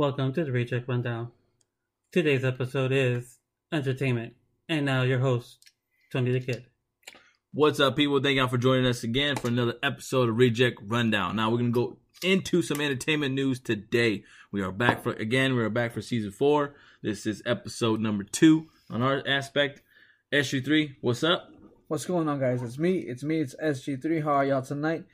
Welcome 0.00 0.32
to 0.32 0.44
the 0.44 0.50
Reject 0.50 0.88
Rundown. 0.88 1.30
Today's 2.10 2.42
episode 2.42 2.90
is 2.90 3.36
entertainment. 3.70 4.32
And 4.66 4.86
now 4.86 5.02
your 5.02 5.18
host, 5.18 5.58
Tony 6.10 6.32
Da 6.32 6.40
Kid. 6.40 6.64
What's 7.52 7.80
up, 7.80 7.96
people? 7.96 8.18
Thank 8.18 8.38
y'all 8.38 8.48
for 8.48 8.56
joining 8.56 8.86
us 8.86 9.04
again 9.04 9.36
for 9.36 9.48
another 9.48 9.74
episode 9.82 10.30
of 10.30 10.38
Reject 10.38 10.80
Rundown. 10.82 11.36
Now 11.36 11.50
we're 11.50 11.58
gonna 11.58 11.68
go 11.68 11.98
into 12.22 12.62
some 12.62 12.80
entertainment 12.80 13.34
news 13.34 13.60
today. 13.60 14.24
We 14.50 14.62
are 14.62 14.72
back 14.72 15.02
for 15.02 15.12
again. 15.12 15.54
We 15.54 15.62
are 15.64 15.68
back 15.68 15.92
for 15.92 16.00
season 16.00 16.30
four. 16.30 16.74
This 17.02 17.26
is 17.26 17.42
episode 17.44 18.00
number 18.00 18.24
two 18.24 18.68
on 18.88 19.02
our 19.02 19.22
aspect. 19.28 19.82
SG3, 20.32 20.96
what's 21.02 21.22
up? 21.22 21.52
What's 21.88 22.06
going 22.06 22.26
on, 22.26 22.40
guys? 22.40 22.62
It's 22.62 22.78
me. 22.78 23.00
It's 23.00 23.22
me. 23.22 23.42
It's 23.42 23.54
SG3. 23.62 24.24
How 24.24 24.30
are 24.30 24.46
y'all 24.46 24.62
tonight? 24.62 25.04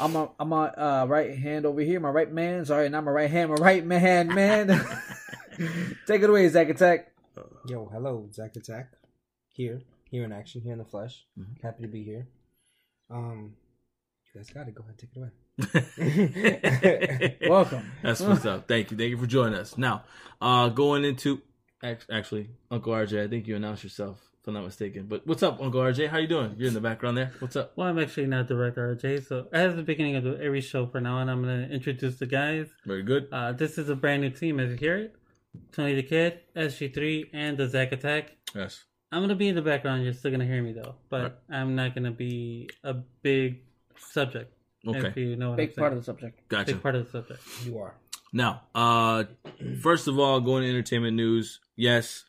I'm 0.00 0.14
a, 0.16 0.30
I'm 0.38 0.52
a 0.52 0.56
uh, 0.56 1.06
right 1.08 1.36
hand 1.36 1.66
over 1.66 1.80
here. 1.80 2.00
My 2.00 2.10
right 2.10 2.32
man. 2.32 2.64
Sorry, 2.64 2.88
not 2.88 3.04
my 3.04 3.10
right 3.10 3.30
hand. 3.30 3.50
My 3.50 3.56
right 3.56 3.84
man, 3.84 4.28
man. 4.28 4.68
Take 6.06 6.22
it 6.22 6.30
away, 6.30 6.48
Zack 6.48 6.68
Attack. 6.68 7.12
Yo, 7.66 7.88
hello, 7.92 8.28
Zack 8.32 8.54
Attack. 8.56 8.92
Here, 9.48 9.80
here 10.10 10.24
in 10.24 10.32
action, 10.32 10.60
here 10.60 10.72
in 10.72 10.78
the 10.78 10.84
flesh. 10.84 11.24
Mhm. 11.38 11.60
Happy 11.62 11.82
to 11.82 11.88
be 11.88 12.04
here. 12.04 12.28
Um, 13.10 13.54
you 14.34 14.40
guys 14.40 14.50
got 14.50 14.68
it. 14.68 14.74
Go 14.74 14.84
ahead, 14.84 14.98
take 14.98 15.10
it 15.14 15.18
away. 15.18 15.30
Welcome. 17.48 17.90
That's 18.02 18.20
what's 18.20 18.46
up. 18.46 18.68
Thank 18.68 18.90
you. 18.92 18.96
Thank 18.96 19.10
you 19.10 19.16
for 19.18 19.26
joining 19.26 19.58
us. 19.58 19.76
Now, 19.76 20.04
uh, 20.40 20.68
going 20.68 21.04
into 21.04 21.42
actually, 21.82 22.50
Uncle 22.70 22.92
RJ, 22.92 23.24
I 23.24 23.28
think 23.28 23.46
you 23.48 23.56
announced 23.56 23.82
yourself, 23.82 24.20
if 24.20 24.27
I'm 24.48 24.54
not 24.54 24.64
mistaken. 24.64 25.04
But 25.06 25.26
what's 25.26 25.42
up, 25.42 25.60
Uncle 25.60 25.80
RJ? 25.82 26.08
How 26.08 26.16
you 26.16 26.26
doing? 26.26 26.54
You're 26.56 26.68
in 26.68 26.74
the 26.74 26.80
background 26.80 27.18
there. 27.18 27.32
What's 27.38 27.54
up? 27.54 27.72
Well, 27.76 27.86
I'm 27.86 27.98
actually 27.98 28.26
not 28.26 28.48
director 28.48 28.96
RJ, 28.96 29.26
so 29.26 29.46
as 29.52 29.76
the 29.76 29.82
beginning 29.82 30.16
of 30.16 30.24
the, 30.24 30.40
every 30.42 30.62
show 30.62 30.86
for 30.86 31.00
now 31.02 31.18
on, 31.18 31.28
I'm 31.28 31.42
going 31.44 31.68
to 31.68 31.74
introduce 31.74 32.16
the 32.18 32.24
guys. 32.26 32.66
Very 32.86 33.02
good. 33.02 33.28
Uh, 33.30 33.52
this 33.52 33.76
is 33.76 33.90
a 33.90 33.94
brand 33.94 34.22
new 34.22 34.30
team, 34.30 34.58
as 34.58 34.70
you 34.70 34.76
hear 34.76 34.96
it. 34.96 35.14
Tony 35.72 36.00
Da 36.00 36.08
Kid, 36.08 36.40
SG3, 36.56 37.26
and 37.34 37.58
the 37.58 37.68
Zack 37.68 37.92
Attack. 37.92 38.36
Yes. 38.54 38.84
I'm 39.12 39.20
going 39.20 39.28
to 39.28 39.34
be 39.36 39.48
in 39.48 39.54
the 39.54 39.62
background. 39.62 40.02
You're 40.04 40.14
still 40.14 40.30
going 40.30 40.40
to 40.40 40.46
hear 40.46 40.62
me, 40.62 40.72
though. 40.72 40.94
But 41.10 41.22
Right. 41.22 41.32
I'm 41.50 41.76
not 41.76 41.94
going 41.94 42.04
to 42.04 42.10
be 42.10 42.70
a 42.82 42.94
big 42.94 43.60
subject, 43.98 44.50
Okay. 44.86 45.08
if 45.08 45.16
you 45.18 45.36
know 45.36 45.50
what 45.50 45.56
Big 45.58 45.70
I'm 45.70 45.74
part 45.76 45.92
of 45.92 45.98
the 45.98 46.04
subject. 46.04 46.48
Gotcha. 46.48 46.72
Big 46.72 46.82
part 46.82 46.94
of 46.94 47.04
the 47.04 47.10
subject. 47.10 47.42
you 47.66 47.78
are. 47.78 47.94
Now, 48.32 48.62
uh, 48.74 49.24
first 49.82 50.08
of 50.08 50.18
all, 50.18 50.40
going 50.40 50.62
to 50.62 50.68
entertainment 50.70 51.16
news. 51.16 51.60
Yes, 51.76 52.24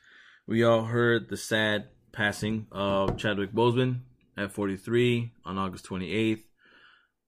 we 0.47 0.63
all 0.65 0.83
heard 0.83 1.29
the 1.29 1.37
sad 1.37 1.85
passing 2.19 2.67
of 2.73 3.15
Chadwick 3.15 3.53
Boseman 3.53 3.99
at 4.35 4.51
43 4.51 5.31
on 5.45 5.57
August 5.57 5.85
28th. 5.85 6.41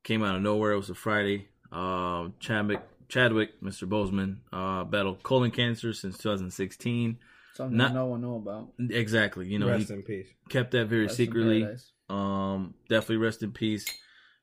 Came 0.03 0.21
out 0.21 0.35
of 0.35 0.41
nowhere. 0.41 0.73
It 0.73 0.77
was 0.77 0.89
a 0.89 0.95
Friday. 0.95 1.47
Uh, 1.71 2.27
Chadwick, 2.41 2.81
Chadwick, 3.07 3.61
Mr. 3.61 3.87
Boseman, 3.87 4.39
uh, 4.51 4.83
battled 4.83 5.23
colon 5.23 5.49
cancer 5.51 5.93
since 5.93 6.17
2016. 6.17 7.17
Something 7.53 7.77
Not- 7.77 7.93
no 7.93 8.07
one 8.07 8.19
know 8.19 8.35
about. 8.35 8.73
Exactly. 8.89 9.47
You 9.47 9.59
know, 9.59 9.69
Rest 9.69 9.87
he 9.87 9.93
in 9.93 10.03
peace. 10.03 10.27
kept 10.49 10.71
that 10.71 10.87
very 10.87 11.03
Rest 11.03 11.15
secretly. 11.15 11.65
Um, 12.09 12.73
definitely 12.89 13.17
rest 13.17 13.43
in 13.43 13.53
peace. 13.53 13.85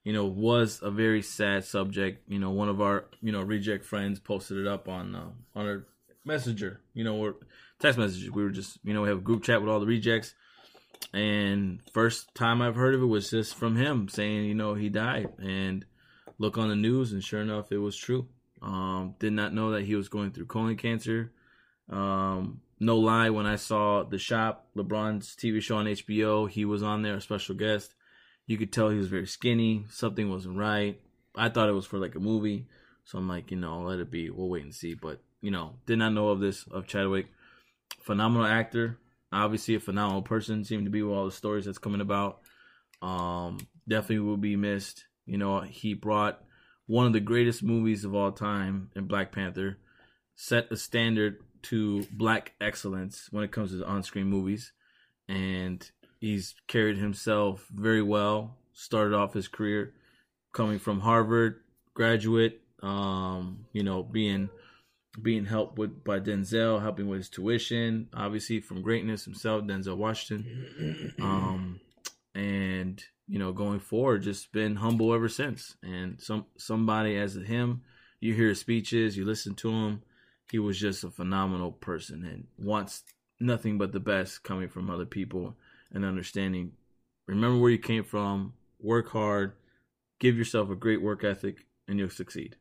You 0.02 0.14
know, 0.14 0.24
was 0.24 0.80
a 0.82 0.90
very 0.90 1.20
sad 1.20 1.66
subject. 1.66 2.26
You 2.26 2.38
know, 2.38 2.52
one 2.52 2.70
of 2.70 2.80
our 2.80 3.04
you 3.20 3.32
know 3.32 3.42
reject 3.42 3.84
friends 3.84 4.18
posted 4.18 4.56
it 4.56 4.66
up 4.66 4.88
on 4.88 5.14
uh, 5.14 5.28
on 5.54 5.66
our 5.66 5.86
messenger. 6.24 6.80
You 6.94 7.04
know, 7.04 7.16
or 7.16 7.36
text 7.78 7.98
messages. 7.98 8.30
We 8.30 8.42
were 8.42 8.50
just 8.50 8.78
you 8.84 8.94
know 8.94 9.02
we 9.02 9.08
have 9.08 9.18
a 9.18 9.22
group 9.22 9.42
chat 9.42 9.60
with 9.60 9.70
all 9.70 9.80
the 9.80 9.86
rejects, 9.86 10.34
and 11.12 11.80
first 11.92 12.34
time 12.34 12.62
I've 12.62 12.76
heard 12.76 12.94
of 12.94 13.02
it 13.02 13.06
was 13.06 13.30
just 13.30 13.54
from 13.54 13.76
him 13.76 14.08
saying 14.08 14.44
you 14.44 14.54
know 14.54 14.74
he 14.74 14.88
died, 14.88 15.30
and 15.38 15.84
look 16.38 16.58
on 16.58 16.68
the 16.68 16.76
news, 16.76 17.12
and 17.12 17.22
sure 17.22 17.40
enough, 17.40 17.72
it 17.72 17.78
was 17.78 17.96
true. 17.96 18.28
Um, 18.62 19.14
did 19.18 19.32
not 19.32 19.54
know 19.54 19.72
that 19.72 19.84
he 19.84 19.94
was 19.94 20.08
going 20.08 20.32
through 20.32 20.46
colon 20.46 20.76
cancer. 20.76 21.32
Um, 21.88 22.60
no 22.80 22.96
lie, 22.96 23.30
when 23.30 23.46
I 23.46 23.56
saw 23.56 24.04
The 24.04 24.18
Shop, 24.18 24.66
LeBron's 24.76 25.34
TV 25.34 25.60
show 25.60 25.76
on 25.76 25.86
HBO, 25.86 26.48
he 26.48 26.64
was 26.64 26.82
on 26.82 27.02
there, 27.02 27.14
a 27.14 27.20
special 27.20 27.54
guest. 27.54 27.94
You 28.46 28.56
could 28.56 28.72
tell 28.72 28.88
he 28.88 28.98
was 28.98 29.08
very 29.08 29.26
skinny. 29.26 29.84
Something 29.90 30.30
wasn't 30.30 30.58
right. 30.58 31.00
I 31.34 31.48
thought 31.48 31.68
it 31.68 31.72
was 31.72 31.86
for 31.86 31.98
like 31.98 32.14
a 32.14 32.20
movie. 32.20 32.66
So 33.04 33.18
I'm 33.18 33.28
like, 33.28 33.50
you 33.50 33.56
know, 33.56 33.74
I'll 33.74 33.84
let 33.84 33.98
it 33.98 34.10
be. 34.10 34.30
We'll 34.30 34.48
wait 34.48 34.64
and 34.64 34.74
see. 34.74 34.94
But, 34.94 35.20
you 35.40 35.50
know, 35.50 35.74
did 35.86 35.98
not 35.98 36.12
know 36.12 36.28
of 36.28 36.40
this, 36.40 36.64
of 36.70 36.86
Chadwick. 36.86 37.26
Phenomenal 38.02 38.46
actor. 38.46 38.98
Obviously 39.32 39.74
a 39.74 39.80
phenomenal 39.80 40.22
person. 40.22 40.64
Seemed 40.64 40.86
to 40.86 40.90
be 40.90 41.02
with 41.02 41.16
all 41.16 41.26
the 41.26 41.32
stories 41.32 41.64
that's 41.64 41.78
coming 41.78 42.00
about. 42.00 42.40
Um, 43.02 43.58
definitely 43.88 44.20
will 44.20 44.36
be 44.36 44.56
missed. 44.56 45.04
You 45.26 45.38
know, 45.38 45.60
he 45.60 45.94
brought 45.94 46.42
one 46.86 47.06
of 47.06 47.12
the 47.12 47.20
greatest 47.20 47.62
movies 47.62 48.04
of 48.04 48.14
all 48.14 48.32
time 48.32 48.90
in 48.96 49.06
Black 49.06 49.32
Panther. 49.32 49.78
Set 50.36 50.72
a 50.72 50.76
standard 50.76 51.38
to 51.62 52.06
black 52.12 52.52
excellence 52.60 53.28
when 53.30 53.44
it 53.44 53.50
comes 53.50 53.72
to 53.72 53.84
on-screen 53.84 54.26
movies, 54.26 54.72
and 55.28 55.90
he's 56.20 56.54
carried 56.66 56.96
himself 56.96 57.66
very 57.70 58.02
well. 58.02 58.56
Started 58.72 59.14
off 59.14 59.34
his 59.34 59.48
career 59.48 59.92
coming 60.52 60.78
from 60.78 61.00
Harvard, 61.00 61.60
graduate, 61.94 62.60
um, 62.82 63.66
you 63.72 63.82
know, 63.82 64.02
being 64.02 64.48
being 65.22 65.44
helped 65.44 65.78
with 65.78 66.04
by 66.04 66.20
Denzel, 66.20 66.80
helping 66.80 67.08
with 67.08 67.18
his 67.18 67.28
tuition, 67.28 68.08
obviously 68.14 68.60
from 68.60 68.82
greatness 68.82 69.24
himself, 69.24 69.64
Denzel 69.64 69.96
Washington, 69.96 71.14
um, 71.20 71.80
and 72.34 73.02
you 73.26 73.38
know, 73.38 73.52
going 73.52 73.80
forward, 73.80 74.22
just 74.22 74.52
been 74.52 74.76
humble 74.76 75.12
ever 75.14 75.28
since. 75.28 75.76
And 75.82 76.20
some 76.20 76.46
somebody 76.56 77.16
as 77.16 77.34
him, 77.34 77.82
you 78.20 78.34
hear 78.34 78.48
his 78.48 78.60
speeches, 78.60 79.16
you 79.16 79.24
listen 79.24 79.54
to 79.56 79.70
him 79.70 80.02
he 80.50 80.58
was 80.58 80.78
just 80.78 81.04
a 81.04 81.10
phenomenal 81.10 81.72
person 81.72 82.24
and 82.24 82.46
wants 82.58 83.02
nothing 83.40 83.78
but 83.78 83.92
the 83.92 84.00
best 84.00 84.42
coming 84.42 84.68
from 84.68 84.90
other 84.90 85.06
people 85.06 85.56
and 85.92 86.04
understanding 86.04 86.72
remember 87.26 87.58
where 87.60 87.70
you 87.70 87.78
came 87.78 88.04
from 88.04 88.52
work 88.80 89.10
hard 89.10 89.52
give 90.18 90.36
yourself 90.36 90.70
a 90.70 90.74
great 90.74 91.02
work 91.02 91.22
ethic 91.24 91.66
and 91.86 91.98
you'll 91.98 92.10
succeed 92.10 92.56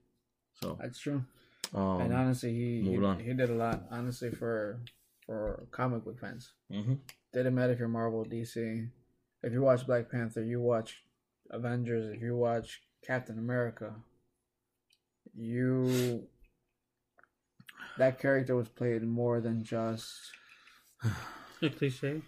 so 0.61 0.77
That's 0.81 0.99
true. 0.99 1.23
Um 1.73 2.01
and 2.01 2.13
honestly, 2.13 2.53
he 2.53 2.81
he, 2.81 3.23
he 3.23 3.33
did 3.33 3.49
a 3.49 3.53
lot. 3.55 3.83
Honestly, 3.91 4.31
for 4.31 4.79
for 5.25 5.67
comic 5.71 6.03
book 6.05 6.19
fans, 6.19 6.53
mhm. 6.71 6.99
didn't 7.33 7.55
matter 7.55 7.73
if 7.73 7.79
you're 7.79 7.87
Marvel, 7.87 8.23
DC. 8.25 8.89
If 9.43 9.53
you 9.53 9.61
watch 9.61 9.85
Black 9.85 10.09
Panther, 10.09 10.43
you 10.43 10.61
watch 10.61 11.03
Avengers. 11.51 12.07
If 12.15 12.21
you 12.21 12.35
watch 12.35 12.81
Captain 13.05 13.37
America, 13.37 13.93
you 15.35 16.27
that 17.97 18.19
character 18.19 18.55
was 18.55 18.69
played 18.69 19.03
more 19.03 19.41
than 19.41 19.63
just 19.63 20.07
A 21.61 21.69
cliche. 21.69 22.21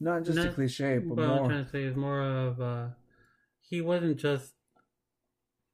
not 0.00 0.24
just 0.24 0.38
a 0.38 0.52
cliche, 0.52 0.98
but 0.98 1.16
what 1.16 1.24
I'm 1.24 1.36
more. 1.36 1.48
trying 1.48 1.64
to 1.64 1.70
say 1.70 1.82
is 1.84 1.96
more 1.96 2.22
of 2.22 2.60
uh, 2.60 2.86
he 3.60 3.80
wasn't 3.80 4.16
just 4.18 4.54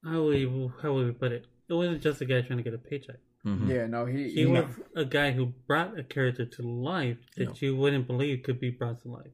how 0.05 0.23
would 0.25 0.35
we, 0.35 0.71
how 0.83 0.93
would 0.95 1.07
we 1.07 1.13
put 1.13 1.33
it? 1.33 1.47
It 1.69 1.75
wasn't 1.75 2.03
just 2.03 2.21
a 2.21 2.25
guy 2.27 2.43
trying 2.43 2.59
to 2.59 2.63
get 2.63 2.75
a 2.75 2.79
paycheck. 2.79 3.17
Mhm. 3.45 3.69
Yeah, 3.69 3.87
no, 3.87 4.07
he, 4.07 4.25
He 4.31 4.35
he 4.41 4.47
was 4.47 4.65
a 4.97 5.05
guy 5.05 5.33
who 5.33 5.47
brought 5.67 5.99
a 5.99 6.03
character 6.05 6.47
to 6.47 6.63
life 6.63 7.19
that 7.37 7.61
you 7.61 7.77
wouldn't 7.77 8.07
believe 8.07 8.43
could 8.43 8.59
be 8.61 8.71
brought 8.71 9.01
to 9.03 9.09
life. 9.09 9.33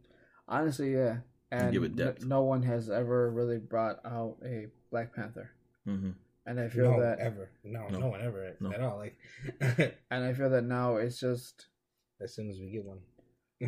honestly, 0.48 0.92
yeah, 0.94 1.18
and 1.52 1.72
Give 1.72 1.84
it 1.84 1.94
no, 1.94 2.04
depth. 2.06 2.24
no 2.24 2.42
one 2.42 2.62
has 2.64 2.90
ever 2.90 3.30
really 3.30 3.58
brought 3.58 4.00
out 4.04 4.36
a 4.44 4.66
Black 4.90 5.14
Panther, 5.14 5.50
Mhm. 5.86 6.14
and 6.46 6.58
I 6.60 6.68
feel 6.68 6.90
No, 6.92 7.00
that, 7.00 7.20
ever. 7.20 7.50
No, 7.62 7.86
No. 7.88 7.98
no, 8.00 8.06
one 8.08 8.20
ever 8.20 8.56
No. 8.60 8.72
at 8.72 8.80
all. 8.80 8.98
Like, 8.98 9.16
and 10.10 10.24
I 10.24 10.32
feel 10.34 10.50
that 10.50 10.64
now 10.64 10.96
it's 10.96 11.20
just 11.20 11.66
as 12.20 12.34
soon 12.34 12.50
as 12.50 12.58
we 12.58 12.70
get 12.70 12.84
one. 12.84 13.00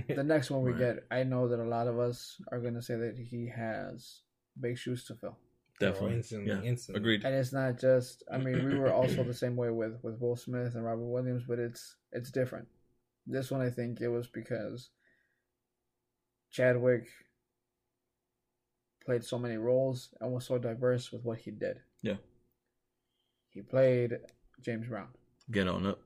the 0.08 0.24
next 0.24 0.50
one 0.50 0.62
we 0.62 0.70
Right. 0.72 0.78
get. 0.96 1.06
I 1.10 1.22
know 1.22 1.46
that 1.48 1.60
a 1.60 1.64
lot 1.68 1.86
of 1.86 1.98
us 2.00 2.40
are 2.50 2.60
gonna 2.60 2.82
say 2.82 2.96
that 2.96 3.16
he 3.18 3.46
has 3.48 4.22
big 4.58 4.76
shoes 4.76 5.04
to 5.04 5.14
fill. 5.14 5.38
Definitely. 5.82 6.16
instantly, 6.16 6.50
yeah 6.52 6.62
instantly. 6.62 7.00
agreed. 7.00 7.24
And 7.24 7.34
it's 7.34 7.52
not 7.52 7.78
just 7.78 8.22
i 8.32 8.38
mean 8.38 8.64
we 8.68 8.78
were 8.78 8.92
also 8.92 9.22
the 9.24 9.34
same 9.34 9.56
way 9.56 9.70
with 9.70 9.98
with 10.02 10.20
will 10.20 10.36
smith 10.36 10.74
and 10.74 10.84
robert 10.84 11.04
williams 11.06 11.44
but 11.46 11.58
it's 11.58 11.96
it's 12.12 12.30
different. 12.30 12.68
This 13.26 13.50
one 13.50 13.60
i 13.60 13.70
think 13.70 14.00
it 14.00 14.08
was 14.08 14.26
because 14.26 14.90
chadwick 16.50 17.06
played 19.04 19.24
so 19.24 19.38
many 19.38 19.56
roles 19.56 20.10
and 20.20 20.32
was 20.32 20.46
so 20.46 20.58
diverse 20.58 21.10
with 21.10 21.24
what 21.24 21.38
he 21.38 21.50
did. 21.50 21.80
Yeah. 22.02 22.16
he 23.50 23.60
played 23.62 24.18
james 24.60 24.86
brown. 24.88 25.08
Get 25.50 25.68
on 25.68 25.86
up 25.86 25.98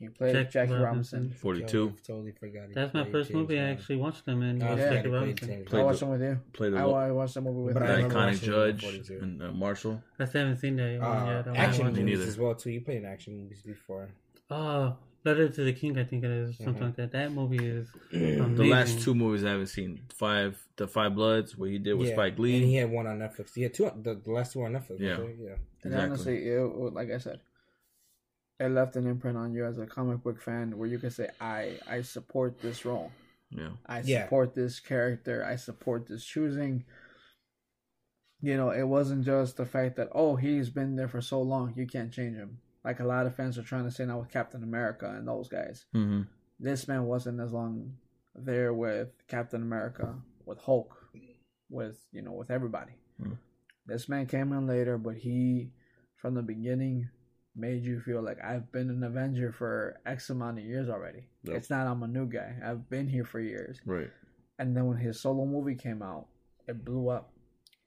he 0.00 0.08
played 0.08 0.34
Jack 0.34 0.50
jackie 0.50 0.72
Robinson. 0.72 1.20
robinson 1.20 1.38
42 1.40 1.66
Totally, 1.66 1.92
totally 2.06 2.32
forgot. 2.32 2.68
he 2.68 2.74
That's 2.74 2.92
my 2.94 3.04
first 3.04 3.28
James 3.30 3.38
movie 3.40 3.60
I 3.60 3.64
actually 3.70 3.96
watched 3.96 4.26
him 4.26 4.42
in. 4.42 4.62
I 4.62 4.70
was 4.70 4.80
forgot 4.80 4.92
Jackie 4.94 5.08
Robinson. 5.10 5.50
I 5.50 5.82
watched 5.82 6.00
the- 6.00 6.06
them 6.06 6.10
with 6.18 6.22
you 6.22 6.40
played 6.54 6.72
the, 6.72 6.76
I, 6.78 6.82
I 6.82 7.10
watched 7.12 7.34
the 7.34 7.40
movie 7.42 7.60
with 7.66 7.74
But 7.74 7.86
the 7.86 7.92
iconic 8.08 8.42
judge 8.42 8.82
42. 8.82 9.18
and 9.22 9.42
uh, 9.42 9.52
marshall 9.52 10.02
I 10.18 10.24
still 10.24 10.40
haven't 10.40 10.56
seen 10.58 10.76
that 10.76 11.00
one 11.00 11.16
Uh, 11.16 11.42
yet. 11.46 11.48
I 11.48 11.56
action 11.56 11.84
watch 11.84 11.92
it. 11.92 11.96
Me 11.96 12.00
movies 12.02 12.18
neither. 12.18 12.28
as 12.30 12.38
well 12.38 12.54
too. 12.56 12.70
You 12.70 12.80
played 12.80 12.98
in 12.98 13.04
action 13.04 13.36
movies 13.38 13.62
before. 13.62 14.08
Oh, 14.50 14.96
Letter 15.22 15.50
to 15.50 15.64
the 15.64 15.74
King, 15.74 15.98
I 15.98 16.04
think 16.04 16.24
it 16.24 16.30
is, 16.30 16.56
something 16.56 16.76
Mhm. 16.76 16.86
like 16.86 16.96
that. 16.96 17.12
That 17.12 17.30
movie 17.32 17.58
is 17.62 17.88
the 18.10 18.64
last 18.64 19.02
two 19.02 19.14
movies 19.14 19.44
i 19.44 19.50
haven't 19.50 19.66
seen 19.66 20.00
five 20.14 20.66
the 20.76 20.88
five 20.88 21.14
bloods 21.14 21.58
what 21.58 21.68
he 21.68 21.76
did 21.78 21.92
with 21.92 22.08
yeah. 22.08 22.14
spike 22.14 22.38
Lee, 22.38 22.56
And 22.56 22.64
he 22.64 22.76
had 22.76 22.90
one 22.90 23.06
on 23.06 23.18
Netflix. 23.18 23.52
He 23.54 23.62
had 23.64 23.74
two. 23.74 23.90
The, 24.02 24.14
the 24.14 24.30
last 24.32 24.54
two 24.54 24.62
on 24.64 24.72
Netflix. 24.72 24.98
Yeah. 24.98 25.10
right? 25.20 25.36
yeah. 25.38 25.50
and 25.84 25.92
Exactly. 25.92 26.00
honestly 26.10 26.48
it, 26.48 26.94
like 26.94 27.10
i 27.10 27.18
said 27.18 27.40
it 28.60 28.68
left 28.68 28.94
an 28.96 29.06
imprint 29.06 29.38
on 29.38 29.52
you 29.54 29.64
as 29.64 29.78
a 29.78 29.86
comic 29.86 30.22
book 30.22 30.40
fan 30.40 30.76
where 30.78 30.86
you 30.88 30.98
can 30.98 31.10
say, 31.10 31.28
I 31.40 31.78
I 31.88 32.02
support 32.02 32.60
this 32.60 32.84
role. 32.84 33.10
Yeah. 33.50 33.70
I 33.86 34.00
Yeah. 34.04 34.24
support 34.24 34.54
this 34.54 34.78
character. 34.78 35.44
I 35.44 35.56
support 35.56 36.06
this 36.06 36.24
choosing. 36.24 36.84
You 38.42 38.56
know, 38.56 38.70
it 38.70 38.84
wasn't 38.84 39.24
just 39.24 39.56
the 39.56 39.66
fact 39.66 39.96
that 39.96 40.08
oh 40.12 40.36
he's 40.36 40.70
been 40.70 40.96
there 40.96 41.08
for 41.08 41.20
so 41.20 41.42
long, 41.42 41.74
you 41.76 41.86
can't 41.86 42.12
change 42.12 42.36
him. 42.36 42.58
Like 42.84 43.00
a 43.00 43.04
lot 43.04 43.26
of 43.26 43.34
fans 43.34 43.58
are 43.58 43.62
trying 43.62 43.84
to 43.84 43.90
say 43.90 44.06
now 44.06 44.20
with 44.20 44.30
Captain 44.30 44.62
America 44.62 45.06
and 45.16 45.26
those 45.26 45.48
guys. 45.48 45.84
Mm-hmm. 45.94 46.22
This 46.58 46.86
man 46.88 47.04
wasn't 47.04 47.40
as 47.40 47.52
long 47.52 47.96
there 48.34 48.72
with 48.72 49.08
Captain 49.26 49.62
America, 49.62 50.14
with 50.46 50.58
Hulk, 50.60 50.94
with 51.68 51.98
you 52.12 52.22
know 52.22 52.32
with 52.32 52.50
everybody. 52.50 52.92
Hmm. 53.20 53.34
This 53.86 54.08
man 54.08 54.26
came 54.26 54.52
in 54.52 54.66
later, 54.66 54.96
but 54.98 55.16
he 55.16 55.72
from 56.16 56.34
the 56.34 56.42
beginning 56.42 57.08
made 57.56 57.84
you 57.84 58.00
feel 58.00 58.22
like 58.22 58.38
I've 58.42 58.70
been 58.72 58.90
an 58.90 59.02
Avenger 59.02 59.52
for 59.52 59.98
X 60.06 60.30
amount 60.30 60.58
of 60.58 60.64
years 60.64 60.88
already. 60.88 61.24
Yep. 61.44 61.56
It's 61.56 61.70
not 61.70 61.86
I'm 61.86 62.02
a 62.02 62.08
new 62.08 62.26
guy. 62.26 62.54
I've 62.64 62.88
been 62.88 63.08
here 63.08 63.24
for 63.24 63.40
years. 63.40 63.80
Right. 63.84 64.10
And 64.58 64.76
then 64.76 64.86
when 64.86 64.98
his 64.98 65.20
solo 65.20 65.44
movie 65.46 65.74
came 65.74 66.02
out, 66.02 66.26
it 66.68 66.84
blew 66.84 67.08
up. 67.08 67.32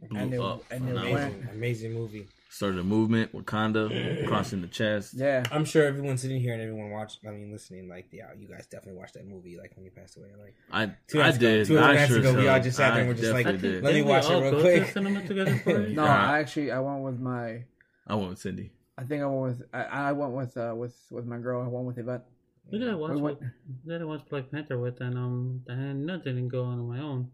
Blew 0.10 0.19
And 0.19 0.33
it- 0.33 0.39
up. 0.42 0.63
and 0.69 0.83
it 0.83 0.88
phenomenal. 0.89 1.13
went- 1.13 1.33
Amazing, 1.36 1.50
amazing 1.56 1.94
movie. 1.94 2.27
Started 2.50 2.80
a 2.81 2.83
movement, 2.83 3.31
Wakanda, 3.33 4.27
crossing 4.27 4.62
the 4.62 4.68
chest. 4.68 5.15
Yeah. 5.15 5.44
I'm 5.51 5.65
sure 5.65 5.86
everyone 5.86 6.18
sitting 6.18 6.39
here 6.39 6.54
and 6.54 6.62
everyone 6.62 6.92
watching, 6.92 7.27
I 7.27 7.31
mean, 7.31 7.51
listening, 7.51 7.88
like, 7.89 8.07
yeah, 8.12 8.27
you 8.38 8.48
guys 8.48 8.68
definitely 8.68 9.00
watched 9.00 9.15
that 9.15 9.25
movie, 9.25 9.57
like 9.57 9.71
when 9.75 9.86
you 9.86 9.92
passed 9.92 10.18
away. 10.18 10.27
Like, 10.39 10.54
I 10.71 10.94
Two 11.07 11.19
I 11.21 11.24
nights 11.25 11.38
ago- 11.38 11.48
did. 11.48 11.65
two 11.68 11.80
I 11.80 12.06
sure 12.06 12.19
ago, 12.19 12.30
as 12.30 12.36
we 12.36 12.48
all 12.48 12.60
just 12.60 12.77
sat 12.77 12.89
there 12.94 13.00
and 13.00 13.06
I 13.06 13.07
were 13.07 13.13
just 13.19 13.33
like, 13.33 13.45
definitely 13.45 13.81
let 13.81 13.94
me 13.95 14.01
watch 14.04 14.25
it 14.25 14.31
oh, 14.31 14.42
real 14.42 14.60
quick. 14.62 14.86
To 14.86 14.92
cinema 14.92 15.25
together 15.25 15.57
for? 15.63 15.80
No, 15.80 16.06
Nah. 16.06 16.31
I 16.31 16.39
actually 16.39 16.71
I 16.71 16.80
went 16.80 17.01
with 17.04 17.19
my 17.19 17.63
I 18.06 18.15
went 18.15 18.30
with 18.30 18.39
Cindy. 18.39 18.71
I 18.97 19.03
think 19.03 19.23
I 19.23 19.25
went 19.25 19.57
with 19.59 19.67
I, 19.73 19.83
I 19.83 20.11
went 20.11 20.33
with 20.33 20.55
uh 20.57 20.73
with 20.75 20.95
with 21.11 21.25
my 21.25 21.37
girl. 21.37 21.61
I 21.63 21.67
went 21.67 21.85
with 21.85 21.97
Yvette. 21.97 22.25
Who 22.71 22.77
did 22.79 22.89
I 22.89 22.95
watch? 22.95 23.11
We 23.13 23.21
went- 23.21 23.39
Who 23.41 23.91
did 23.91 24.01
I 24.01 24.05
watch 24.05 24.21
Black 24.29 24.49
Panther 24.51 24.77
with? 24.79 25.01
And 25.01 25.17
um, 25.17 25.61
and 25.67 26.05
no, 26.05 26.17
didn't 26.17 26.47
go 26.49 26.63
on 26.63 26.87
my 26.87 26.99
own. 26.99 27.29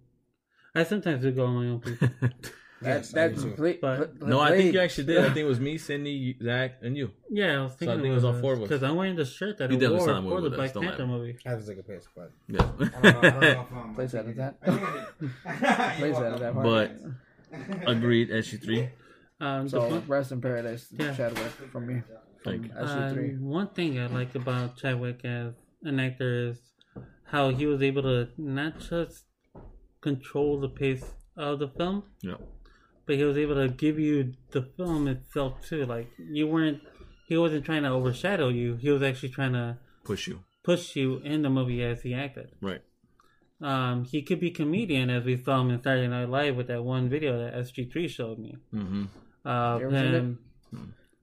I 0.73 0.83
sometimes 0.83 1.21
do 1.23 1.31
go 1.31 1.45
on 1.45 1.56
my 1.56 1.69
own. 1.71 1.79
People. 1.81 2.09
Yes, 2.81 3.11
that 3.11 3.31
I 3.31 3.33
do 3.33 3.41
too. 3.41 3.51
ple- 3.57 3.73
But- 3.81 4.21
no, 4.21 4.39
I 4.39 4.51
think 4.56 4.73
you 4.73 4.79
actually 4.79 5.03
did. 5.07 5.17
I 5.17 5.25
think 5.33 5.39
it 5.39 5.44
was 5.44 5.59
me, 5.59 5.77
Cindy, 5.77 6.38
Zach, 6.41 6.77
and 6.81 6.95
you. 6.95 7.11
Yeah, 7.29 7.59
I 7.59 7.63
was 7.63 7.73
thinking 7.73 7.89
I 8.00 8.01
think 8.01 8.11
it 8.13 8.15
was 8.15 8.23
all 8.23 8.39
four 8.39 8.53
of 8.53 8.61
us. 8.61 8.69
because 8.69 8.83
I'm 8.83 8.95
wearing 8.95 9.17
the 9.17 9.25
shirt 9.25 9.57
that 9.57 9.69
You 9.69 9.75
I 9.75 9.79
definitely 9.81 9.97
wore 9.97 10.07
saw 10.07 10.21
the 10.21 10.29
for 10.29 10.41
the 10.41 10.50
Black. 10.51 10.73
Panther 10.73 11.06
movie. 11.06 11.38
I 11.45 11.56
was 11.56 11.67
like 11.67 11.79
a 11.79 11.83
piss, 11.83 12.06
but 12.15 12.31
Yeah. 12.47 12.61
I 12.61 12.63
don't 12.63 12.79
know, 12.79 12.97
I 13.03 13.11
don't 13.11 13.41
know 13.41 13.47
if 13.50 13.57
I'm 13.73 13.95
Please 13.95 14.15
edit 14.15 14.38
that. 14.38 14.56
I 14.61 14.71
think 14.71 14.81
I 14.81 15.03
did. 15.03 15.97
Please 16.00 16.17
edit 16.19 16.39
that 16.39 16.53
part. 16.53 16.63
But- 16.65 16.91
Agreed. 17.85 18.29
SG3. 18.29 18.89
Um, 19.41 19.69
so 19.69 19.89
fun- 19.89 20.03
rest 20.07 20.31
in 20.31 20.41
paradise, 20.41 20.88
Yeah. 20.91 21.15
Chadwick 21.15 21.51
from 21.71 21.88
me. 21.88 22.01
Thank 22.44 22.63
you. 22.65 22.69
From 22.74 22.88
SG3. 22.88 23.36
Um, 23.38 23.45
one 23.50 23.68
thing 23.69 24.00
I 24.00 24.07
like 24.07 24.36
about 24.36 24.77
Chadwick 24.77 25.24
as 25.25 25.53
an 25.83 26.00
actor 26.00 26.50
is 26.50 26.59
how 27.25 27.50
he 27.50 27.65
was 27.65 27.81
able 27.81 28.01
to 28.03 28.30
not 28.38 28.80
just 28.80 29.25
control 30.01 30.59
the 30.59 30.69
pace 30.69 31.13
of 31.38 31.59
the 31.59 31.68
film, 31.69 32.03
Yeah. 32.21 32.36
but 33.06 33.15
he 33.15 33.24
was 33.24 33.38
able 33.38 33.56
to 33.56 33.69
give 33.74 34.00
you 34.00 34.33
the 34.51 34.62
film 34.63 35.07
itself 35.07 35.65
too. 35.68 35.85
Like 35.85 36.09
you 36.18 36.47
weren't, 36.47 36.81
he 37.27 37.38
wasn't 37.38 37.65
trying 37.65 37.83
to 37.83 37.89
overshadow 37.89 38.50
you. 38.50 38.75
He 38.75 38.89
was 38.89 39.03
actually 39.03 39.30
trying 39.30 39.53
to 39.53 39.77
Push 40.03 40.27
you. 40.27 40.39
push 40.63 40.95
you 40.95 41.19
in 41.19 41.42
the 41.44 41.50
movie 41.50 41.83
as 41.83 42.01
he 42.01 42.13
acted. 42.13 42.51
Right. 42.62 42.81
Um, 43.62 44.06
he 44.06 44.21
could 44.21 44.39
be 44.39 44.51
comedian 44.51 45.09
as 45.09 45.25
we 45.25 45.35
saw 45.35 45.62
him 45.62 45.69
in 45.69 45.83
Saturday 45.83 46.07
Night 46.07 46.30
Live 46.30 46.56
with 46.56 46.68
that 46.68 46.83
one 46.83 47.09
video 47.09 47.38
that 47.39 47.53
SG3 47.56 48.09
showed 48.09 48.39
me. 48.39 48.56
Mm-hmm. 48.74 49.06
Uh, 49.45 49.77
You 49.81 49.88
ever 49.91 50.36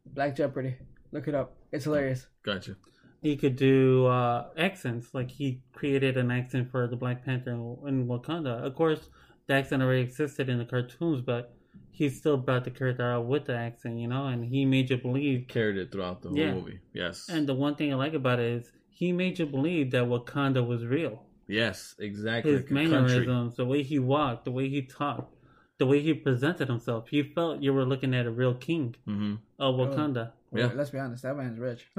Black 0.06 0.36
Jeopardy. 0.36 0.76
Look 1.12 1.28
it 1.28 1.34
up. 1.34 1.54
It's 1.72 1.84
hilarious. 1.84 2.26
Gotcha. 2.42 2.76
he 3.22 3.36
could 3.36 3.56
do 3.56 4.06
uh, 4.06 4.48
accents. 4.56 5.12
Like 5.14 5.30
he 5.30 5.60
created 5.74 6.16
an 6.16 6.30
accent 6.30 6.70
for 6.70 6.86
the 6.86 6.96
Black 6.96 7.24
Panther 7.24 7.50
in, 7.50 7.76
in 7.86 8.06
Wakanda. 8.06 8.62
Of 8.64 8.74
course, 8.76 9.08
the 9.46 9.54
accent 9.54 9.82
already 9.82 10.02
existed 10.02 10.48
in 10.48 10.58
the 10.58 10.64
cartoons, 10.64 11.20
but 11.20 11.54
he 11.90 12.08
still 12.08 12.36
brought 12.36 12.64
the 12.64 12.70
character 12.70 13.10
out 13.10 13.26
with 13.26 13.46
the 13.46 13.56
accent, 13.56 13.98
you 13.98 14.06
know, 14.08 14.26
and 14.26 14.44
he 14.44 14.64
made 14.64 14.90
you 14.90 14.96
believe. 14.98 15.46
Carried 15.48 15.76
it 15.78 15.90
throughout 15.92 16.22
the 16.22 16.28
whole 16.28 16.38
Yeah. 16.38 16.54
movie. 16.54 16.80
Yes. 16.94 17.28
And 17.28 17.46
the 17.48 17.54
one 17.54 17.74
thing 17.74 17.92
I 17.92 17.96
like 17.96 18.14
about 18.14 18.38
it 18.38 18.46
is 18.62 18.72
he 18.88 19.12
made 19.12 19.38
you 19.38 19.46
believe 19.46 19.90
that 19.92 20.04
Wakanda 20.04 20.66
was 20.66 20.84
real. 20.84 21.22
yes, 21.48 21.94
exactly. 21.98 22.52
His 22.52 22.60
like 22.62 22.70
a 22.70 22.74
country. 22.74 22.88
mannerisms, 22.90 23.56
the 23.56 23.64
way 23.66 23.82
he 23.82 23.98
walked, 23.98 24.44
the 24.44 24.50
way 24.50 24.68
he 24.68 24.82
talked, 24.82 25.35
the 25.78 25.86
way 25.86 26.00
he 26.00 26.14
presented 26.14 26.68
himself. 26.68 27.12
You 27.12 27.24
felt 27.34 27.62
you 27.62 27.72
were 27.74 27.84
looking 27.84 28.14
at 28.14 28.26
a 28.26 28.30
real 28.30 28.54
king 28.54 28.94
Mm-hmm. 29.06 29.34
of 29.58 29.74
Wakanda. 29.76 30.32
Yeah. 30.52 30.70
Let's 30.74 30.90
be 30.90 30.98
honest. 30.98 31.22
That 31.24 31.36
man's 31.36 31.58
rich. 31.58 31.86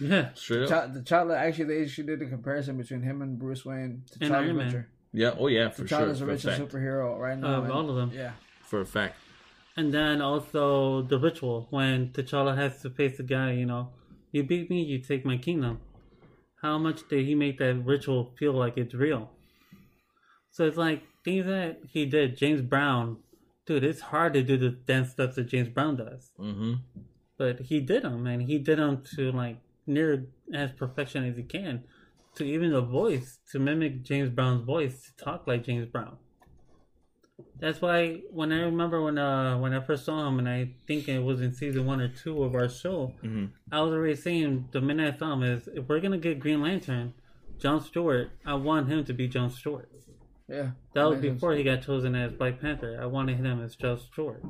Yeah. 0.00 0.28
Straight 0.34 0.70
up. 0.70 0.90
Ch- 0.90 0.94
the 0.94 1.00
T'Challa 1.00 1.36
actually 1.36 1.64
they 1.64 1.82
actually 1.82 2.04
did 2.06 2.22
a 2.22 2.26
comparison 2.26 2.76
between 2.76 3.02
him 3.02 3.20
and 3.22 3.38
Bruce 3.38 3.64
Wayne. 3.64 4.04
And 4.20 4.30
T'Challa's 4.30 4.30
Iron 4.30 4.56
Man. 4.56 4.66
richer. 4.66 4.88
Yeah. 5.12 5.34
Oh 5.38 5.48
yeah, 5.48 5.70
for 5.70 5.86
sure. 5.88 5.98
T'Challa's 5.98 6.18
For 6.20 6.24
a 6.26 6.28
a 6.28 6.32
richer 6.32 6.50
superhero 6.50 7.18
right 7.18 7.36
now. 7.38 7.54
Of 7.58 7.64
and- 7.64 7.72
all 7.72 7.90
of 7.90 7.96
them. 7.96 8.12
Yeah. 8.14 8.32
For 8.62 8.80
a 8.80 8.86
fact. 8.86 9.16
And 9.76 9.92
then 9.92 10.20
also 10.22 11.02
the 11.02 11.18
ritual 11.18 11.66
when 11.70 12.08
T'Challa 12.10 12.56
has 12.56 12.80
to 12.82 12.90
face 12.90 13.16
the 13.16 13.22
guy, 13.24 13.52
you 13.52 13.66
know, 13.66 13.88
you 14.30 14.42
beat 14.44 14.68
me, 14.70 14.82
you 14.82 14.98
take 15.00 15.24
my 15.24 15.36
kingdom. 15.38 15.80
How 16.62 16.76
much 16.78 17.08
did 17.08 17.24
he 17.26 17.34
make 17.34 17.58
that 17.58 17.74
ritual 17.84 18.32
feel 18.38 18.52
like 18.52 18.76
it's 18.76 18.94
real? 18.94 19.30
So 20.50 20.64
it's 20.66 20.76
like 20.76 21.02
things 21.28 21.46
that 21.46 21.80
he 21.88 22.06
did. 22.06 22.36
James 22.36 22.62
Brown, 22.62 23.18
dude, 23.66 23.84
it's 23.84 24.00
hard 24.00 24.32
to 24.34 24.42
do 24.42 24.56
the 24.56 24.70
dance 24.70 25.10
steps 25.10 25.36
that 25.36 25.48
James 25.48 25.68
Brown 25.68 25.96
does, 25.96 26.30
Mm-hmm. 26.38 26.74
but 27.36 27.60
he 27.60 27.80
did 27.80 28.02
them, 28.02 28.26
and 28.26 28.42
he 28.42 28.58
did 28.58 28.78
them 28.78 29.02
to 29.16 29.32
like 29.32 29.58
near 29.86 30.26
as 30.54 30.70
perfection 30.72 31.24
as 31.24 31.36
he 31.36 31.42
can. 31.42 31.84
To 32.36 32.44
even 32.44 32.70
the 32.72 32.80
voice 32.82 33.38
to 33.50 33.58
mimic 33.58 34.02
James 34.04 34.30
Brown's 34.30 34.64
voice 34.64 35.02
to 35.06 35.24
talk 35.24 35.46
like 35.46 35.64
James 35.64 35.86
Brown. 35.86 36.18
That's 37.58 37.80
why 37.80 38.22
when 38.30 38.52
I 38.52 38.60
remember 38.62 39.02
when 39.02 39.18
uh 39.18 39.58
when 39.58 39.72
I 39.72 39.80
first 39.80 40.04
saw 40.04 40.26
him 40.28 40.38
and 40.38 40.48
I 40.48 40.70
think 40.86 41.08
it 41.08 41.18
was 41.20 41.40
in 41.40 41.52
season 41.52 41.84
one 41.86 42.00
or 42.00 42.08
two 42.08 42.42
of 42.44 42.54
our 42.54 42.68
show, 42.68 43.12
Mm-hmm. 43.24 43.46
I 43.72 43.80
was 43.80 43.92
already 43.92 44.14
saying 44.16 44.68
the 44.72 44.80
minute 44.80 45.14
I 45.14 45.18
saw 45.18 45.32
him 45.34 45.42
is 45.42 45.68
if 45.74 45.88
we're 45.88 46.00
gonna 46.00 46.18
get 46.18 46.38
Green 46.38 46.62
Lantern, 46.62 47.14
John 47.58 47.80
Stewart, 47.80 48.30
I 48.46 48.54
want 48.54 48.88
him 48.88 49.04
to 49.04 49.12
be 49.12 49.26
John 49.26 49.50
Stewart. 49.50 49.88
Yeah. 50.48 50.70
That 50.94 51.04
was 51.04 51.16
makes 51.16 51.28
sense. 51.28 51.34
before 51.34 51.52
he 51.54 51.62
got 51.62 51.82
chosen 51.82 52.14
as 52.14 52.32
Black 52.32 52.60
Panther. 52.60 52.98
I 53.00 53.06
wanted 53.06 53.36
him 53.36 53.62
as 53.62 53.76
John 53.76 53.98
Stewart. 53.98 54.42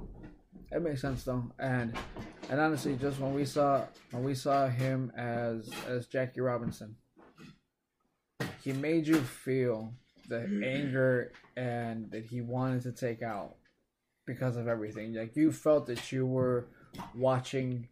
That 0.70 0.82
makes 0.82 1.00
sense 1.00 1.24
though, 1.24 1.50
and 1.58 1.96
and 2.50 2.60
honestly, 2.60 2.94
just 2.96 3.18
when 3.18 3.32
we 3.32 3.46
saw 3.46 3.84
when 4.10 4.22
we 4.22 4.34
saw 4.34 4.68
him 4.68 5.10
as 5.16 5.70
as 5.88 6.06
Jackie 6.06 6.42
Robinson, 6.42 6.94
he 8.62 8.72
made 8.74 9.06
you 9.06 9.16
feel 9.16 9.94
the 10.28 10.42
anger 10.62 11.32
and 11.56 12.10
that 12.10 12.26
he 12.26 12.42
wanted 12.42 12.82
to 12.82 12.92
take 12.92 13.22
out 13.22 13.56
because 14.26 14.56
of 14.56 14.68
everything. 14.68 15.14
Like 15.14 15.34
you 15.36 15.52
felt 15.52 15.86
that 15.86 16.12
you 16.12 16.26
were 16.26 16.66
watching 17.14 17.88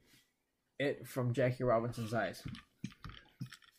it 0.79 1.07
from 1.07 1.33
Jackie 1.33 1.65
Robinson's 1.65 2.13
eyes. 2.13 2.43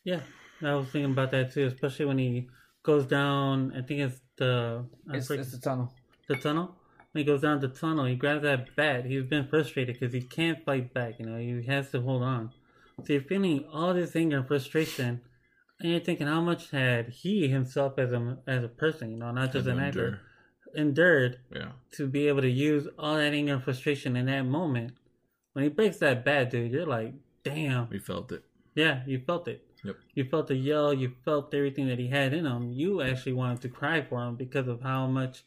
Yeah, 0.04 0.22
I 0.60 0.74
was 0.74 0.88
thinking 0.88 1.12
about 1.12 1.30
that 1.30 1.52
too, 1.52 1.66
especially 1.66 2.06
when 2.06 2.18
he 2.18 2.48
goes 2.82 3.06
down. 3.06 3.72
I 3.76 3.82
think 3.82 4.00
it's 4.00 4.20
the 4.36 4.84
It's, 5.12 5.26
forget- 5.26 5.44
it's 5.44 5.52
the 5.52 5.58
tunnel. 5.60 5.92
the 6.28 6.36
tunnel. 6.36 6.74
When 7.12 7.20
he 7.24 7.24
goes 7.24 7.40
down 7.40 7.60
the 7.60 7.68
tunnel, 7.68 8.04
he 8.04 8.16
grabs 8.16 8.42
that 8.42 8.76
bat. 8.76 9.06
He's 9.06 9.24
been 9.24 9.48
frustrated 9.48 9.98
because 9.98 10.12
he 10.12 10.20
can't 10.20 10.62
fight 10.64 10.92
back. 10.92 11.18
You 11.18 11.26
know, 11.26 11.38
he 11.38 11.62
has 11.66 11.90
to 11.92 12.00
hold 12.02 12.22
on. 12.22 12.52
So 13.04 13.12
you're 13.14 13.22
feeling 13.22 13.64
all 13.72 13.94
this 13.94 14.14
anger 14.14 14.38
and 14.38 14.46
frustration, 14.46 15.20
and 15.80 15.90
you're 15.90 16.00
thinking 16.00 16.26
how 16.26 16.40
much 16.42 16.70
had 16.70 17.08
he 17.10 17.48
himself 17.48 17.98
as 17.98 18.12
a 18.12 18.38
as 18.46 18.62
a 18.64 18.68
person, 18.68 19.10
you 19.12 19.16
know, 19.16 19.30
not 19.30 19.52
just 19.52 19.66
an 19.68 19.78
actor, 19.80 20.20
endured 20.74 21.38
Yeah. 21.54 21.72
to 21.92 22.06
be 22.06 22.28
able 22.28 22.42
to 22.42 22.50
use 22.50 22.86
all 22.98 23.16
that 23.16 23.32
anger 23.32 23.54
and 23.54 23.62
frustration 23.62 24.16
in 24.16 24.26
that 24.26 24.42
moment. 24.42 24.92
When 25.54 25.62
he 25.64 25.70
breaks 25.70 25.96
that 25.98 26.24
bat, 26.24 26.50
dude, 26.50 26.72
you're 26.72 26.86
like, 26.86 27.14
damn. 27.42 27.88
We 27.88 27.98
felt 28.00 28.30
it. 28.32 28.44
Yeah, 28.74 29.02
you 29.06 29.20
felt 29.26 29.48
it. 29.48 29.64
Yep. 29.84 29.96
You 30.14 30.24
felt 30.24 30.48
the 30.48 30.56
yell. 30.56 30.92
You 30.92 31.12
felt 31.24 31.54
everything 31.54 31.88
that 31.88 31.98
he 31.98 32.08
had 32.08 32.34
in 32.34 32.46
him. 32.46 32.72
You 32.72 33.00
actually 33.02 33.34
wanted 33.34 33.60
to 33.62 33.68
cry 33.68 34.02
for 34.02 34.22
him 34.24 34.36
because 34.36 34.68
of 34.68 34.82
how 34.82 35.06
much 35.06 35.44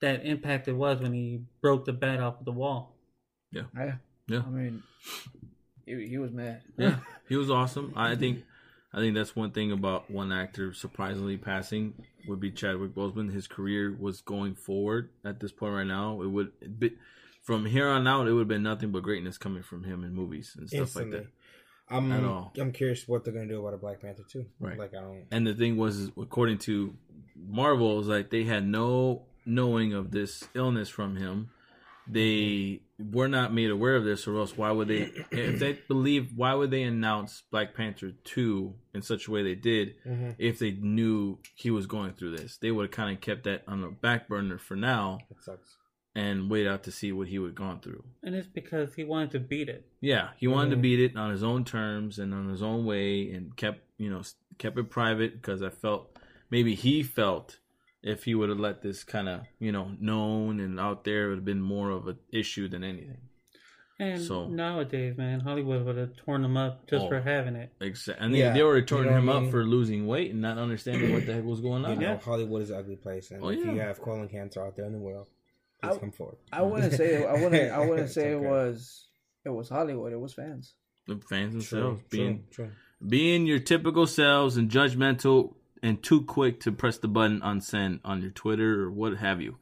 that 0.00 0.24
impact 0.24 0.68
it 0.68 0.74
was 0.74 1.00
when 1.00 1.12
he 1.12 1.40
broke 1.60 1.84
the 1.84 1.92
bat 1.92 2.20
off 2.20 2.38
of 2.38 2.44
the 2.44 2.52
wall. 2.52 2.94
Yeah. 3.50 3.62
Yeah. 3.76 3.94
Yeah. 4.28 4.42
I 4.46 4.50
mean, 4.50 4.82
he, 5.86 6.08
he 6.08 6.18
was 6.18 6.32
mad. 6.32 6.62
Yeah, 6.76 6.96
he 7.28 7.36
was 7.36 7.50
awesome. 7.50 7.92
I 7.96 8.14
think, 8.14 8.44
I 8.92 8.98
think 8.98 9.14
that's 9.14 9.36
one 9.36 9.50
thing 9.50 9.72
about 9.72 10.10
one 10.10 10.32
actor 10.32 10.72
surprisingly 10.72 11.36
passing 11.36 11.94
would 12.26 12.40
be 12.40 12.50
Chadwick 12.50 12.94
Boseman. 12.94 13.32
His 13.32 13.46
career 13.46 13.94
was 13.98 14.22
going 14.22 14.54
forward 14.54 15.10
at 15.24 15.40
this 15.40 15.52
point 15.52 15.74
right 15.74 15.86
now. 15.86 16.22
It 16.22 16.28
would 16.28 16.78
be, 16.78 16.92
from 17.42 17.66
here 17.66 17.88
on 17.88 18.06
out, 18.06 18.26
it 18.26 18.32
would 18.32 18.40
have 18.40 18.48
been 18.48 18.62
nothing 18.62 18.92
but 18.92 19.02
greatness 19.02 19.36
coming 19.36 19.62
from 19.62 19.84
him 19.84 20.04
in 20.04 20.14
movies 20.14 20.56
and 20.58 20.68
stuff 20.68 20.80
Instantly. 20.80 21.18
like 21.18 21.22
that. 21.24 21.32
I'm 21.88 22.10
At 22.12 22.24
all. 22.24 22.52
I'm 22.58 22.72
curious 22.72 23.06
what 23.06 23.24
they're 23.24 23.34
gonna 23.34 23.46
do 23.46 23.60
about 23.60 23.74
a 23.74 23.78
Black 23.78 24.00
Panther 24.00 24.24
too. 24.28 24.46
Right. 24.58 24.78
Like 24.78 24.94
I 24.94 25.00
don't. 25.00 25.26
And 25.30 25.46
the 25.46 25.54
thing 25.54 25.76
was, 25.76 26.10
according 26.18 26.58
to 26.58 26.94
Marvel, 27.36 28.00
is 28.00 28.06
like 28.06 28.30
they 28.30 28.44
had 28.44 28.66
no 28.66 29.22
knowing 29.46 29.92
of 29.92 30.10
this 30.10 30.44
illness 30.54 30.88
from 30.88 31.16
him, 31.16 31.50
they 32.06 32.80
were 32.98 33.28
not 33.28 33.52
made 33.52 33.70
aware 33.70 33.96
of 33.96 34.04
this, 34.04 34.26
or 34.26 34.38
else 34.38 34.56
why 34.56 34.70
would 34.70 34.88
they? 34.88 35.10
if 35.30 35.58
they 35.58 35.72
believe, 35.88 36.32
why 36.36 36.54
would 36.54 36.70
they 36.70 36.82
announce 36.82 37.42
Black 37.50 37.74
Panther 37.74 38.12
two 38.24 38.74
in 38.92 39.02
such 39.02 39.26
a 39.26 39.30
way 39.30 39.42
they 39.42 39.54
did? 39.54 39.94
Mm-hmm. 40.06 40.30
If 40.38 40.58
they 40.58 40.72
knew 40.72 41.38
he 41.54 41.70
was 41.70 41.86
going 41.86 42.12
through 42.14 42.36
this, 42.36 42.58
they 42.58 42.70
would 42.70 42.84
have 42.84 42.90
kind 42.90 43.14
of 43.14 43.20
kept 43.20 43.44
that 43.44 43.62
on 43.66 43.80
the 43.80 43.88
back 43.88 44.28
burner 44.28 44.58
for 44.58 44.76
now 44.76 45.18
It 45.30 45.42
sucks. 45.42 45.76
And 46.14 46.48
wait 46.50 46.66
out 46.66 46.84
to 46.84 46.92
see 46.92 47.10
what 47.12 47.28
he 47.28 47.38
would 47.38 47.48
have 47.48 47.54
gone 47.56 47.80
through. 47.80 48.04
And 48.22 48.34
it's 48.34 48.46
because 48.46 48.94
he 48.94 49.04
wanted 49.04 49.32
to 49.32 49.40
beat 49.40 49.68
it. 49.68 49.86
Yeah, 50.00 50.28
he 50.36 50.46
wanted 50.46 50.70
to 50.70 50.76
beat 50.76 51.00
it 51.00 51.16
on 51.16 51.30
his 51.30 51.42
own 51.42 51.64
terms 51.64 52.18
and 52.18 52.32
on 52.32 52.48
his 52.48 52.62
own 52.62 52.84
way, 52.84 53.30
and 53.30 53.56
kept 53.56 53.80
you 53.98 54.10
know 54.10 54.22
kept 54.58 54.78
it 54.78 54.90
private 54.90 55.34
because 55.40 55.62
I 55.62 55.70
felt 55.70 56.16
maybe 56.50 56.74
he 56.74 57.02
felt 57.02 57.58
if 58.02 58.24
he 58.24 58.34
would 58.34 58.48
have 58.50 58.60
let 58.60 58.82
this 58.82 59.02
kind 59.02 59.28
of 59.28 59.40
you 59.58 59.72
know 59.72 59.90
known 60.00 60.60
and 60.60 60.78
out 60.78 61.04
there, 61.04 61.26
it 61.26 61.28
would 61.30 61.38
have 61.38 61.44
been 61.44 61.60
more 61.62 61.90
of 61.90 62.06
an 62.06 62.18
issue 62.32 62.68
than 62.68 62.84
anything. 62.84 63.18
And 64.00 64.20
So- 64.20 64.48
nowadays, 64.48 65.16
man, 65.16 65.38
Hollywood 65.40 65.84
would 65.86 65.96
have 65.96 66.16
torn 66.16 66.44
him 66.44 66.56
up 66.56 66.88
just 66.90 67.06
Oh. 67.06 67.08
for 67.08 67.20
having 67.20 67.54
it. 67.54 67.70
Exactly, 67.80 68.24
and 68.24 68.34
they, 68.34 68.38
Yeah, 68.40 68.52
they 68.52 68.62
were 68.64 68.76
you 68.78 68.84
know 68.90 69.02
him 69.18 69.28
I 69.30 69.34
up 69.34 69.50
for 69.52 69.64
losing 69.64 70.08
weight 70.08 70.32
and 70.32 70.40
not 70.42 70.58
understanding 70.58 71.12
what 71.12 71.26
the 71.26 71.34
heck 71.34 71.44
was 71.44 71.60
going 71.60 71.84
on. 71.84 72.00
You 72.00 72.06
on. 72.08 72.14
know, 72.14 72.20
Hollywood 72.20 72.62
is 72.62 72.70
an 72.70 72.78
ugly 72.78 72.96
place, 72.96 73.30
and 73.30 73.42
Oh, 73.42 73.48
if 73.50 73.64
you 73.64 73.78
have 73.78 74.00
colon 74.00 74.28
cancer 74.28 74.64
out 74.66 74.74
there 74.74 74.84
in 74.86 74.92
the 74.92 74.98
world, 74.98 75.28
please 75.88 75.96
I- 75.96 76.00
come 76.00 76.12
forward. 76.12 76.36
I 76.52 76.62
wouldn't 76.62 76.92
say 76.92 77.24
I 77.24 77.32
wouldn't 77.34 77.72
I 77.72 77.78
wouldn't 77.80 77.98
It's 78.06 78.14
say 78.14 78.32
it 78.32 78.40
was 78.40 79.06
it 79.44 79.50
was 79.50 79.68
Hollywood. 79.68 80.12
It 80.12 80.20
was 80.20 80.34
fans. 80.34 80.74
The 81.06 81.16
fans 81.28 81.52
True, 81.68 81.78
themselves 81.80 82.02
being 82.10 82.44
true, 82.50 82.66
true. 82.66 82.74
being 83.06 83.46
your 83.46 83.58
typical 83.58 84.06
selves 84.06 84.56
and 84.56 84.70
judgmental 84.70 85.54
and 85.82 86.02
too 86.02 86.22
quick 86.22 86.60
to 86.60 86.72
press 86.72 86.96
the 86.98 87.08
button 87.08 87.42
on 87.42 87.60
send 87.60 88.00
on 88.04 88.22
your 88.22 88.30
Twitter 88.30 88.82
or 88.84 88.90
what 88.90 89.16
have 89.18 89.40
you. 89.42 89.58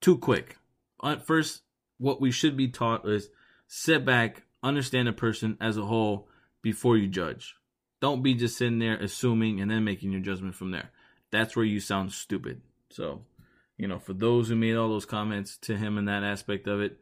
Too 0.00 0.16
quick. 0.18 0.56
At 1.02 1.26
first, 1.26 1.62
what 1.98 2.20
we 2.20 2.30
should 2.30 2.56
be 2.56 2.68
taught 2.68 3.08
is 3.08 3.30
sit 3.66 4.04
back, 4.04 4.42
understand 4.62 5.08
a 5.08 5.12
person 5.12 5.56
as 5.60 5.76
a 5.76 5.84
whole 5.86 6.28
before 6.62 6.96
you 6.96 7.08
judge. 7.08 7.56
Don't 8.00 8.22
be 8.22 8.34
just 8.34 8.56
sitting 8.58 8.78
there 8.78 8.96
assuming 8.96 9.60
and 9.60 9.70
then 9.70 9.82
making 9.84 10.12
your 10.12 10.20
judgment 10.20 10.54
from 10.54 10.70
there. 10.70 10.90
That's 11.32 11.56
where 11.56 11.64
you 11.64 11.80
sound 11.80 12.12
stupid. 12.12 12.60
So, 12.90 13.22
you 13.76 13.88
know, 13.88 13.98
for 13.98 14.12
those 14.12 14.48
who 14.48 14.56
made 14.56 14.76
all 14.76 14.88
those 14.88 15.06
comments 15.06 15.56
to 15.62 15.76
him 15.76 15.98
in 15.98 16.04
that 16.06 16.22
aspect 16.22 16.66
of 16.66 16.80
it, 16.80 16.98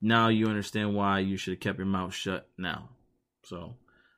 now 0.00 0.28
you 0.28 0.46
understand 0.46 0.94
why 0.94 1.18
you 1.20 1.36
should 1.36 1.54
have 1.54 1.60
kept 1.60 1.78
your 1.78 1.86
mouth 1.86 2.14
shut 2.14 2.48
now. 2.58 2.90
So, 3.44 3.76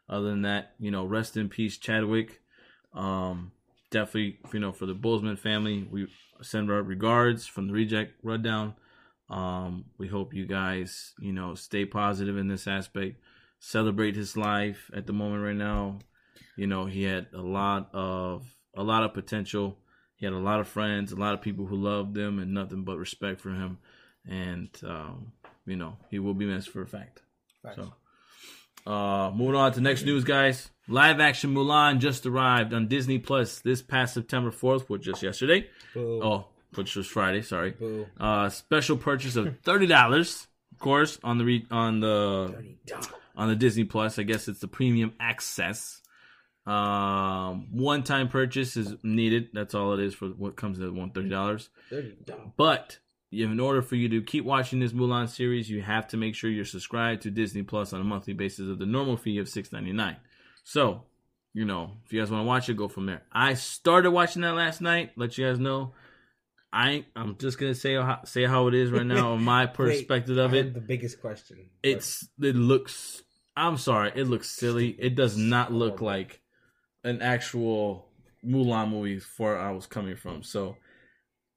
other 0.08 0.30
than 0.30 0.42
that, 0.42 0.74
you 0.78 0.90
know, 0.90 1.04
rest 1.04 1.36
in 1.36 1.48
peace, 1.48 1.78
Chadwick. 1.78 2.40
Um, 2.94 3.52
definitely, 3.90 4.38
you 4.52 4.60
know, 4.60 4.72
for 4.72 4.86
the 4.86 4.94
Boseman 4.94 5.38
family, 5.38 5.86
we 5.90 6.08
send 6.42 6.70
our 6.70 6.82
regards 6.82 7.46
from 7.46 7.68
the 7.68 7.72
Reject 7.72 8.12
Rundown. 8.22 8.74
Um, 9.28 9.86
we 9.98 10.06
hope 10.06 10.34
you 10.34 10.46
guys, 10.46 11.14
you 11.18 11.32
know, 11.32 11.54
stay 11.54 11.84
positive 11.84 12.36
in 12.36 12.48
this 12.48 12.66
aspect. 12.66 13.20
Celebrate 13.58 14.16
his 14.16 14.36
life 14.36 14.90
at 14.94 15.06
the 15.06 15.12
moment 15.12 15.42
right 15.42 15.56
now. 15.56 15.98
You 16.56 16.66
know, 16.66 16.86
he 16.86 17.02
had 17.04 17.28
a 17.34 17.40
lot 17.40 17.90
of 17.92 18.44
a 18.76 18.82
lot 18.82 19.02
of 19.02 19.14
potential. 19.14 19.78
He 20.16 20.26
had 20.26 20.32
a 20.32 20.38
lot 20.38 20.60
of 20.60 20.68
friends, 20.68 21.12
a 21.12 21.16
lot 21.16 21.34
of 21.34 21.42
people 21.42 21.66
who 21.66 21.76
loved 21.76 22.16
him, 22.16 22.38
and 22.38 22.52
nothing 22.54 22.82
but 22.84 22.96
respect 22.98 23.40
for 23.40 23.50
him. 23.50 23.78
And 24.28 24.68
um, 24.84 25.32
you 25.66 25.76
know, 25.76 25.96
he 26.10 26.18
will 26.18 26.34
be 26.34 26.46
missed 26.46 26.70
for 26.70 26.82
a 26.82 26.86
fact. 26.86 27.22
Facts. 27.62 27.76
So, 27.76 28.90
uh, 28.90 29.30
moving 29.32 29.56
on 29.56 29.72
to 29.72 29.80
next 29.80 30.04
news, 30.04 30.24
guys. 30.24 30.70
Live 30.88 31.18
action 31.20 31.52
Mulan 31.54 31.98
just 31.98 32.24
arrived 32.26 32.72
on 32.72 32.86
Disney 32.86 33.18
Plus 33.18 33.58
this 33.60 33.82
past 33.82 34.14
September 34.14 34.50
4th, 34.52 34.82
which 34.88 35.02
just 35.02 35.22
yesterday. 35.22 35.66
Boo. 35.94 36.20
Oh, 36.22 36.46
which 36.76 36.94
was 36.94 37.06
Friday. 37.08 37.42
Sorry. 37.42 37.72
Boo. 37.72 38.06
Uh, 38.18 38.48
special 38.48 38.96
purchase 38.96 39.34
of 39.36 39.58
thirty 39.64 39.86
dollars, 39.86 40.46
of 40.72 40.78
course, 40.78 41.18
on 41.24 41.38
the 41.38 41.44
re- 41.44 41.66
on 41.70 42.00
the 42.00 42.48
Dirty 42.52 42.78
dog. 42.86 43.06
on 43.36 43.48
the 43.48 43.56
Disney 43.56 43.84
Plus. 43.84 44.18
I 44.18 44.22
guess 44.22 44.46
it's 44.48 44.60
the 44.60 44.68
premium 44.68 45.12
access. 45.18 46.00
Um, 46.66 47.68
one 47.70 48.02
time 48.02 48.28
purchase 48.28 48.76
is 48.76 48.94
needed. 49.02 49.50
That's 49.52 49.74
all 49.74 49.92
it 49.92 50.00
is 50.00 50.14
for 50.14 50.26
what 50.26 50.56
comes 50.56 50.80
at 50.80 50.92
one 50.92 51.10
thirty 51.10 51.28
dollars. 51.28 51.68
But 52.56 52.98
in 53.30 53.60
order 53.60 53.82
for 53.82 53.94
you 53.94 54.08
to 54.08 54.22
keep 54.22 54.44
watching 54.44 54.80
this 54.80 54.92
Mulan 54.92 55.28
series, 55.28 55.70
you 55.70 55.82
have 55.82 56.08
to 56.08 56.16
make 56.16 56.34
sure 56.34 56.50
you're 56.50 56.64
subscribed 56.64 57.22
to 57.22 57.30
Disney 57.30 57.62
Plus 57.62 57.92
on 57.92 58.00
a 58.00 58.04
monthly 58.04 58.32
basis 58.34 58.68
of 58.68 58.78
the 58.78 58.86
normal 58.86 59.16
fee 59.16 59.38
of 59.38 59.48
six 59.48 59.70
ninety 59.72 59.92
nine. 59.92 60.16
So, 60.64 61.04
you 61.54 61.64
know, 61.64 61.92
if 62.04 62.12
you 62.12 62.20
guys 62.20 62.30
want 62.32 62.42
to 62.42 62.46
watch 62.46 62.68
it, 62.68 62.76
go 62.76 62.88
from 62.88 63.06
there. 63.06 63.22
I 63.30 63.54
started 63.54 64.10
watching 64.10 64.42
that 64.42 64.54
last 64.54 64.80
night. 64.80 65.12
Let 65.16 65.38
you 65.38 65.46
guys 65.46 65.60
know. 65.60 65.92
I 66.72 67.06
I'm 67.14 67.36
just 67.38 67.58
gonna 67.58 67.76
say 67.76 67.94
how, 67.94 68.24
say 68.24 68.44
how 68.44 68.66
it 68.66 68.74
is 68.74 68.90
right 68.90 69.06
now, 69.06 69.32
on 69.34 69.44
my 69.44 69.66
perspective 69.66 70.36
of 70.36 70.52
I 70.52 70.56
it. 70.56 70.74
The 70.74 70.80
biggest 70.80 71.20
question. 71.20 71.70
It's 71.84 72.28
it 72.40 72.56
looks. 72.56 73.22
I'm 73.56 73.78
sorry, 73.78 74.12
it 74.16 74.24
looks 74.24 74.50
silly. 74.50 74.88
It 74.98 75.14
does 75.14 75.36
not 75.36 75.72
look 75.72 76.00
like 76.00 76.40
an 77.06 77.22
actual 77.22 78.06
Mulan 78.44 78.90
movie 78.90 79.20
where 79.38 79.58
I 79.58 79.70
was 79.70 79.86
coming 79.86 80.16
from. 80.16 80.42
So 80.42 80.76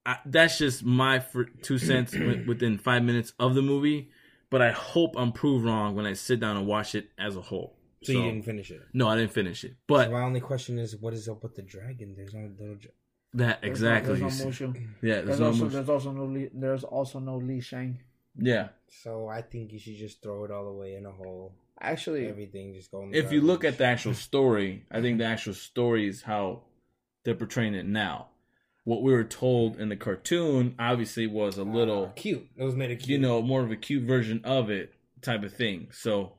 I, 0.06 0.18
that's 0.26 0.58
just 0.58 0.84
my 0.84 1.20
fr- 1.20 1.44
two 1.62 1.78
cents 1.78 2.14
within 2.48 2.78
five 2.78 3.04
minutes 3.04 3.34
of 3.40 3.56
the 3.56 3.62
movie. 3.62 4.10
But 4.52 4.62
I 4.64 4.72
hope 4.72 5.14
I'm 5.16 5.32
proved 5.32 5.66
wrong 5.66 5.96
when 5.96 6.06
I 6.08 6.14
sit 6.14 6.40
down 6.40 6.58
and 6.58 6.66
watch 6.66 6.96
it 6.96 7.10
as 7.20 7.36
a 7.36 7.42
whole. 7.42 7.76
so, 8.04 8.14
you 8.14 8.24
didn't 8.24 8.46
finish 8.46 8.72
it. 8.72 8.82
No, 8.94 9.08
I 9.08 9.16
didn't 9.16 9.32
finish 9.32 9.64
it. 9.64 9.72
So 9.72 9.76
But 9.88 10.12
my 10.12 10.22
only 10.22 10.40
question 10.40 10.80
is, 10.80 10.96
what 10.98 11.14
is 11.14 11.30
up 11.30 11.44
with 11.44 11.54
the 11.56 11.62
dragon? 11.62 12.16
There's 12.18 12.34
no 12.34 12.50
little. 12.60 12.76
dra- 12.76 12.92
that 13.36 13.62
There's 13.62 13.82
no- 13.82 13.90
exactly. 13.94 14.20
There's 14.20 14.40
no, 14.44 14.46
Mushu. 14.48 14.76
yeah, 15.04 15.22
there's, 15.22 15.26
There's 15.26 15.40
no 15.40 15.46
also 15.48 15.64
motion. 15.66 15.76
there's 15.76 15.90
also 15.90 16.12
no 16.14 16.26
Li, 16.26 16.50
there's 16.54 16.84
also 16.84 17.20
no 17.20 17.38
Li 17.38 17.60
Shang. 17.62 18.00
Yeah. 18.36 18.70
So 19.04 19.28
I 19.28 19.44
think 19.44 19.72
you 19.72 19.78
should 19.78 19.98
just 19.98 20.24
throw 20.24 20.46
it 20.46 20.52
all 20.52 20.68
away 20.68 20.96
in 20.96 21.06
a 21.06 21.12
hole. 21.12 21.54
Actually, 21.82 22.28
Everything 22.28 22.74
just 22.74 22.92
going. 22.92 23.14
If 23.14 23.32
you 23.32 23.42
look 23.42 23.64
at 23.64 23.78
the 23.78 23.86
actual 23.86 24.14
story, 24.14 24.86
I 24.92 25.02
think 25.02 25.18
the 25.18 25.26
actual 25.36 25.54
story 25.54 26.08
is 26.08 26.22
how 26.24 26.64
they're 27.24 27.36
portraying 27.36 27.74
it 27.76 27.86
now. 27.86 28.28
What 28.86 29.02
we 29.04 29.12
were 29.12 29.24
told 29.24 29.80
in 29.80 29.90
the 29.90 29.96
cartoon 29.96 30.76
obviously 30.80 31.28
was 31.28 31.58
a 31.58 31.64
little, 31.64 32.06
Uh, 32.06 32.12
cute. 32.16 32.48
It 32.58 32.64
was 32.64 32.76
made 32.76 32.92
a 32.92 32.96
cute. 32.96 33.10
you 33.10 33.18
know, 33.20 33.42
more 33.42 33.62
of 33.62 33.72
a 33.72 33.76
cute 33.76 34.04
version 34.04 34.42
of 34.44 34.70
it 34.70 34.94
type 35.22 35.44
of 35.44 35.54
thing. 35.54 35.90
So, 35.92 36.34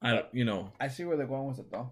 I 0.00 0.12
don't, 0.12 0.26
you 0.32 0.44
know, 0.44 0.72
I 0.80 0.88
see 0.88 1.04
where 1.04 1.16
they're 1.16 1.26
going 1.26 1.48
with 1.48 1.58
it 1.58 1.70
though. 1.70 1.90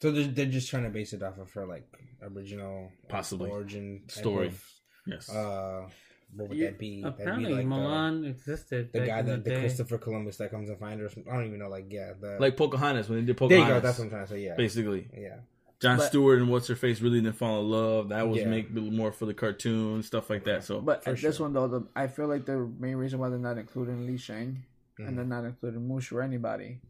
So 0.00 0.10
they're, 0.12 0.26
they're 0.26 0.46
just 0.46 0.68
trying 0.70 0.84
to 0.84 0.90
base 0.90 1.12
it 1.12 1.22
off 1.22 1.38
of 1.38 1.52
her 1.52 1.66
like 1.66 1.86
original 2.22 2.90
like, 3.02 3.08
Possibly. 3.08 3.50
origin 3.50 4.02
Story. 4.08 4.48
of, 4.48 4.64
yes. 5.06 5.28
uh, 5.30 5.88
what 6.34 6.48
would 6.48 6.58
You- 6.58 6.64
that 6.66 6.78
be? 6.78 7.02
That'd 7.02 7.16
be 7.16 7.22
Apparently, 7.22 7.52
like, 7.54 7.66
uh, 7.66 7.68
Mulan 7.68 8.28
existed. 8.28 8.90
the 8.92 8.98
back 9.00 9.08
guy 9.08 9.18
in 9.20 9.26
that 9.26 9.44
the, 9.44 9.50
the 9.50 9.56
day. 9.56 9.60
Christopher 9.60 9.98
Columbus 9.98 10.36
that 10.38 10.50
comes 10.50 10.68
and 10.70 10.78
finds 10.78 11.00
her. 11.14 11.22
I 11.30 11.34
don't 11.36 11.46
even 11.46 11.58
know. 11.58 11.68
Like 11.68 11.86
yeah, 11.92 12.12
the 12.20 12.36
like 12.40 12.56
Pocahontas 12.56 13.08
when 13.08 13.20
they 13.20 13.24
did 13.26 13.36
Pocahontas. 13.36 13.66
there 13.68 13.74
Pocahontas. 13.74 13.74
you 13.74 13.80
go. 13.80 13.86
That's 13.86 13.98
what 13.98 14.04
I'm 14.04 14.10
trying 14.10 14.26
to 14.26 14.30
say. 14.32 14.40
Yeah, 14.44 14.54
Basically, 14.56 15.08
yeah. 15.16 15.36
John 15.80 15.98
But- 15.98 16.06
Stewart 16.06 16.38
and 16.38 16.50
what's 16.50 16.68
her 16.68 16.76
face 16.76 17.00
really 17.00 17.20
didn't 17.20 17.36
fall 17.36 17.60
in 17.60 17.68
love. 17.70 18.08
That 18.08 18.28
was 18.28 18.38
Yeah. 18.38 18.46
make 18.48 18.70
more 18.72 19.12
for 19.12 19.26
the 19.26 19.34
cartoon 19.34 20.02
stuff 20.02 20.30
like 20.30 20.44
that. 20.44 20.64
So, 20.64 20.80
But 20.80 21.04
For 21.04 21.10
at 21.10 21.16
this 21.18 21.36
sure. 21.36 21.46
one 21.46 21.52
though, 21.52 21.68
the, 21.68 21.86
I 21.94 22.06
feel 22.06 22.26
like 22.28 22.46
the 22.46 22.58
main 22.78 22.96
reason 22.96 23.18
why 23.18 23.28
they're 23.28 23.38
not 23.38 23.58
including 23.58 24.06
Li 24.06 24.16
Shang 24.16 24.62
Mhm. 24.98 25.08
and 25.08 25.18
they're 25.18 25.24
not 25.26 25.44
including 25.44 25.86
Mushu 25.88 26.12
or 26.12 26.22
anybody 26.22 26.80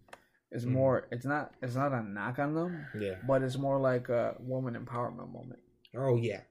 is 0.53 0.64
Mhm. 0.64 0.71
more. 0.73 1.09
It's 1.11 1.25
not. 1.25 1.55
It's 1.62 1.75
not 1.75 1.93
a 1.93 2.03
knock 2.05 2.38
on 2.38 2.55
them, 2.55 2.87
Yeah. 3.00 3.17
but 3.26 3.43
it's 3.43 3.57
more 3.59 3.81
like 3.81 4.09
a 4.11 4.37
woman 4.38 4.75
empowerment 4.75 5.33
moment. 5.33 5.61
Oh 5.97 6.17
yeah. 6.17 6.43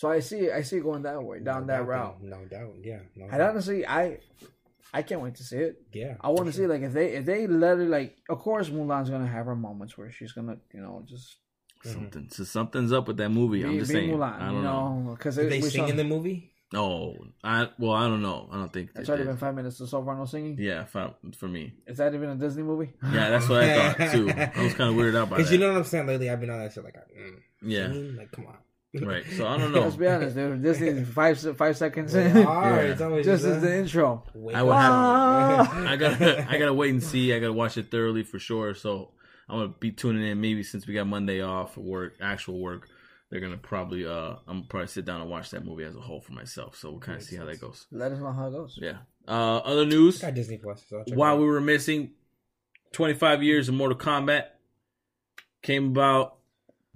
So 0.00 0.10
I 0.10 0.20
see. 0.20 0.50
I 0.50 0.62
see 0.62 0.78
it 0.78 0.82
going 0.82 1.02
that 1.02 1.22
way, 1.22 1.40
down 1.40 1.66
No 1.66 1.72
that 1.72 1.78
doubt, 1.80 1.88
route. 1.88 2.22
No 2.22 2.40
doubt. 2.46 2.74
Yeah. 2.82 3.00
No 3.16 3.24
And 3.24 3.32
doubt. 3.38 3.50
honestly, 3.50 3.86
I, 3.86 4.16
I 4.94 5.02
can't 5.02 5.20
wait 5.20 5.34
to 5.34 5.44
see 5.44 5.58
it. 5.58 5.82
yeah. 5.92 6.14
I 6.22 6.28
want 6.28 6.46
for 6.46 6.52
to 6.52 6.52
see 6.56 6.66
like 6.66 6.80
if 6.88 6.92
they 6.94 7.08
if 7.18 7.24
they 7.26 7.46
let 7.46 7.76
her 7.76 7.84
like. 7.84 8.16
Of 8.30 8.38
course, 8.38 8.70
Mulan's 8.70 9.10
gonna 9.10 9.26
have 9.26 9.44
her 9.44 9.54
moments 9.68 9.98
where 9.98 10.10
she's 10.10 10.32
gonna 10.32 10.56
you 10.72 10.80
know 10.80 11.02
just 11.06 11.36
something, 11.84 12.28
so 12.30 12.44
something's 12.44 12.92
up 12.92 13.08
with 13.08 13.18
that 13.18 13.28
movie. 13.28 13.62
I'm 13.62 13.78
just 13.78 13.90
be 13.90 13.94
saying. 13.96 14.10
Mulan, 14.10 14.40
I 14.40 14.46
don't 14.46 14.54
you 14.56 14.62
know. 14.62 14.98
know, 15.00 15.14
because 15.16 15.36
they 15.36 15.60
sing 15.60 15.88
in 15.88 15.96
the 15.96 16.04
movie? 16.04 16.46
No, 16.72 17.16
I 17.44 17.68
well, 17.78 17.92
I 17.92 18.06
don't 18.08 18.22
know. 18.22 18.48
I 18.50 18.56
don't 18.56 18.72
think 18.72 18.94
they 18.94 19.00
It's 19.00 19.10
already 19.10 19.24
did. 19.24 19.30
been 19.30 19.36
five 19.38 19.54
minutes 19.54 19.76
so 19.78 20.02
far 20.04 20.16
no 20.16 20.24
singing. 20.24 20.56
Yeah, 20.58 20.84
for, 20.84 21.12
for 21.36 21.48
me. 21.48 21.74
Is 21.86 21.98
that 21.98 22.14
even 22.14 22.30
a 22.30 22.36
Disney 22.36 22.62
movie? 22.62 22.90
Yeah, 23.02 23.28
that's 23.28 23.48
what 23.50 23.64
I 23.64 23.92
thought 23.92 24.12
too. 24.12 24.30
I 24.30 24.62
was 24.64 24.72
kind 24.74 24.88
of 24.88 24.96
weirded 24.98 25.16
out 25.16 25.28
by 25.28 25.36
Because 25.36 25.50
that. 25.50 25.56
you 25.56 25.60
know 25.60 25.72
what 25.72 25.78
I'm 25.78 25.84
saying. 25.84 26.06
Lately, 26.06 26.30
I've 26.30 26.40
been 26.40 26.48
on 26.48 26.60
that 26.60 26.72
shit 26.72 26.84
like, 26.84 26.94
mm, 26.94 27.36
yeah, 27.60 27.88
singing? 27.92 28.16
like 28.16 28.30
come 28.32 28.46
on. 28.46 28.56
Right. 28.94 29.24
So 29.36 29.46
I 29.46 29.56
don't 29.58 29.72
know. 29.74 29.80
Let's 29.82 29.96
be 29.96 30.06
honest, 30.06 30.34
dude. 30.36 30.62
This 30.62 30.80
is 30.80 31.08
five 31.14 31.38
five 31.56 31.76
seconds 31.76 32.12
They 32.12 32.30
in. 32.30 32.38
are. 32.46 32.76
Yeah. 32.76 32.92
It's 32.92 33.00
always 33.00 33.24
Just 33.26 33.42
just 33.44 33.56
as 33.56 33.62
the 33.62 33.76
intro. 33.78 34.24
Wake 34.34 34.56
I 34.56 34.62
would 34.62 34.72
up. 34.72 35.66
have- 35.68 35.86
I 35.86 35.96
gotta, 35.96 36.46
I 36.50 36.58
gotta 36.58 36.74
wait 36.74 36.90
and 36.90 37.02
see. 37.02 37.32
I 37.34 37.38
gotta 37.38 37.52
watch 37.52 37.76
it 37.76 37.90
thoroughly 37.90 38.22
for 38.24 38.38
sure. 38.38 38.74
So 38.74 39.12
I'm 39.48 39.58
gonna 39.60 39.74
be 39.80 39.92
tuning 39.92 40.26
in. 40.26 40.40
Maybe 40.40 40.62
since 40.62 40.86
we 40.86 40.94
got 40.94 41.06
Monday 41.06 41.40
off 41.42 41.76
work, 41.76 42.14
actual 42.20 42.58
work, 42.60 42.88
they're 43.30 43.40
gonna 43.40 43.56
probably, 43.56 44.06
uh, 44.06 44.34
I'm 44.48 44.58
gonna 44.58 44.62
probably 44.68 44.88
sit 44.88 45.04
down 45.04 45.20
and 45.20 45.30
watch 45.30 45.50
that 45.50 45.64
movie 45.64 45.84
as 45.84 45.94
a 45.96 46.00
whole 46.00 46.20
for 46.20 46.32
myself. 46.32 46.76
So 46.76 46.90
we'll 46.90 47.00
kind 47.00 47.16
of 47.16 47.20
Makes 47.22 47.30
see 47.30 47.36
how 47.36 47.44
that 47.46 47.60
goes. 47.60 47.86
Let 47.92 48.12
us 48.12 48.18
know 48.18 48.32
how 48.32 48.48
it 48.48 48.52
goes. 48.52 48.78
Yeah. 48.80 48.98
Uh, 49.28 49.58
other 49.58 49.86
news. 49.86 50.22
I 50.24 50.28
got 50.28 50.34
Disney 50.34 50.56
Plus. 50.58 50.82
So 50.88 50.98
I'll 50.98 51.04
check 51.04 51.12
it 51.12 51.16
While 51.16 51.34
out. 51.34 51.40
we 51.40 51.46
were 51.46 51.60
missing 51.60 52.12
25 52.92 53.42
years 53.44 53.68
of 53.68 53.74
Mortal 53.76 53.96
Kombat 53.98 54.46
came 55.62 55.86
about. 55.88 56.38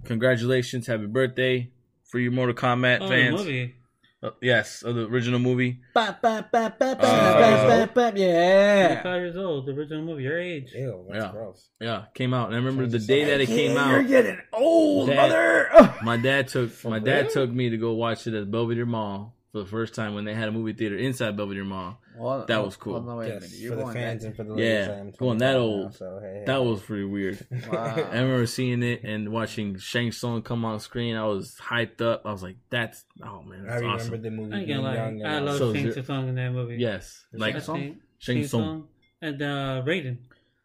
Congratulations, 0.03 0.87
happy 0.87 1.05
birthday 1.07 1.71
for 2.05 2.19
you 2.19 2.31
Mortal 2.31 2.55
Kombat 2.55 3.01
Oh, 3.01 3.07
the 3.09 3.15
fans. 3.15 3.35
movie. 3.41 3.75
Uh, 4.23 4.31
yes, 4.41 4.81
of 4.81 4.95
the 4.95 5.05
original 5.05 5.37
movie. 5.39 5.81
Ba, 5.93 6.17
ba, 6.19 6.47
ba, 6.51 6.73
ba, 6.79 6.95
ba, 6.99 7.07
Uh, 7.07 7.87
ba, 7.87 7.91
ba, 7.93 8.11
ba, 8.11 8.19
Yeah. 8.19 8.87
25 9.01 9.21
years 9.21 9.35
old, 9.37 9.67
the 9.67 9.73
original 9.73 10.03
movie, 10.03 10.23
your 10.23 10.39
age. 10.39 10.71
Ew, 10.73 11.05
that's 11.11 11.25
Yeah. 11.25 11.31
gross. 11.31 11.69
Yeah, 11.79 12.05
came 12.15 12.33
out. 12.33 12.47
And 12.47 12.55
I 12.55 12.57
remember 12.57 12.87
the 12.87 12.97
day 12.97 13.25
that 13.25 13.41
it 13.41 13.49
Yeah, 13.49 13.55
came 13.55 13.71
You're 13.73 13.99
out. 14.01 14.07
getting 14.07 14.37
old, 14.51 15.09
Dad- 15.09 15.15
mother. 15.17 15.93
My 16.03 16.17
dad 16.17 16.47
took 16.47 16.71
my 16.85 16.97
dad 16.99 17.29
took 17.29 17.51
me 17.51 17.69
to 17.69 17.77
go 17.77 17.93
watch 17.93 18.25
it 18.25 18.33
at 18.33 18.49
Belvedere 18.49 18.85
Mall 18.87 19.34
for 19.55 19.59
the 19.63 19.69
first 19.69 19.95
time 19.95 20.13
when 20.13 20.25
they 20.25 20.33
had 20.33 20.49
a 20.49 20.51
movie 20.51 20.73
theater 20.73 20.97
inside 20.97 21.37
Belvedere 21.37 21.63
Mall. 21.63 21.97
Well, 22.17 22.45
That 22.45 22.65
was 22.65 22.75
cool. 22.75 22.95
hold 22.95 23.07
on, 23.07 23.17
wait 23.19 23.29
Yes. 23.29 23.57
You're 23.57 23.71
for 23.77 23.85
the 23.85 23.93
fans 23.93 24.21
that- 24.23 24.27
and 24.27 24.35
for 24.35 24.43
the 24.43 24.55
Yeah, 24.55 24.97
ladies, 24.99 25.15
going 25.17 25.37
that 25.37 25.53
25 25.53 25.53
now, 25.53 25.57
old. 25.59 25.93
so, 25.95 26.19
hey, 26.21 26.27
hey. 26.39 26.43
That 26.45 26.57
was 26.65 26.81
pretty 26.81 27.05
weird. 27.05 27.47
Wow. 27.71 27.85
I 28.11 28.19
remember 28.19 28.45
seeing 28.47 28.83
it 28.83 29.03
and 29.05 29.29
watching 29.31 29.77
Shang 29.77 30.11
Tsung 30.11 30.41
come 30.41 30.65
on 30.65 30.81
screen. 30.81 31.15
I 31.15 31.23
was 31.25 31.57
hyped 31.61 32.01
up. 32.01 32.23
I 32.25 32.33
was 32.33 32.43
like, 32.43 32.57
"That's 32.69 33.05
oh 33.23 33.43
man, 33.43 33.63
that's 33.65 33.77
I 33.77 33.79
that's 33.79 33.81
remember 33.81 33.95
awesome." 34.15 34.21
the 34.23 34.31
movie 34.31 34.53
I 34.53 34.57
ain't 34.57 34.67
being 34.67 34.77
gonna 34.81 34.89
lie, 34.89 34.95
young. 34.95 35.23
I 35.25 35.39
love 35.39 35.57
So 35.57 35.73
Shang 35.73 35.91
zero- 35.93 36.03
Tsung 36.03 36.27
in 36.27 36.35
that 36.35 36.51
movie. 36.51 36.75
Yes, 36.77 37.25
The 37.31 37.39
like 37.39 37.53
Shang 37.53 37.61
Tsung? 37.61 37.79
Shang 37.79 37.97
Shang 38.19 38.43
Tsung. 38.47 38.61
Tsung 38.61 38.87
and 39.21 39.41
uh, 39.41 39.83
Raiden. 39.85 40.17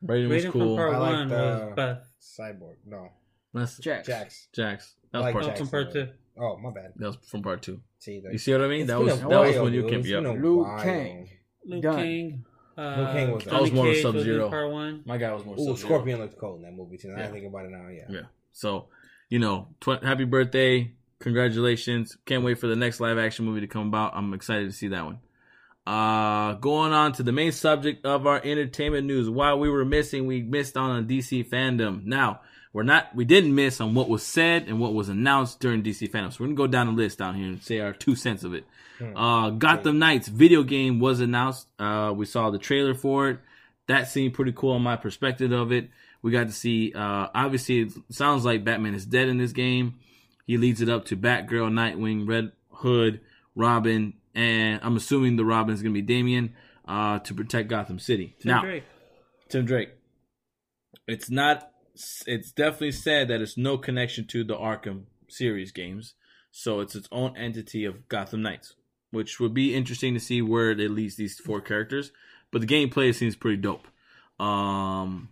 Raiden 0.04 0.28
was 0.28 0.44
Raiden 0.44 0.50
cool. 0.50 0.76
from 0.76 0.84
part 0.84 0.94
I 0.94 0.98
like 0.98 1.12
one 1.12 1.28
the- 1.28 1.34
was 1.36 1.72
best. 1.76 2.38
Cyborg. 2.40 2.74
No, 2.86 3.08
That's 3.54 3.78
Jax. 3.78 4.06
Jax. 4.08 4.48
Jax. 4.52 4.94
That 5.12 5.18
was 5.18 5.24
Like 5.24 5.32
part 5.34 5.44
two. 5.44 5.50
Jax. 5.58 5.70
part 5.70 5.92
two. 5.92 6.08
Oh, 6.40 6.56
my 6.56 6.70
bad. 6.70 6.92
That 6.96 7.06
was 7.08 7.18
from 7.26 7.42
part 7.42 7.62
two. 7.62 7.80
See, 7.98 8.22
You 8.32 8.38
see 8.38 8.52
what 8.52 8.62
I 8.62 8.68
mean? 8.68 8.86
That 8.86 8.98
was 8.98 9.12
a 9.14 9.16
that 9.28 9.28
was 9.40 9.58
when 9.58 9.72
you 9.74 9.82
came. 9.86 10.00
It's 10.00 10.08
Yep. 10.08 10.22
been 10.22 10.38
a 10.38 10.42
Liu 10.42 10.56
while. 10.58 10.82
Kang. 10.82 11.28
Liu 11.66 11.82
Kang. 11.82 12.44
Uh, 12.78 12.82
Liu 12.96 13.06
Kang 13.06 13.30
was- 13.32 13.44
Johnny 13.44 13.56
That 13.56 13.62
was 13.62 13.72
more 13.72 13.86
of 13.88 13.92
Cage 13.94 14.02
Sub-Zero. 14.02 14.48
Part 14.48 14.70
one. 14.72 15.02
My 15.04 15.18
guy 15.18 15.32
was 15.34 15.44
more. 15.44 15.54
Ooh, 15.54 15.66
Sub-Zero. 15.66 15.76
Scorpion 15.76 16.20
looked 16.20 16.38
cold 16.38 16.56
in 16.56 16.62
that 16.62 16.72
movie 16.74 16.96
too. 16.96 17.08
Now 17.08 17.18
Yeah. 17.18 17.28
I 17.28 17.30
think 17.30 17.46
about 17.46 17.66
it 17.66 17.70
now, 17.72 17.88
yeah. 17.88 18.04
Yeah. 18.08 18.20
So, 18.52 18.88
you 19.28 19.38
know, 19.38 19.68
tw- 19.80 20.02
happy 20.02 20.24
birthday. 20.24 20.92
Congratulations. 21.20 22.16
Can't 22.24 22.42
wait 22.42 22.58
for 22.58 22.66
the 22.68 22.76
next 22.76 23.00
live 23.00 23.18
action 23.18 23.44
movie 23.44 23.60
to 23.60 23.66
come 23.66 23.88
about. 23.88 24.12
I'm 24.16 24.32
excited 24.32 24.64
to 24.70 24.72
see 24.72 24.88
that 24.88 25.04
one. 25.04 25.18
Uh, 25.86 26.54
going 26.54 26.92
on 26.92 27.12
to 27.12 27.22
the 27.22 27.32
main 27.32 27.52
subject 27.52 28.04
of 28.06 28.26
our 28.26 28.40
entertainment 28.44 29.06
news. 29.06 29.28
While 29.28 29.58
we 29.58 29.68
were 29.68 29.84
missing, 29.84 30.26
we 30.26 30.42
missed 30.42 30.76
on 30.76 30.98
a 30.98 31.02
DC 31.02 31.42
FanDome. 31.48 32.04
Now, 32.04 32.40
we're 32.72 32.84
not, 32.84 33.14
we 33.14 33.24
didn't 33.24 33.54
miss 33.54 33.80
on 33.80 33.94
what 33.94 34.08
was 34.08 34.22
said 34.22 34.68
and 34.68 34.78
what 34.78 34.94
was 34.94 35.08
announced 35.08 35.60
during 35.60 35.82
DC 35.82 36.10
FanDome. 36.10 36.32
So 36.32 36.38
we're 36.40 36.46
gonna 36.46 36.56
go 36.56 36.66
down 36.66 36.86
the 36.86 36.92
list 36.92 37.18
down 37.18 37.34
here 37.34 37.46
and 37.46 37.62
say 37.62 37.80
our 37.80 37.92
two 37.92 38.14
cents 38.14 38.44
of 38.44 38.54
it. 38.54 38.64
Uh, 39.16 39.50
Gotham 39.50 39.98
Knights 39.98 40.28
video 40.28 40.62
game 40.62 41.00
was 41.00 41.20
announced. 41.20 41.66
Uh, 41.78 42.12
we 42.14 42.26
saw 42.26 42.50
the 42.50 42.58
trailer 42.58 42.94
for 42.94 43.30
it. 43.30 43.38
That 43.88 44.08
seemed 44.08 44.34
pretty 44.34 44.52
cool 44.52 44.72
on 44.72 44.82
my 44.82 44.96
perspective 44.96 45.52
of 45.52 45.72
it. 45.72 45.88
We 46.22 46.30
got 46.30 46.48
to 46.48 46.52
see, 46.52 46.92
uh, 46.94 47.28
obviously 47.34 47.80
it 47.80 47.92
sounds 48.10 48.44
like 48.44 48.62
Batman 48.62 48.94
is 48.94 49.06
dead 49.06 49.28
in 49.28 49.38
this 49.38 49.52
game. 49.52 49.94
He 50.46 50.58
leads 50.58 50.80
it 50.80 50.88
up 50.88 51.06
to 51.06 51.16
Batgirl, 51.16 51.70
Nightwing, 51.70 52.28
Red 52.28 52.52
Hood, 52.70 53.20
Robin, 53.54 54.14
and 54.34 54.80
I'm 54.82 54.96
assuming 54.96 55.36
the 55.36 55.44
Robin 55.44 55.74
is 55.74 55.82
going 55.82 55.94
to 55.94 56.00
be 56.00 56.06
Damian, 56.06 56.54
uh, 56.86 57.20
to 57.20 57.34
protect 57.34 57.68
Gotham 57.68 57.98
City. 57.98 58.36
Tim 58.40 58.50
now, 58.50 58.62
Drake. 58.62 58.84
Tim 59.48 59.64
Drake. 59.64 59.90
It's 61.06 61.30
not. 61.30 61.70
It's 62.26 62.52
definitely 62.52 62.92
said 62.92 63.28
that 63.28 63.40
it's 63.40 63.56
no 63.56 63.78
connection 63.78 64.26
to 64.28 64.44
the 64.44 64.56
Arkham 64.56 65.04
series 65.28 65.72
games, 65.72 66.14
so 66.50 66.80
it's 66.80 66.94
its 66.94 67.08
own 67.12 67.36
entity 67.36 67.84
of 67.84 68.08
Gotham 68.08 68.42
Knights, 68.42 68.74
which 69.10 69.40
would 69.40 69.54
be 69.54 69.74
interesting 69.74 70.14
to 70.14 70.20
see 70.20 70.42
where 70.42 70.70
it 70.70 70.90
leads 70.90 71.16
these 71.16 71.38
four 71.38 71.60
characters. 71.60 72.12
But 72.50 72.62
the 72.62 72.66
gameplay 72.66 73.14
seems 73.14 73.36
pretty 73.36 73.58
dope. 73.58 73.86
Um, 74.38 75.28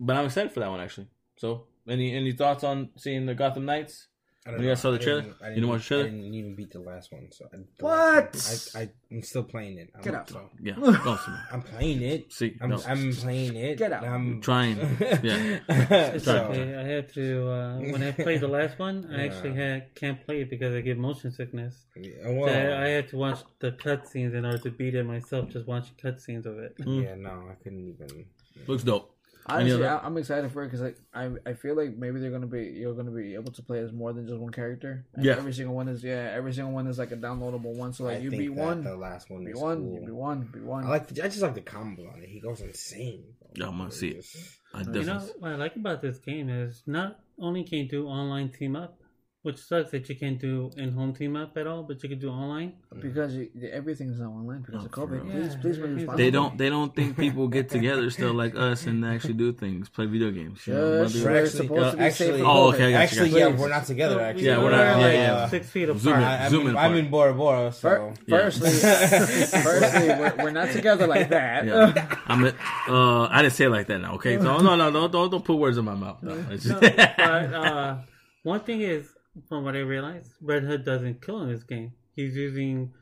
but 0.00 0.16
I'm 0.16 0.26
excited 0.26 0.52
for 0.52 0.60
that 0.60 0.70
one 0.70 0.80
actually. 0.80 1.08
So, 1.36 1.64
any 1.88 2.14
any 2.14 2.32
thoughts 2.32 2.64
on 2.64 2.90
seeing 2.96 3.26
the 3.26 3.34
Gotham 3.34 3.64
Knights? 3.64 4.08
I 4.46 4.50
don't 4.50 4.58
When 4.58 4.64
you 4.68 4.70
guys 4.72 4.80
saw 4.82 4.90
the 4.90 4.96
I 4.96 4.98
didn't- 4.98 5.22
trailer? 5.22 5.36
I 5.42 5.48
You 5.48 5.54
didn't 5.54 5.68
watch 5.70 5.80
the 5.82 5.86
trailer? 5.88 6.04
I 6.04 6.10
didn't 6.10 6.34
even 6.34 6.54
beat 6.54 6.70
the 6.72 6.78
last 6.80 7.12
one. 7.12 7.28
So 7.32 7.48
I, 7.50 7.56
What? 7.80 8.70
I, 8.74 8.80
I 8.80 8.88
I'm 9.10 9.22
still 9.22 9.42
playing 9.44 9.78
it. 9.78 9.88
I'm, 9.94 10.02
Get 10.02 10.14
out. 10.14 10.28
So, 10.28 10.50
Yeah, 10.60 10.74
awesome. 10.82 11.38
I'm 11.50 11.62
playing 11.62 12.02
it. 12.02 12.30
See, 12.30 12.54
I'm, 12.60 12.68
no. 12.70 12.82
I'm 12.86 13.12
playing 13.14 13.56
it. 13.56 13.78
Get 13.78 13.92
out. 13.92 14.04
I'm 14.04 14.42
Trying. 14.42 14.76
Yeah. 15.22 15.60
It's 16.14 16.26
so, 16.26 16.44
okay. 16.48 16.76
I 16.76 16.82
had 16.82 17.12
to 17.14 17.48
uh, 17.48 17.78
when 17.78 18.02
I 18.02 18.10
played 18.12 18.40
the 18.40 18.48
last 18.48 18.78
one. 18.78 19.08
I 19.10 19.24
actually 19.26 19.54
had 19.54 19.94
can't 19.94 20.22
play 20.26 20.42
it 20.42 20.50
because 20.50 20.74
I 20.74 20.82
get 20.82 20.98
motion 20.98 21.32
sickness. 21.32 21.86
yeah, 21.96 22.24
So 22.24 22.44
I, 22.44 22.84
I 22.84 22.88
had 22.88 23.08
to 23.08 23.16
watch 23.16 23.40
the 23.60 23.72
cutscenes 23.72 24.34
in 24.34 24.44
order 24.44 24.58
to 24.58 24.70
beat 24.70 24.94
it 24.94 25.04
myself. 25.04 25.48
Just 25.48 25.66
watching 25.66 25.94
cutscenes 26.02 26.44
of 26.44 26.58
it. 26.58 26.76
Mm. 26.80 27.02
yeah, 27.02 27.14
no, 27.14 27.48
I 27.50 27.54
couldn't 27.62 27.88
even. 27.88 28.26
Looks 28.66 28.82
dope. 28.84 29.13
Honestly, 29.46 29.72
other- 29.84 29.88
I, 30.02 30.06
I'm 30.06 30.16
excited 30.16 30.50
for 30.52 30.62
it 30.62 30.66
because 30.68 30.80
like 30.80 30.96
I 31.12 31.30
I 31.44 31.52
feel 31.52 31.76
like 31.76 31.96
maybe 31.96 32.18
they're 32.20 32.30
gonna 32.30 32.46
be 32.46 32.64
you're 32.64 32.94
gonna 32.94 33.10
be 33.10 33.34
able 33.34 33.52
to 33.52 33.62
play 33.62 33.78
as 33.80 33.92
more 33.92 34.12
than 34.12 34.26
just 34.26 34.38
one 34.40 34.52
character. 34.52 35.04
And 35.14 35.24
Yeah. 35.24 35.36
every 35.36 35.52
single 35.52 35.74
one 35.74 35.88
is 35.88 36.02
yeah 36.02 36.32
every 36.34 36.52
single 36.54 36.72
one 36.72 36.86
is 36.86 36.98
like 36.98 37.12
a 37.12 37.16
downloadable 37.16 37.74
one. 37.76 37.92
So 37.92 38.04
like 38.04 38.16
I 38.18 38.20
you 38.20 38.30
think 38.30 38.40
beat 38.42 38.54
that 38.56 38.64
one, 38.64 38.84
The 38.84 38.96
last 38.96 39.28
one. 39.30 39.44
be 39.44 39.50
is 39.52 39.58
one, 39.60 39.82
cool. 39.82 40.00
you 40.00 40.06
be 40.06 40.12
one, 40.12 40.40
be 40.52 40.60
one. 40.60 40.84
I 40.84 40.88
like. 40.88 41.08
The, 41.08 41.22
I 41.24 41.28
just 41.28 41.42
like 41.42 41.54
the 41.54 41.60
combo 41.60 42.08
on 42.08 42.22
it. 42.22 42.28
He 42.28 42.40
goes 42.40 42.60
insane. 42.62 43.24
bro. 43.38 43.50
Yeah, 43.54 43.68
I'm 43.70 43.78
gonna 43.78 43.90
see 43.90 44.08
it. 44.08 44.22
Just- 44.22 44.60
I 44.72 44.78
You 44.78 44.84
definitely. 44.86 45.06
know 45.06 45.32
what 45.40 45.52
I 45.52 45.56
like 45.56 45.76
about 45.76 46.00
this 46.02 46.18
game 46.18 46.48
is 46.48 46.82
not 46.86 47.20
only 47.38 47.64
can 47.64 47.78
you 47.78 47.88
do 47.88 48.06
online 48.08 48.48
team 48.48 48.74
up, 48.76 48.98
which 49.44 49.58
sucks 49.58 49.90
that 49.90 50.08
you 50.08 50.16
can't 50.22 50.40
do 50.40 50.70
in-home 50.84 51.12
team 51.14 51.36
up 51.36 51.52
at 51.60 51.66
all, 51.70 51.82
but 51.88 52.02
you 52.02 52.08
can 52.08 52.18
do 52.18 52.30
online. 52.30 52.70
because 53.06 53.30
you, 53.36 53.44
everything's 53.80 54.18
now 54.18 54.30
online 54.40 54.60
because 54.64 54.82
Oh, 54.82 54.86
of 54.86 54.90
COVID. 54.98 55.10
real. 55.10 55.24
Please, 55.24 55.52
Yeah, 55.54 55.60
please 55.62 55.76
be 55.76 55.82
everything's 55.82 55.96
responsible. 56.00 56.16
They 56.22 56.30
don't. 56.38 56.52
They 56.62 56.70
don't 56.76 56.92
think 56.98 57.10
people 57.24 57.44
get 57.48 57.66
together 57.76 58.04
still 58.16 58.32
like 58.42 58.54
us 58.56 58.86
and 58.86 59.04
actually 59.04 59.34
do 59.44 59.52
things, 59.52 59.88
play 59.96 60.06
video 60.06 60.30
games. 60.30 60.66
You 60.66 60.72
know, 60.74 60.80
Shush, 61.06 61.14
whether- 61.14 61.24
we're 61.30 61.36
actually- 61.44 61.66
supposed 61.66 61.90
to 61.90 61.96
be 61.98 62.02
actually- 62.04 62.42
Oh, 62.42 62.68
okay, 62.72 62.94
I 62.94 63.02
Actually, 63.02 63.30
got 63.30 63.38
yeah, 63.38 63.48
we're 63.60 63.68
not 63.78 63.84
together. 63.92 64.18
Actually, 64.28 64.46
Yeah, 64.46 64.62
we're 64.62 64.70
not- 64.70 64.98
like 65.04 65.12
yeah, 65.12 65.22
yeah. 65.42 65.48
six 65.48 65.68
feet 65.68 65.88
apart. 65.90 66.00
Zoom 66.02 66.14
in. 66.14 66.22
I, 66.24 66.44
I'm, 66.44 66.50
Zoom 66.50 66.62
in 66.62 66.68
in, 66.68 66.76
I'm 66.76 66.94
in 67.02 67.10
Bora 67.10 67.34
Bora, 67.34 67.70
so 67.72 67.80
Fir- 67.80 68.14
Yeah. 68.26 68.38
Firstly, 68.38 68.70
firstly, 69.68 70.08
we're, 70.08 70.34
we're 70.42 70.50
not 70.50 70.70
together 70.70 71.06
like 71.06 71.28
that. 71.28 71.66
Yeah. 71.66 72.16
I'm. 72.26 72.44
A, 72.46 72.48
uh, 72.88 73.28
I 73.30 73.42
didn't 73.42 73.54
say 73.54 73.66
it 73.66 73.70
like 73.70 73.86
that 73.88 73.98
now. 74.00 74.14
Okay, 74.14 74.38
so 74.38 74.58
no, 74.58 74.74
no, 74.74 74.90
no, 74.90 75.08
don't 75.08 75.30
don't 75.30 75.44
put 75.44 75.56
words 75.56 75.76
in 75.78 75.84
my 75.84 75.94
mouth. 75.94 76.22
No, 76.22 76.32
it's 76.50 76.64
No, 76.66 76.80
but 76.80 76.98
uh, 77.20 77.96
one 78.42 78.60
thing 78.60 78.80
is, 78.80 79.08
from 79.48 79.64
what 79.64 79.74
I 79.76 79.80
realized, 79.80 80.32
Red 80.40 80.64
Hood 80.64 80.84
doesn't 80.84 81.24
kill 81.24 81.42
in 81.42 81.50
this 81.52 81.62
game. 81.64 81.92
He's 82.16 82.36
using 82.36 82.92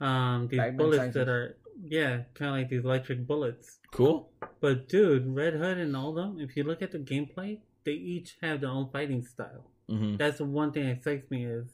um, 0.00 0.48
these 0.50 0.58
Bagman 0.60 0.76
bullets 0.76 0.96
scientists. 0.98 1.14
that 1.16 1.28
are 1.28 1.56
yeah, 1.88 2.20
kind 2.34 2.50
of 2.50 2.56
like 2.58 2.68
these 2.68 2.84
electric 2.84 3.26
bullets. 3.26 3.78
cool. 3.90 4.30
But 4.60 4.88
dude, 4.88 5.26
Red 5.34 5.54
Hood 5.54 5.78
and 5.78 5.96
all 5.96 6.12
them, 6.12 6.38
if 6.40 6.56
you 6.56 6.64
look 6.64 6.82
at 6.82 6.92
the 6.92 6.98
gameplay, 6.98 7.58
they 7.84 7.92
each 7.92 8.36
have 8.42 8.60
their 8.60 8.70
own 8.70 8.88
fighting 8.92 9.22
style. 9.24 9.70
hmm 9.88 10.16
That's 10.16 10.38
the 10.38 10.44
one 10.44 10.72
thing 10.72 10.84
that 10.86 10.98
excites 10.98 11.30
me 11.30 11.44
is 11.46 11.68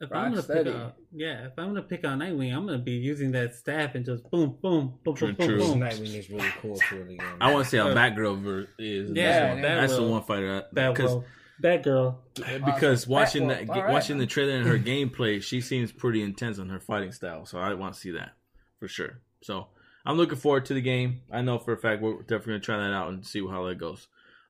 if 0.00 0.12
I'm 0.12 0.30
gonna 0.32 0.42
pick 0.42 0.66
out, 0.68 0.94
yeah, 1.12 1.46
if 1.46 1.52
I'm 1.58 1.68
gonna 1.68 1.82
pick 1.82 2.04
out 2.04 2.18
Nightwing, 2.18 2.54
I'm 2.54 2.66
gonna 2.66 2.78
be 2.78 2.92
using 2.92 3.32
that 3.32 3.54
staff 3.54 3.94
and 3.94 4.04
just 4.04 4.28
boom, 4.30 4.56
boom, 4.62 4.94
boom, 5.04 5.14
True, 5.16 5.32
boom, 5.32 5.46
true. 5.46 5.58
boom, 5.58 5.70
boom. 5.80 5.80
Nightwing 5.88 6.16
is 6.18 6.30
really 6.30 6.52
cool 6.62 6.76
too 6.76 7.00
in 7.02 7.08
the 7.08 7.16
game. 7.18 7.26
I 7.40 7.52
want 7.52 7.64
to 7.64 7.70
see 7.70 7.76
how 7.78 7.88
Batgirl 7.88 8.40
ver- 8.42 8.68
is. 8.78 9.10
in 9.10 9.16
Yeah, 9.16 9.48
one. 9.54 9.62
that 9.62 9.74
that's 9.80 9.96
the 9.96 10.02
one 10.06 10.22
fighter. 10.22 10.64
That 10.72 10.94
Because 10.94 11.14
will, 11.14 11.24
that 11.60 11.82
girl. 11.82 12.20
because 12.34 13.02
Awesome. 13.04 13.12
watching 13.12 13.42
Batgirl. 13.44 13.66
that, 13.66 13.70
All 13.70 13.82
right, 13.82 13.92
watching 13.92 14.18
the 14.18 14.26
trailer 14.26 14.52
and 14.54 14.66
her 14.66 14.78
gameplay, 14.78 15.42
she 15.42 15.60
seems 15.60 15.92
pretty 15.92 16.22
intense 16.22 16.58
on 16.58 16.68
her 16.68 16.80
fighting 16.80 17.12
style. 17.12 17.46
So 17.46 17.58
I 17.58 17.74
want 17.74 17.94
to 17.94 18.00
see 18.00 18.12
that 18.12 18.32
for 18.78 18.88
sure. 18.88 19.20
So 19.42 19.66
I'm 20.04 20.16
looking 20.16 20.38
forward 20.38 20.66
to 20.66 20.74
the 20.74 20.80
game. 20.80 21.22
I 21.30 21.42
know 21.42 21.58
for 21.58 21.72
a 21.72 21.78
fact 21.78 22.02
we're 22.02 22.22
definitely 22.22 22.54
gonna 22.54 22.60
try 22.60 22.76
that 22.78 22.94
out 22.94 23.08
and 23.08 23.26
see 23.26 23.46
how 23.46 23.66
that 23.66 23.78
goes. 23.78 24.08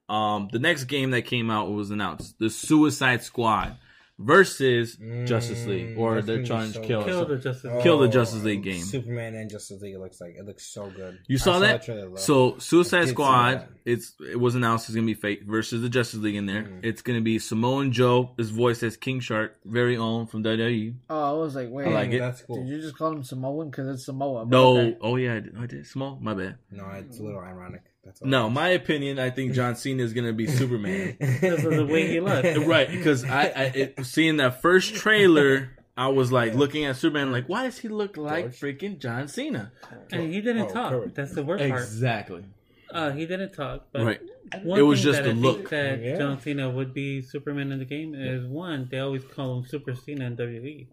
Um, 0.09 0.49
the 0.53 0.59
next 0.59 0.85
game 0.85 1.11
that 1.11 1.23
came 1.23 1.51
out 1.51 1.71
was 1.71 1.91
announced: 1.91 2.39
the 2.39 2.49
Suicide 2.51 3.23
Squad 3.23 3.77
versus 4.19 4.97
Justice 5.27 5.65
League, 5.67 5.97
Mm, 5.97 5.99
or 5.99 6.15
that's 6.17 6.27
they're 6.27 6.45
trying 6.45 6.71
so 6.73 6.81
to 6.81 6.87
kill. 6.87 7.01
good. 7.05 7.09
Kill 7.11 7.25
the 7.27 7.37
Justice. 7.39 7.71
Oh, 7.73 7.83
Kill 7.83 7.99
the 7.99 8.09
Justice 8.09 8.43
League 8.43 8.63
game. 8.63 8.83
Superman 8.83 9.35
and 9.35 9.49
Justice 9.51 9.81
League. 9.81 9.97
Looks 9.97 10.21
like 10.21 10.35
it 10.37 10.45
looks 10.45 10.67
so 10.67 10.91
good. 10.91 11.19
You 11.29 11.37
I 11.37 11.39
saw 11.39 11.59
that? 11.61 11.87
the. 11.87 12.13
So 12.17 12.59
Suicide 12.59 13.09
Squad, 13.09 13.69
it's 13.85 14.15
it 14.21 14.39
was 14.39 14.55
announced 14.55 14.89
it's 14.89 14.95
gonna 14.97 15.07
be 15.07 15.15
fake 15.15 15.45
versus 15.45 15.83
the 15.83 15.89
Justice 15.89 16.21
League 16.21 16.35
in 16.37 16.47
there. 16.47 16.65
Mhm. 16.65 16.81
It's 16.85 17.03
gonna 17.03 17.21
be 17.21 17.39
Samoan 17.39 17.93
Joe 17.93 18.31
is 18.39 18.51
voiced 18.51 18.83
as 18.83 18.97
King 18.97 19.21
Shark, 19.21 19.57
very 19.65 19.97
own 19.97 20.27
from 20.27 20.43
WWE. 20.43 20.95
Oh, 21.09 21.37
I 21.37 21.39
was 21.41 21.55
like, 21.55 21.69
wait, 21.71 21.87
I 21.87 21.91
like 21.93 22.11
it. 22.13 22.19
That's 22.19 22.43
cool. 22.43 22.57
did 22.65 22.69
you 22.69 22.81
just 22.81 22.97
call 22.97 23.13
him 23.13 23.23
Samoan 23.23 23.71
because 23.71 23.89
it's 23.89 24.05
Samoa? 24.05 24.47
No, 24.47 24.79
okay. 24.79 24.97
oh 25.01 25.17
yeah, 25.17 25.35
I 25.37 25.41
did. 25.41 25.57
I 25.59 25.67
did. 25.67 25.87
Small, 25.87 26.19
my 26.21 26.35
bad. 26.35 26.57
No, 26.71 26.85
it's 26.91 27.19
a 27.19 27.23
little 27.23 27.41
ironic. 27.41 27.83
That's 28.09 28.23
all. 28.23 28.29
No, 28.29 28.49
my 28.51 28.69
opinion, 28.71 29.19
I 29.19 29.31
think 29.31 29.53
John 29.53 29.77
Cena 29.77 30.03
is 30.03 30.13
gonna 30.15 30.33
be 30.33 30.47
Superman. 30.61 31.17
Because 31.19 31.65
of 31.65 31.75
the 31.75 31.85
way 31.87 32.07
he 32.09 32.21
looks. 32.21 32.57
right? 32.67 32.91
Because 32.91 33.25
I, 33.25 33.43
I 33.45 33.63
it, 33.75 34.07
seeing 34.07 34.39
that 34.39 34.63
first 34.63 34.95
trailer, 34.95 35.71
I 35.97 36.09
was 36.09 36.33
like 36.33 36.55
looking 36.55 36.85
at 36.87 36.97
Superman, 36.97 37.33
like, 37.33 37.49
why 37.49 37.65
does 37.65 37.79
he 37.79 37.89
look 37.89 38.17
like 38.17 38.57
George. 38.59 38.79
freaking 38.79 38.99
John 38.99 39.29
Cena? 39.29 39.73
And 40.13 40.33
he 40.33 40.41
didn't 40.41 40.63
Oh, 40.71 40.73
talk. 40.73 40.91
correct. 40.93 41.15
That's 41.15 41.35
the 41.35 41.43
worst 41.43 41.69
part. 41.69 41.83
Exactly. 41.83 42.45
Uh, 42.91 43.11
he 43.11 43.27
didn't 43.27 43.53
talk. 43.53 43.89
But 43.93 44.05
Right. 44.07 44.21
one 44.63 44.79
It 44.79 44.83
was 44.83 45.01
thing 45.01 45.13
just 45.13 45.23
that 45.25 45.29
the 45.29 45.35
look. 45.35 45.57
Think 45.57 45.69
that 45.71 46.01
Yeah. 46.01 46.19
John 46.19 46.41
Cena 46.41 46.71
would 46.71 46.95
be 46.95 47.21
Superman 47.21 47.71
in 47.73 47.79
the 47.81 47.85
game 47.85 48.15
is 48.15 48.47
one. 48.47 48.89
They 48.91 48.99
always 48.99 49.25
call 49.25 49.59
him 49.59 49.67
Super 49.67 49.95
Cena 49.95 50.25
in 50.25 50.37
WWE. 50.37 50.87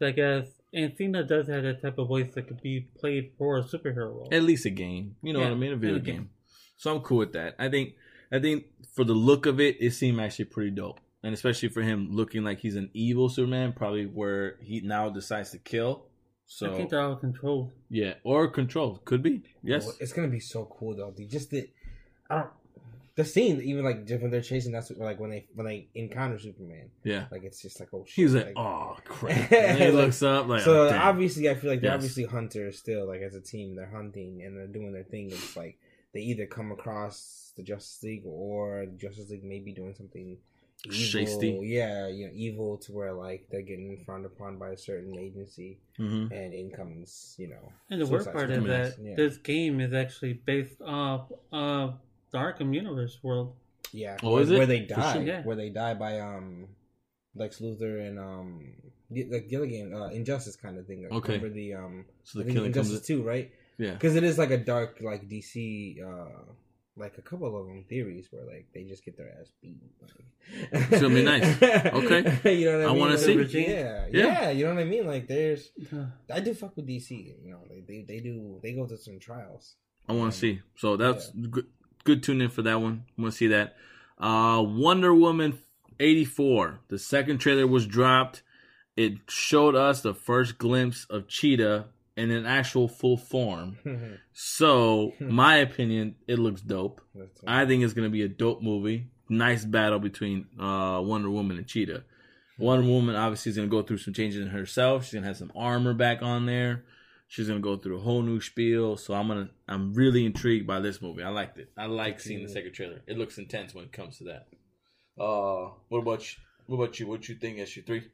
So 0.00 0.06
I 0.08 0.10
guess, 0.12 0.46
and 0.74 0.96
Cena 0.96 1.22
does 1.24 1.46
have 1.48 1.62
that 1.62 1.80
type 1.82 1.98
of 1.98 2.08
voice 2.08 2.34
that 2.34 2.48
could 2.48 2.60
be 2.60 2.88
played 2.98 3.32
for 3.38 3.58
a 3.58 3.62
superhero 3.62 4.14
role. 4.14 4.28
At 4.32 4.42
least 4.42 4.66
a 4.66 4.70
game. 4.70 5.16
You 5.22 5.32
know 5.32 5.40
Yeah, 5.40 5.46
what 5.50 5.54
I 5.54 5.58
mean? 5.58 5.72
A 5.72 5.76
video 5.76 5.96
a 5.96 6.00
game. 6.00 6.14
game. 6.16 6.30
So 6.76 6.94
I'm 6.94 7.02
cool 7.02 7.18
with 7.18 7.32
that. 7.34 7.54
I 7.58 7.68
think 7.68 7.94
I 8.32 8.40
think 8.40 8.64
for 8.94 9.04
the 9.04 9.14
look 9.14 9.46
of 9.46 9.60
it, 9.60 9.76
it 9.80 9.92
seemed 9.92 10.20
actually 10.20 10.46
pretty 10.46 10.70
dope. 10.72 11.00
and 11.22 11.32
especially 11.32 11.70
for 11.70 11.80
him 11.82 12.08
looking 12.10 12.44
like 12.44 12.58
he's 12.60 12.76
an 12.76 12.90
evil 12.92 13.28
Superman, 13.30 13.72
probably 13.72 14.04
where 14.04 14.56
he 14.60 14.80
now 14.80 15.08
decides 15.08 15.50
to 15.52 15.58
kill. 15.58 16.04
So 16.46 16.66
I 16.66 16.70
So 16.70 16.76
think 16.76 16.90
they're 16.90 17.00
all 17.00 17.16
controlled. 17.16 17.72
yeah, 17.88 18.14
or 18.24 18.48
controlled 18.50 19.04
could 19.06 19.22
be. 19.22 19.42
Yes, 19.62 19.88
it's 20.00 20.12
gonna 20.12 20.28
be 20.28 20.40
so 20.40 20.66
cool 20.66 20.94
though. 20.94 21.10
dude. 21.12 21.30
Just 21.30 21.50
the, 21.50 21.70
I 22.28 22.34
don't. 22.36 22.50
The 23.16 23.24
scene, 23.24 23.60
even 23.62 23.84
like 23.84 24.06
just 24.06 24.22
when 24.22 24.30
they're 24.32 24.40
chasing, 24.40 24.72
that's 24.72 24.90
what, 24.90 24.98
like 24.98 25.20
when 25.20 25.30
they 25.30 25.46
when 25.54 25.66
they 25.66 25.88
encounter 25.94 26.36
Superman, 26.38 26.90
yeah. 27.04 27.26
like 27.30 27.44
it's 27.44 27.62
just 27.62 27.78
like 27.78 27.90
oh 27.94 28.04
shit. 28.06 28.14
He 28.16 28.24
was 28.24 28.34
like, 28.34 28.52
"Oh 28.56 28.96
crap!" 29.04 29.52
And 29.52 29.78
he 29.78 29.84
Like, 29.84 29.94
looks 29.94 30.22
up 30.22 30.48
like, 30.48 30.62
so 30.62 30.86
oh, 30.86 30.90
damn. 30.90 31.00
obviously, 31.00 31.48
I 31.48 31.54
feel 31.54 31.70
like 31.70 31.80
they're 31.80 31.90
Yes. 31.90 31.94
obviously 31.94 32.24
hunters 32.24 32.76
still. 32.78 33.06
Like 33.06 33.20
as 33.20 33.36
a 33.36 33.40
team, 33.40 33.76
they're 33.76 33.86
hunting 33.94 34.42
and 34.44 34.56
they're 34.56 34.66
doing 34.66 34.92
their 34.92 35.04
thing. 35.04 35.30
It's 35.30 35.56
like 35.56 35.78
they 36.12 36.20
either 36.20 36.46
come 36.46 36.72
across 36.72 37.52
the 37.56 37.62
Justice 37.62 38.02
League 38.02 38.24
or 38.26 38.86
the 38.86 38.96
Justice 38.96 39.30
League 39.30 39.44
may 39.44 39.60
be 39.60 39.72
doing 39.72 39.94
something 39.94 40.36
evil. 40.86 40.90
Shasty. 40.92 41.60
Yeah, 41.62 42.08
you 42.08 42.26
know, 42.26 42.32
evil 42.34 42.78
to 42.78 42.92
where 42.92 43.12
like 43.12 43.46
they're 43.48 43.62
getting 43.62 44.02
frowned 44.04 44.26
upon 44.26 44.58
by 44.58 44.70
a 44.70 44.76
certain 44.76 45.16
agency, 45.16 45.78
Mhm. 46.00 46.32
and 46.32 46.52
in 46.52 46.70
comes 46.72 47.36
you 47.38 47.46
know. 47.46 47.72
And 47.90 48.00
the 48.00 48.06
worst 48.06 48.32
part 48.32 48.50
is 48.50 48.56
Squad. 48.56 48.68
that 48.70 48.94
Yeah. 49.00 49.14
this 49.14 49.36
game 49.38 49.78
is 49.80 49.94
actually 49.94 50.32
based 50.32 50.82
off 50.82 51.30
of 51.52 51.94
the 52.34 52.40
Arkham 52.40 52.74
Universe 52.74 53.18
world. 53.22 53.54
Yeah. 53.92 54.16
Oh, 54.22 54.32
where, 54.32 54.42
is 54.42 54.50
it? 54.50 54.56
Where 54.58 54.66
they 54.66 54.80
die. 54.80 55.12
sure. 55.14 55.22
Yeah. 55.22 55.42
Where 55.42 55.56
they 55.56 55.70
die 55.70 55.94
by 55.94 56.18
um 56.20 56.66
Lex 57.34 57.60
Luthor 57.60 58.06
and 58.06 58.18
um 58.18 58.74
like 59.10 59.48
Gilligan, 59.48 59.94
uh, 59.94 60.06
Injustice 60.18 60.56
kind 60.56 60.76
of 60.78 60.86
thing. 60.86 61.04
Like, 61.04 61.12
Okay. 61.12 61.34
Remember 61.34 61.54
the 61.54 61.74
um 61.74 62.04
So 62.24 62.38
the 62.40 62.44
think 62.46 62.56
killing 62.56 62.72
comes. 62.72 62.88
Injustice 62.88 63.06
two, 63.06 63.22
right? 63.22 63.50
Yeah. 63.78 63.92
Because 63.94 64.16
it 64.16 64.24
is 64.24 64.36
like 64.38 64.50
a 64.50 64.58
dark 64.58 64.98
like 65.00 65.28
DC 65.28 66.02
uh 66.02 66.42
like 66.96 67.18
a 67.18 67.22
couple 67.22 67.48
of 67.58 67.66
them 67.66 67.84
theories 67.88 68.28
where 68.30 68.44
like 68.46 68.66
they 68.74 68.84
just 68.84 69.04
get 69.04 69.16
their 69.16 69.30
ass 69.40 69.50
beat. 69.62 69.78
Like, 70.02 70.82
It's 70.92 71.02
gonna 71.02 71.14
be 71.14 71.22
nice. 71.24 71.44
Okay. 71.62 72.54
you 72.60 72.66
know 72.70 72.78
what 72.78 72.86
I, 72.86 72.90
I 72.90 72.92
mean? 72.92 73.00
wanna 73.00 73.14
Like, 73.16 73.48
see. 73.50 73.66
Yeah, 73.66 74.06
Yeah. 74.12 74.26
yeah, 74.26 74.50
You 74.50 74.64
know 74.66 74.74
what 74.74 74.80
I 74.80 74.84
mean? 74.84 75.06
Like 75.06 75.26
there's 75.28 75.70
I 76.32 76.40
do 76.40 76.54
fuck 76.54 76.76
with 76.76 76.86
DC. 76.88 77.10
You 77.44 77.50
know, 77.52 77.62
they 77.68 77.80
they, 77.86 78.02
they 78.06 78.20
do 78.20 78.58
they 78.62 78.72
go 78.72 78.86
through 78.86 78.98
some 78.98 79.18
trials. 79.20 79.74
I 80.08 80.12
want 80.12 80.24
Um, 80.26 80.30
to 80.32 80.36
see. 80.36 80.60
So 80.76 80.96
that's 80.96 81.30
good. 81.30 81.66
Good 82.04 82.22
tune 82.22 82.40
in 82.40 82.50
for 82.50 82.62
that 82.62 82.80
one. 82.80 83.04
I 83.18 83.22
want 83.22 83.32
to 83.32 83.38
see 83.38 83.46
that. 83.48 83.76
Uh, 84.18 84.62
Wonder 84.64 85.14
Woman 85.14 85.58
eighty 85.98 86.24
four. 86.24 86.80
The 86.88 86.98
second 86.98 87.38
trailer 87.38 87.66
was 87.66 87.86
dropped. 87.86 88.42
It 88.96 89.14
showed 89.28 89.74
us 89.74 90.02
the 90.02 90.14
first 90.14 90.56
glimpse 90.58 91.04
of 91.10 91.26
Cheetah 91.26 91.86
in 92.16 92.30
an 92.30 92.46
actual 92.46 92.86
full 92.88 93.16
form. 93.16 93.78
So, 94.36 95.12
my 95.20 95.56
opinion, 95.58 96.16
it 96.26 96.40
looks 96.40 96.60
dope. 96.60 97.00
I 97.46 97.66
think 97.66 97.84
it's 97.84 97.92
gonna 97.92 98.08
be 98.10 98.22
a 98.22 98.28
dope 98.28 98.62
movie. 98.62 99.06
Nice 99.28 99.64
battle 99.64 100.00
between 100.00 100.46
uh, 100.60 101.00
Wonder 101.02 101.30
Woman 101.30 101.56
and 101.56 101.66
Cheetah. 101.66 102.02
Wonder 102.58 102.86
Woman 102.88 103.14
obviously 103.14 103.50
is 103.50 103.56
gonna 103.56 103.68
go 103.68 103.82
through 103.82 103.98
some 103.98 104.12
changes 104.12 104.40
in 104.40 104.48
herself. 104.48 105.04
She's 105.04 105.14
gonna 105.14 105.26
have 105.26 105.36
some 105.36 105.52
armor 105.56 105.94
back 105.94 106.20
on 106.22 106.46
there. 106.46 106.84
She's 107.34 107.48
gonna 107.48 107.58
go 107.58 107.76
through 107.76 107.96
a 107.96 108.00
whole 108.00 108.22
new 108.22 108.40
spiel. 108.40 108.96
So 108.96 109.12
I'm 109.12 109.26
gonna 109.26 109.48
I'm 109.66 109.92
really 109.92 110.24
intrigued 110.24 110.68
by 110.68 110.78
this 110.78 111.02
movie. 111.02 111.24
I 111.24 111.30
liked 111.30 111.58
it. 111.58 111.68
I 111.76 111.86
like 111.86 112.20
seeing 112.20 112.44
the 112.46 112.48
second 112.48 112.74
trailer. 112.74 113.00
It 113.08 113.18
looks 113.18 113.38
intense 113.38 113.74
when 113.74 113.86
it 113.86 113.92
comes 113.92 114.18
to 114.18 114.24
that. 114.30 114.46
Uh, 115.20 115.70
what 115.88 115.98
about 115.98 116.20
you? 116.22 116.38
What 116.66 116.76
about 116.84 117.00
you? 117.00 117.08
What 117.08 117.28
you 117.28 117.34
think, 117.34 117.58
SG3? 117.58 118.04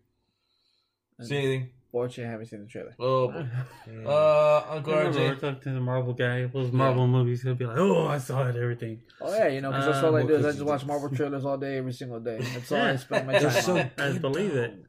See 1.20 1.36
anything? 1.36 1.68
Fortunately, 1.92 2.28
I 2.28 2.30
haven't 2.30 2.46
seen 2.46 2.60
the 2.62 2.66
trailer. 2.66 2.94
Oh, 2.98 3.28
Mm. 3.86 4.06
uh, 4.06 4.64
Uncle 4.76 4.94
Remember, 4.94 5.18
we're 5.18 5.34
RJ. 5.34 5.40
talking 5.40 5.60
to 5.64 5.70
the 5.72 5.80
Marvel 5.80 6.14
guy. 6.14 6.46
Those 6.46 6.72
Marvel 6.72 7.06
movies, 7.06 7.42
he'll 7.42 7.54
be 7.54 7.66
like, 7.66 7.76
"Oh, 7.76 8.06
I 8.06 8.16
saw 8.16 8.46
it, 8.48 8.56
everything." 8.56 9.02
Oh 9.20 9.34
yeah, 9.36 9.48
you 9.48 9.60
know, 9.60 9.70
because 9.70 9.84
that's 9.86 9.98
Uh, 10.02 10.06
all 10.06 10.16
I 10.16 10.22
do 10.22 10.34
is 10.36 10.46
I 10.46 10.52
just 10.52 10.64
watch? 10.64 10.86
Marvel 10.86 11.10
trailers 11.14 11.44
all 11.44 11.58
day, 11.58 11.76
every 11.76 11.92
single 11.92 12.20
day. 12.20 12.38
That's 12.40 12.72
all 12.72 12.80
I 12.80 12.96
spend 12.96 13.26
my 13.26 13.32
They're 13.38 13.50
time 13.50 13.62
so 13.62 13.76
on. 13.76 13.90
I 13.98 14.12
good, 14.12 14.22
believe 14.22 14.54
it. 14.54 14.82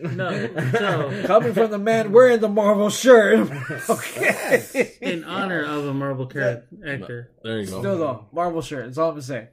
No, 0.00 0.30
so 0.72 1.22
Coming 1.26 1.54
from 1.54 1.70
the 1.70 1.78
man 1.78 2.10
wearing 2.12 2.40
the 2.40 2.48
Marvel 2.48 2.90
shirt. 2.90 3.50
okay. 3.90 4.96
in 5.00 5.24
honor 5.24 5.62
of 5.64 5.86
a 5.86 5.94
Marvel 5.94 6.26
character 6.26 6.66
actor, 6.86 7.30
There 7.42 7.60
you 7.60 7.66
go. 7.66 7.80
Still 7.80 7.98
though, 7.98 8.26
Marvel 8.32 8.62
shirt. 8.62 8.86
That's 8.86 8.98
all 8.98 9.10
I'm 9.10 9.20
saying. 9.20 9.48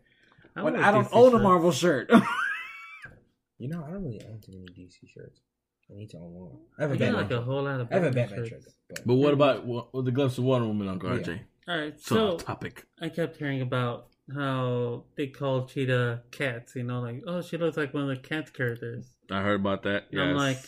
I, 0.56 0.64
When 0.64 0.76
I 0.76 0.92
don't 0.92 1.06
DC 1.06 1.14
own 1.14 1.36
a. 1.36 1.40
Marvel 1.40 1.72
shirt. 1.72 2.12
You 3.60 3.70
know, 3.70 3.84
I 3.84 3.90
don't 3.92 4.04
really 4.04 4.22
own 4.30 4.40
too 4.40 4.52
many 4.52 4.66
DC 4.68 5.10
shirts. 5.12 5.40
I 5.90 5.96
need 5.96 6.12
to 6.12 6.18
own 6.18 6.32
more. 6.34 6.52
I 6.78 6.84
have 6.84 6.92
a 6.92 6.94
I 6.94 6.98
got 6.98 7.06
Batman. 7.06 7.22
like 7.24 7.32
a 7.32 7.42
whole 7.42 7.64
lot 7.64 7.80
of 7.80 7.88
I 7.90 7.96
have 7.96 8.04
a 8.04 8.12
Batman 8.12 8.28
Batman 8.28 8.50
shirts. 8.50 8.66
shirt. 8.66 8.74
But, 8.90 9.08
But 9.08 9.14
what 9.16 9.34
about 9.34 9.66
what, 9.66 9.94
what 9.96 10.06
the 10.06 10.12
glimpse 10.12 10.38
of 10.38 10.44
Wonder 10.44 10.68
Woman, 10.68 10.88
Uncle 10.88 11.10
Yeah. 11.10 11.24
RJ? 11.24 11.40
All 11.68 11.78
right, 11.80 12.00
So, 12.00 12.16
so 12.16 12.38
topic. 12.38 12.86
I 13.02 13.10
kept 13.10 13.38
hearing 13.38 13.62
about 13.62 14.10
how 14.34 15.04
they 15.16 15.28
call 15.28 15.66
Cheetah 15.66 16.24
cats. 16.32 16.76
You 16.76 16.84
know, 16.84 17.02
like 17.02 17.24
oh, 17.28 17.42
she 17.42 17.58
looks 17.58 17.78
like 17.78 17.94
one 17.94 18.04
of 18.04 18.10
the 18.10 18.18
cats 18.18 18.52
characters. 18.52 19.06
I 19.32 19.42
heard 19.42 19.60
about 19.62 19.84
that. 19.84 20.06
And 20.12 20.22
I'm 20.22 20.36
like, 20.36 20.60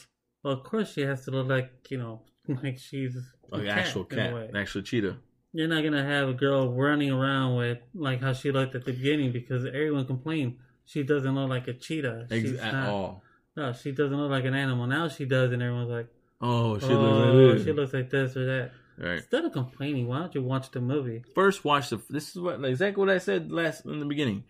well, 0.43 0.53
of 0.53 0.63
course 0.63 0.93
she 0.93 1.01
has 1.01 1.25
to 1.25 1.31
look 1.31 1.47
like 1.47 1.71
you 1.89 1.97
know, 1.97 2.21
like 2.63 2.77
she's 2.79 3.17
Like 3.49 3.67
actual 3.67 4.05
cat, 4.05 4.33
an 4.33 4.55
actual 4.55 4.81
cheetah. 4.81 5.17
You're 5.51 5.67
not 5.67 5.83
gonna 5.83 6.03
have 6.03 6.29
a 6.29 6.33
girl 6.33 6.71
running 6.73 7.11
around 7.11 7.55
with 7.57 7.79
like 7.93 8.21
how 8.21 8.33
she 8.33 8.51
looked 8.51 8.75
at 8.75 8.85
the 8.85 8.93
beginning 8.93 9.31
because 9.31 9.65
everyone 9.65 10.05
complained 10.05 10.57
she 10.85 11.03
doesn't 11.03 11.33
look 11.35 11.49
like 11.49 11.67
a 11.67 11.73
cheetah. 11.73 12.27
Ex- 12.31 12.49
She's 12.49 12.59
at 12.59 12.73
not- 12.73 12.89
all. 12.89 13.23
No, 13.57 13.73
she 13.73 13.91
doesn't 13.91 14.15
look 14.15 14.29
like 14.31 14.45
an 14.45 14.53
animal. 14.53 14.87
Now 14.87 15.09
she 15.09 15.25
does, 15.25 15.51
and 15.51 15.61
everyone's 15.61 15.89
like, 15.89 16.07
Oh, 16.39 16.79
she 16.79 16.85
"Oh, 16.85 17.01
looks 17.01 17.25
like 17.25 17.57
this. 17.57 17.65
she 17.65 17.71
looks 17.73 17.93
like 17.93 18.09
this 18.09 18.37
or 18.37 18.45
that." 18.45 18.71
Right. 18.99 19.17
Instead 19.17 19.45
of 19.45 19.51
complaining, 19.53 20.07
why 20.07 20.19
don't 20.19 20.35
you 20.35 20.43
watch 20.43 20.71
the 20.71 20.81
movie? 20.81 21.23
First, 21.35 21.63
watch 21.65 21.89
the. 21.89 22.01
This 22.09 22.29
is 22.35 22.41
what 22.41 22.63
exactly 22.65 22.99
what 23.05 23.09
I 23.13 23.17
said 23.19 23.51
last 23.51 23.85
in 23.85 23.99
the 23.99 24.05
beginning. 24.05 24.43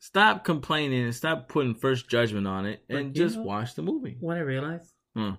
Stop 0.00 0.44
complaining 0.44 1.04
and 1.04 1.14
stop 1.14 1.48
putting 1.48 1.74
first 1.74 2.08
judgment 2.08 2.46
on 2.46 2.66
it, 2.66 2.82
and 2.88 3.16
you 3.16 3.22
just 3.24 3.36
know- 3.36 3.42
watch 3.44 3.74
the 3.74 3.82
movie. 3.82 4.16
What 4.20 4.36
I 4.36 4.40
realized, 4.40 4.92
Hmm. 5.14 5.32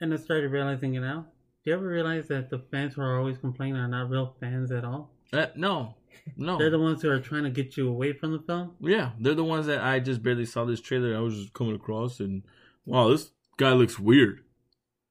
and 0.00 0.12
I 0.12 0.16
started 0.16 0.50
realizing 0.50 0.94
it 0.94 1.00
now. 1.00 1.26
Do 1.64 1.70
you 1.70 1.76
ever 1.76 1.86
realize 1.86 2.28
that 2.28 2.50
the 2.50 2.58
fans 2.70 2.94
who 2.94 3.02
are 3.02 3.18
always 3.18 3.38
complaining 3.38 3.76
are 3.76 3.88
not 3.88 4.10
real 4.10 4.36
fans 4.40 4.72
at 4.72 4.84
all? 4.84 5.14
Uh, 5.32 5.46
no, 5.54 5.94
no. 6.36 6.56
They're 6.58 6.70
the 6.70 6.78
ones 6.78 7.02
who 7.02 7.10
are 7.10 7.20
trying 7.20 7.44
to 7.44 7.50
get 7.50 7.76
you 7.76 7.88
away 7.88 8.12
from 8.12 8.32
the 8.32 8.38
film. 8.40 8.74
yeah, 8.80 9.12
they're 9.20 9.34
the 9.34 9.44
ones 9.44 9.66
that 9.66 9.80
I 9.82 10.00
just 10.00 10.22
barely 10.22 10.46
saw 10.46 10.64
this 10.64 10.80
trailer. 10.80 11.14
I 11.16 11.20
was 11.20 11.34
just 11.34 11.52
coming 11.52 11.74
across 11.76 12.18
and 12.20 12.42
wow, 12.86 13.08
this 13.10 13.30
guy 13.56 13.72
looks 13.72 13.98
weird. 14.00 14.40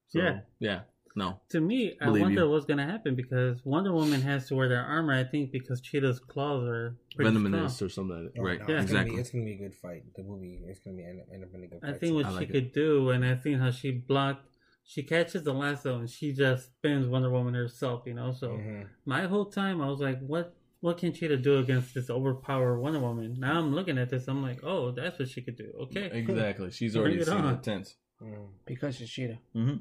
So, 0.08 0.18
Yeah. 0.20 0.40
yeah, 0.58 0.80
no, 1.16 1.40
To 1.50 1.60
me, 1.60 1.96
I 2.00 2.10
wonder 2.10 2.42
you. 2.42 2.50
what's 2.50 2.64
going 2.66 2.78
to 2.78 2.84
happen 2.86 3.14
because 3.14 3.64
Wonder 3.64 3.92
Woman 3.92 4.20
has 4.22 4.46
to 4.48 4.54
wear 4.54 4.68
their 4.68 4.82
armor. 4.82 5.12
I 5.14 5.24
think 5.24 5.50
because 5.52 5.80
Cheetah's 5.80 6.20
claws 6.20 6.64
are 6.68 6.96
venomous 7.16 7.74
strong. 7.76 7.86
or 7.86 7.90
something. 7.90 8.24
Like 8.24 8.34
that. 8.34 8.40
Oh, 8.40 8.44
right, 8.44 8.58
no, 8.60 8.74
Yeah. 8.74 8.82
it's 8.82 8.90
gonna 8.92 9.00
exactly. 9.02 9.14
be, 9.16 9.20
it's 9.20 9.30
gonna 9.30 9.44
be 9.44 9.52
a 9.54 9.58
good 9.58 9.74
fight. 9.74 10.02
The 10.16 10.22
movie 10.22 10.60
is 10.68 10.78
gonna 10.80 10.96
be 10.96 11.04
end 11.04 11.20
up, 11.20 11.26
end 11.32 11.44
up 11.44 11.50
in 11.54 11.64
a 11.64 11.66
good 11.66 11.80
fight. 11.80 11.90
I 11.94 11.98
think 11.98 12.14
what 12.14 12.26
I 12.26 12.28
she 12.30 12.34
like 12.36 12.50
it. 12.50 12.52
could 12.52 12.72
do, 12.72 13.10
and 13.10 13.24
I 13.24 13.34
think 13.34 13.60
how 13.60 13.70
she 13.70 13.90
blocked, 13.92 14.46
she 14.84 15.02
catches 15.02 15.42
the 15.42 15.52
lasso 15.52 15.98
and 15.98 16.08
she 16.08 16.32
just 16.32 16.66
spins 16.66 17.06
Wonder 17.08 17.30
Woman 17.30 17.54
herself. 17.54 18.04
You 18.06 18.14
know, 18.14 18.32
so 18.32 18.48
Mhm. 18.52 18.86
my 19.04 19.22
whole 19.26 19.46
time 19.46 19.80
I 19.82 19.88
was 19.88 20.00
like, 20.00 20.20
what? 20.20 20.54
What 20.80 20.98
can 20.98 21.12
Cheetah 21.12 21.38
do 21.38 21.58
against 21.58 21.92
this 21.92 22.08
overpowered 22.08 22.78
Wonder 22.78 23.00
Woman? 23.00 23.40
Now 23.40 23.58
I'm 23.58 23.74
looking 23.74 23.98
at 23.98 24.10
this, 24.10 24.28
I'm 24.28 24.42
like, 24.42 24.60
oh, 24.62 24.92
that's 24.92 25.18
what 25.18 25.28
she 25.28 25.42
could 25.42 25.56
do. 25.56 25.72
Okay, 25.82 26.08
Exactly. 26.12 26.70
She's 26.70 26.96
already 26.96 27.18
it 27.18 27.26
seen 27.26 27.42
the 27.42 27.56
tense. 27.56 27.96
Mhm. 28.22 28.46
because 28.64 28.94
she's 28.96 29.10
cheetah. 29.10 29.38
hmm 29.52 29.74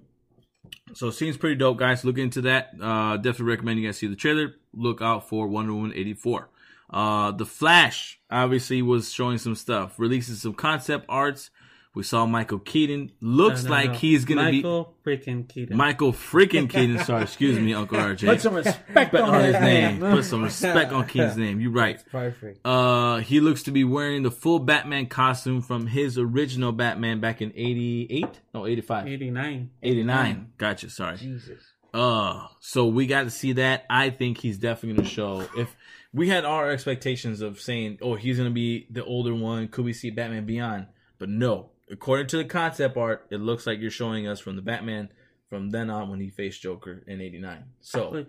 So 0.94 1.12
seems 1.12 1.38
pretty 1.38 1.56
dope, 1.56 1.78
guys. 1.78 2.04
Look 2.04 2.18
into 2.18 2.42
that. 2.42 2.72
Uh, 2.82 3.18
definitely 3.18 3.46
recommend 3.46 3.80
you 3.80 3.88
guys 3.88 3.98
see 3.98 4.08
the 4.08 4.16
trailer. 4.16 4.56
Look 4.74 5.02
out 5.02 5.28
for 5.28 5.48
Wonder 5.48 5.74
Woman 5.74 5.94
eighty 5.96 6.14
four. 6.14 6.50
Uh, 6.90 7.32
the 7.32 7.46
Flash 7.46 8.20
obviously 8.32 8.82
was 8.82 9.12
showing 9.12 9.38
some 9.38 9.56
stuff, 9.56 10.00
releasing 10.00 10.36
some 10.36 10.54
concept 10.54 11.06
arts. 11.10 11.50
We 11.98 12.04
saw 12.04 12.28
Michael 12.28 12.60
Keaton. 12.60 13.12
Looks 13.22 13.64
No, 13.64 13.70
no, 13.70 13.76
like 13.76 13.92
no. 13.94 13.98
he's 13.98 14.24
gonna 14.24 14.52
be. 14.52 14.58
Michael 14.58 14.94
freaking 15.04 15.50
Keaton. 15.50 15.76
Michael 15.76 16.14
freaking 16.14 16.70
Keaton. 16.74 17.00
Sorry, 17.00 17.24
excuse 17.24 17.60
me, 17.60 17.74
Uncle 17.74 17.98
RJ. 17.98 18.28
Put 18.28 18.42
some 18.42 18.54
respect 18.54 19.16
on, 19.16 19.30
on 19.30 19.44
his 19.44 19.56
his 19.56 19.62
name. 19.64 20.00
name. 20.00 20.12
Put 20.16 20.24
some 20.26 20.44
respect 20.44 20.92
on 20.92 21.08
Keaton's 21.08 21.38
name. 21.46 21.60
You're 21.60 21.72
right. 21.72 22.00
Perfect. 22.12 22.66
Uh, 22.66 23.18
he 23.18 23.40
looks 23.40 23.64
to 23.64 23.72
be 23.72 23.84
wearing 23.84 24.22
the 24.22 24.30
full 24.30 24.60
Batman 24.60 25.08
costume 25.08 25.62
from 25.62 25.88
his 25.88 26.20
original 26.20 26.72
Batman 26.72 27.20
back 27.20 27.42
in 27.42 27.52
'88. 27.56 28.28
No, 28.54 28.68
'85. 28.68 29.08
89. 29.08 29.70
89. 29.82 30.52
Gotcha. 30.60 30.90
Sorry. 30.92 31.18
Jesus. 31.18 31.64
Uh, 31.96 32.46
so 32.60 32.86
we 32.86 33.08
got 33.08 33.24
to 33.24 33.32
see 33.32 33.54
that. 33.54 33.86
I 33.90 34.12
think 34.12 34.38
he's 34.38 34.60
definitely 34.60 34.98
gonna 34.98 35.10
show. 35.10 35.48
If 35.58 35.76
we 36.14 36.30
had 36.30 36.46
our 36.46 36.70
expectations 36.70 37.42
of 37.42 37.60
saying, 37.60 37.98
"Oh, 38.04 38.14
he's 38.14 38.38
gonna 38.38 38.52
be 38.52 38.86
the 38.92 39.04
older 39.04 39.34
one," 39.34 39.68
could 39.70 39.84
we 39.84 39.94
see 39.94 40.12
Batman 40.12 40.46
Beyond? 40.46 40.86
But 41.18 41.30
no. 41.30 41.72
According 41.90 42.28
to 42.28 42.38
the 42.38 42.46
concept 42.46 42.98
art, 42.98 43.28
it 43.30 43.38
looks 43.40 43.66
like 43.66 43.80
you're 43.80 43.90
showing 43.92 44.28
us 44.28 44.40
from 44.40 44.56
the 44.56 44.62
Batman 44.62 45.10
from 45.50 45.70
then 45.70 45.90
on 45.90 46.10
when 46.10 46.20
he 46.20 46.30
faced 46.30 46.62
Joker 46.62 47.04
in 47.08 47.22
'89. 47.22 47.64
So, 47.80 48.12
Which, 48.12 48.28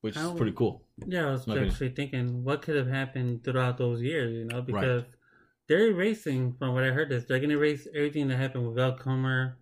which 0.00 0.16
is 0.16 0.22
how- 0.22 0.34
pretty 0.34 0.52
cool. 0.52 0.82
yeah, 1.06 1.28
I 1.28 1.30
was 1.30 1.46
My 1.46 1.54
opinion. 1.54 1.72
actually 1.72 1.90
thinking 1.90 2.42
what 2.44 2.62
could 2.62 2.74
have 2.76 2.88
happened 2.88 3.44
throughout 3.44 3.78
those 3.78 4.02
years, 4.02 4.32
you 4.34 4.44
know, 4.44 4.60
because 4.62 5.04
they're 5.68 5.86
erasing, 5.86 6.54
from 6.58 6.74
what 6.74 6.82
I 6.84 6.88
heard, 6.88 7.12
is 7.12 7.26
they're 7.26 7.38
going 7.38 7.50
to 7.50 7.56
erase 7.56 7.86
everything 7.94 8.26
that 8.28 8.36
happened 8.36 8.66
with 8.66 8.74
Val 8.76 8.98
Kilmer 8.98 9.56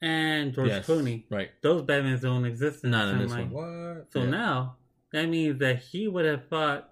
and 0.00 0.54
George 0.54 0.68
Yes. 0.68 0.86
Clooney. 0.86 1.24
Right. 1.30 1.50
Those 1.62 1.82
Batmans 1.82 2.20
don't 2.20 2.44
exist. 2.44 2.84
Not 2.84 3.08
in 3.08 3.18
this 3.18 3.30
like, 3.32 3.50
one. 3.50 3.96
What? 3.96 4.12
So 4.12 4.20
Yeah. 4.22 4.30
now 4.30 4.76
that 5.12 5.26
means 5.28 5.58
that 5.58 5.78
he 5.80 6.06
would 6.08 6.24
have 6.24 6.46
fought, 6.48 6.90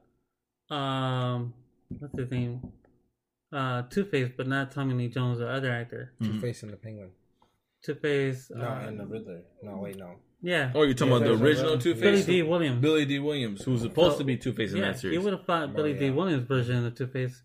um, 0.70 1.55
what's 1.98 2.18
his 2.18 2.31
name? 2.31 2.61
Uh, 3.53 3.83
Two 3.91 4.05
Face, 4.05 4.31
but 4.37 4.47
not 4.49 4.71
Tommy 4.73 4.95
Lee 4.95 5.09
Jones, 5.09 5.38
the 5.38 5.49
other 5.49 5.71
actor. 5.71 6.12
Mm-hmm. 6.21 6.33
Two 6.33 6.41
Face 6.41 6.62
and 6.62 6.73
the 6.73 6.77
Penguin. 6.77 7.11
Two 7.85 7.95
Face. 7.97 8.51
No, 8.55 8.65
uh, 8.65 8.85
and 8.87 8.99
the 8.99 9.07
Riddler. 9.07 9.43
No, 9.62 9.77
wait, 9.77 9.97
no. 9.99 10.15
yeah. 10.41 10.71
Oh, 10.75 10.83
you're 10.85 10.95
talking 10.95 11.12
Yeah, 11.12 11.19
about 11.19 11.27
the 11.38 11.45
original 11.45 11.73
Riddler. 11.77 11.83
Two 11.83 11.95
Billy 12.01 12.23
Dee 12.23 12.43
Williams. 12.43 12.81
Billy 12.81 13.05
Dee 13.05 13.19
Williams, 13.19 13.62
who's 13.62 13.83
supposed 13.83 14.12
So, 14.15 14.19
to 14.21 14.25
be 14.25 14.37
Two 14.37 14.53
Face 14.53 14.73
in 14.73 14.79
yeah, 14.79 14.93
that 14.93 15.01
series. 15.01 15.19
he 15.19 15.25
would 15.25 15.33
have 15.35 15.45
fought 15.45 15.65
Oh, 15.65 15.73
Billy 15.75 15.95
Dee 15.95 16.11
Williams' 16.11 16.45
version 16.47 16.87
of 16.87 16.95
Two 16.95 17.07
Face. 17.09 17.43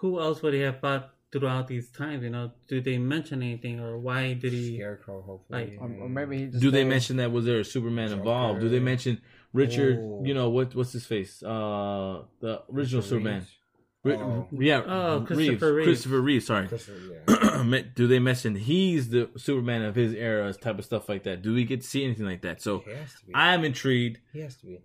Who 0.00 0.20
else 0.20 0.40
would 0.42 0.54
he 0.54 0.60
have 0.60 0.80
fought 0.80 1.10
throughout 1.32 1.66
these 1.68 1.90
times? 1.90 2.22
You 2.22 2.30
know, 2.30 2.52
do 2.68 2.80
they 2.80 2.98
mention 2.98 3.42
anything 3.42 3.80
or 3.80 3.98
why 3.98 4.34
did 4.34 4.52
he? 4.52 4.76
Scarecrow, 4.76 5.22
hopefully. 5.22 5.76
Like- 5.78 5.80
Or, 5.80 6.04
or 6.04 6.08
maybe 6.08 6.38
he 6.38 6.46
just 6.46 6.60
Do 6.62 6.70
they 6.70 6.84
mention 6.84 7.16
that 7.16 7.32
was 7.32 7.44
there 7.44 7.60
a 7.60 7.64
Superman 7.64 8.12
involved? 8.12 8.60
Do 8.60 8.68
they 8.68 8.80
mention 8.80 9.20
Richard? 9.52 9.96
Ooh. 9.98 10.22
You 10.24 10.34
know 10.34 10.48
what? 10.50 10.74
What's 10.74 10.92
his 10.92 11.06
face? 11.06 11.42
Uh, 11.42 12.22
the 12.40 12.62
original 12.72 13.02
Christopher 13.02 13.02
Superman. 13.02 13.38
Reeves. 13.40 13.56
Ri- 14.02 14.14
Oh. 14.14 14.48
Yeah. 14.52 14.82
Oh, 14.86 15.24
Christopher 15.26 15.74
Reeves. 15.74 15.86
Reeves. 15.86 15.86
Christopher 15.86 16.20
Reeves. 16.20 16.46
Sorry. 16.46 16.68
Christopher, 16.68 16.98
yeah. 17.28 17.80
Do 17.94 18.06
they 18.06 18.18
mention 18.18 18.54
he's 18.54 19.10
the 19.10 19.28
Superman 19.36 19.82
of 19.82 19.94
his 19.94 20.14
era, 20.14 20.52
type 20.54 20.78
of 20.78 20.84
stuff 20.84 21.08
like 21.08 21.24
that? 21.24 21.42
Do 21.42 21.54
we 21.54 21.64
get 21.64 21.82
to 21.82 21.86
see 21.86 22.04
anything 22.04 22.24
like 22.24 22.42
that? 22.42 22.62
So 22.62 22.78
he 22.80 22.92
has 22.92 23.12
to 23.20 23.26
be. 23.26 23.34
I 23.34 23.52
am 23.54 23.64
intrigued. 23.64 24.18
he 24.32 24.40
has 24.40 24.56
to 24.56 24.66
be. 24.66 24.78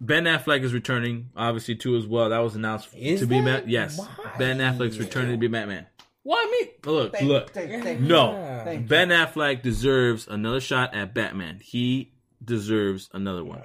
Ben 0.00 0.24
Affleck 0.24 0.62
is 0.62 0.72
returning, 0.72 1.28
obviously 1.36 1.74
too 1.74 1.96
as 1.96 2.06
well. 2.06 2.30
That 2.30 2.38
was 2.38 2.54
announced 2.54 2.88
Is 2.96 3.20
to 3.20 3.26
be 3.26 3.36
that? 3.36 3.44
Matt. 3.44 3.68
Yes, 3.68 3.98
Why? 3.98 4.06
Ben 4.38 4.58
Affleck's 4.58 4.98
returning 4.98 5.32
to 5.32 5.36
be 5.38 5.48
Batman. 5.48 5.86
Why 6.22 6.46
me? 6.62 6.70
Look, 6.90 7.20
look. 7.22 7.50
Thank- 7.50 7.82
thank- 7.82 8.00
No, 8.00 8.32
Yeah. 8.32 8.64
Thank 8.64 8.82
you. 8.82 8.86
Ben 8.86 9.08
Affleck 9.08 9.62
deserves 9.62 10.26
another 10.28 10.60
shot 10.60 10.94
at 10.94 11.12
Batman. 11.12 11.58
He 11.62 12.12
deserves 12.42 13.10
another 13.12 13.44
one. 13.44 13.62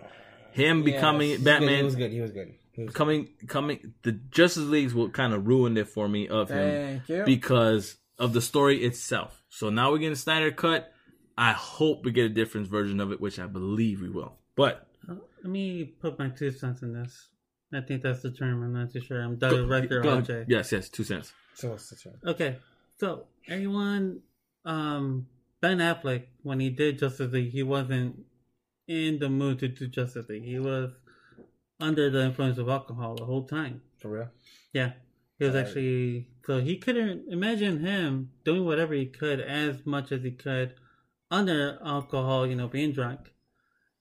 Him 0.52 0.84
becoming 0.84 1.30
Yes. 1.30 1.40
He 1.40 1.44
was 1.44 1.44
good, 1.46 1.60
He 1.62 1.66
Batman, 1.66 1.86
was 1.86 1.96
good. 1.96 2.12
He 2.12 2.22
was 2.22 2.32
good. 2.32 2.54
He 2.76 2.84
was 2.86 2.94
coming, 2.94 3.30
coming. 3.48 3.94
The 4.04 4.12
Justice 4.12 4.64
Leagues 4.64 4.94
will 4.94 5.10
kind 5.10 5.34
of 5.34 5.48
ruined 5.48 5.78
it 5.78 5.88
for 5.88 6.08
me 6.08 6.28
of 6.28 6.50
him 6.50 7.02
you. 7.08 7.24
because 7.26 7.96
of 8.20 8.34
the 8.34 8.42
story 8.42 8.84
itself. 8.84 9.42
So 9.50 9.70
now 9.70 9.92
we're 9.92 9.98
getting 10.00 10.16
Snyder 10.16 10.52
cut. 10.52 10.92
I 11.38 11.52
hope 11.52 12.06
we 12.06 12.12
get 12.12 12.26
a 12.26 12.30
different 12.30 12.68
version 12.68 13.00
of 13.00 13.12
it, 13.12 13.20
which 13.22 13.40
I 13.40 13.46
believe 13.48 14.02
we 14.02 14.10
will. 14.10 14.38
But 14.56 14.88
Uh, 15.08 15.16
Let 15.44 15.52
me 15.52 15.84
put 16.02 16.18
my 16.18 16.30
two 16.30 16.52
cents 16.52 16.82
in 16.82 16.94
this. 16.94 17.30
I 17.74 17.82
think 17.82 18.02
that's 18.04 18.22
the 18.22 18.32
term. 18.32 18.64
I'm 18.64 18.74
not 18.74 18.92
too 18.92 19.02
sure. 19.02 19.22
I'm 19.22 19.38
director 19.38 20.02
Go- 20.02 20.22
OJ. 20.22 20.46
yes, 20.48 20.72
yes, 20.72 20.88
two 20.90 21.04
cents. 21.04 21.34
so 21.54 21.72
what's 21.72 21.90
the 21.90 21.96
term? 21.98 22.14
Okay, 22.26 22.58
so 23.00 23.28
everyone, 23.48 24.22
um, 24.66 25.28
Ben 25.62 25.80
Affleck, 25.80 26.24
when 26.44 26.60
he 26.60 26.70
did 26.70 27.00
Justice 27.00 27.32
League, 27.32 27.52
he 27.52 27.64
wasn't 27.64 28.24
in 28.88 29.20
the 29.20 29.30
mood 29.30 29.60
to 29.60 29.68
do 29.68 29.88
Justice 29.88 30.28
League. 30.30 30.44
He 30.46 30.60
was 30.60 30.92
under 31.80 32.10
the 32.10 32.24
influence 32.24 32.58
of 32.58 32.70
alcohol 32.70 33.16
the 33.16 33.26
whole 33.26 33.46
time. 33.46 33.82
For 34.00 34.10
real? 34.10 34.30
Yeah, 34.74 34.94
he 35.38 35.46
was 35.46 35.56
Right. 35.56 35.66
actually 35.66 36.30
so 36.46 36.60
he 36.60 36.78
couldn't 36.78 37.32
imagine 37.32 37.80
him 37.80 38.32
doing 38.44 38.66
whatever 38.66 38.94
he 38.94 39.08
could 39.08 39.40
as 39.42 39.86
much 39.86 40.12
as 40.12 40.24
he 40.24 40.32
could 40.32 40.76
under 41.32 41.80
alcohol. 41.84 42.46
You 42.48 42.56
know, 42.56 42.68
being 42.68 42.92
drunk. 42.92 43.34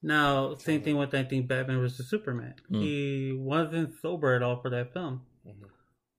Now, 0.03 0.55
same 0.55 0.83
thing 0.83 0.97
with 0.99 1.15
I 1.15 1.25
think 1.25 1.49
Batman 1.49 1.81
vs 1.81 2.09
Superman. 2.09 2.55
Mm. 2.71 2.83
He 2.83 3.33
wasn't 3.33 3.95
sober 4.01 4.35
at 4.35 4.43
all 4.43 4.61
for 4.61 4.69
that 4.71 4.93
film, 4.93 5.23
Mhm. 5.47 5.71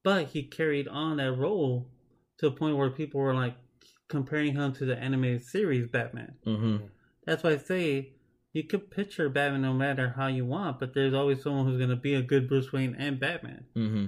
but 0.04 0.28
he 0.28 0.44
carried 0.44 0.88
on 0.88 1.18
that 1.18 1.34
role 1.34 1.91
to 2.39 2.48
a 2.48 2.52
point 2.52 2.78
where 2.78 2.89
people 2.89 3.22
were 3.22 3.36
like 3.36 3.56
comparing 4.08 4.54
him 4.54 4.74
to 4.74 4.86
the 4.86 4.98
animated 4.98 5.44
series 5.44 5.88
Batman. 5.88 6.36
Mm-hmm. 6.46 6.86
That's 7.26 7.44
why 7.44 7.52
I 7.52 7.58
say 7.58 8.14
you 8.56 8.63
could 8.63 8.89
picture 8.89 9.28
Batman 9.30 9.62
no 9.62 9.74
matter 9.74 10.13
how 10.15 10.28
you 10.28 10.46
want, 10.46 10.80
but 10.80 10.94
there's 10.94 11.13
always 11.13 11.44
someone 11.44 11.65
who's 11.65 11.80
gonna 11.80 11.96
be 11.96 12.15
a 12.15 12.22
good 12.22 12.48
Bruce 12.48 12.72
Wayne 12.72 12.96
and 12.98 13.20
Batman. 13.20 13.65
Mm-hmm. 13.76 14.06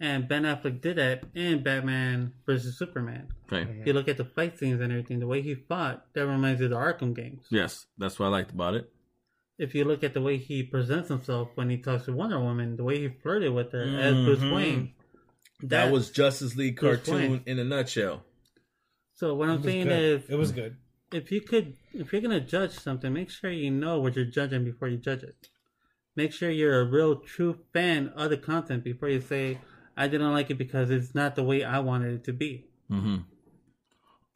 And 0.00 0.28
Ben 0.28 0.42
Affleck 0.42 0.80
did 0.80 0.96
that 0.96 1.22
in 1.34 1.62
Batman 1.62 2.32
versus 2.44 2.76
Superman. 2.76 3.28
Okay. 3.50 3.70
If 3.80 3.86
you 3.86 3.92
look 3.92 4.08
at 4.08 4.16
the 4.16 4.24
fight 4.24 4.58
scenes 4.58 4.80
and 4.80 4.90
everything, 4.92 5.20
the 5.20 5.26
way 5.28 5.40
he 5.40 5.54
fought, 5.54 6.04
that 6.14 6.26
reminds 6.26 6.60
you 6.60 6.66
of 6.66 6.70
the 6.72 6.76
Arkham 6.76 7.14
games. 7.14 7.46
Yes, 7.48 7.86
that's 7.96 8.18
what 8.18 8.26
I 8.26 8.30
liked 8.30 8.50
about 8.50 8.74
it. 8.74 8.90
If 9.56 9.72
you 9.74 9.84
look 9.84 10.02
at 10.02 10.12
the 10.14 10.20
way 10.20 10.36
he 10.36 10.64
presents 10.64 11.08
himself 11.08 11.50
when 11.54 11.70
he 11.70 11.78
talks 11.78 12.06
to 12.06 12.12
Wonder 12.12 12.40
Woman, 12.40 12.76
the 12.76 12.82
way 12.82 12.98
he 12.98 13.08
flirted 13.22 13.52
with 13.54 13.70
her 13.70 13.84
as 13.84 14.14
Bruce 14.24 14.40
Mhm. 14.40 14.54
Wayne, 14.54 14.94
That 15.62 15.92
was 15.92 16.10
Justice 16.10 16.56
League 16.56 16.80
Bruce 16.80 16.96
cartoon 17.06 17.30
Wayne. 17.30 17.42
in 17.46 17.58
a 17.60 17.64
nutshell. 17.64 18.24
So 19.14 19.34
what 19.36 19.48
I'm 19.48 19.62
saying 19.62 19.86
good. 19.86 20.22
is, 20.24 20.28
it 20.28 20.34
was 20.34 20.50
good. 20.50 20.76
If 21.12 21.30
you 21.30 21.40
could, 21.40 21.76
if 21.92 22.12
you're 22.12 22.22
gonna 22.22 22.40
judge 22.40 22.72
something, 22.72 23.12
make 23.12 23.30
sure 23.30 23.50
you 23.50 23.70
know 23.70 24.00
what 24.00 24.16
you're 24.16 24.24
judging 24.24 24.64
before 24.64 24.88
you 24.88 24.96
judge 24.96 25.22
it. 25.22 25.48
Make 26.16 26.32
sure 26.32 26.50
you're 26.50 26.80
a 26.80 26.84
real, 26.84 27.16
true 27.16 27.58
fan 27.72 28.08
of 28.16 28.30
the 28.30 28.36
content 28.36 28.84
before 28.84 29.08
you 29.08 29.20
say, 29.20 29.58
"I 29.96 30.08
didn't 30.08 30.32
like 30.32 30.50
it 30.50 30.58
because 30.58 30.90
it's 30.90 31.14
not 31.14 31.34
the 31.34 31.42
way 31.42 31.64
I 31.64 31.80
wanted 31.80 32.14
it 32.14 32.24
to 32.24 32.32
be." 32.32 32.66
Mm-hmm. 32.90 33.16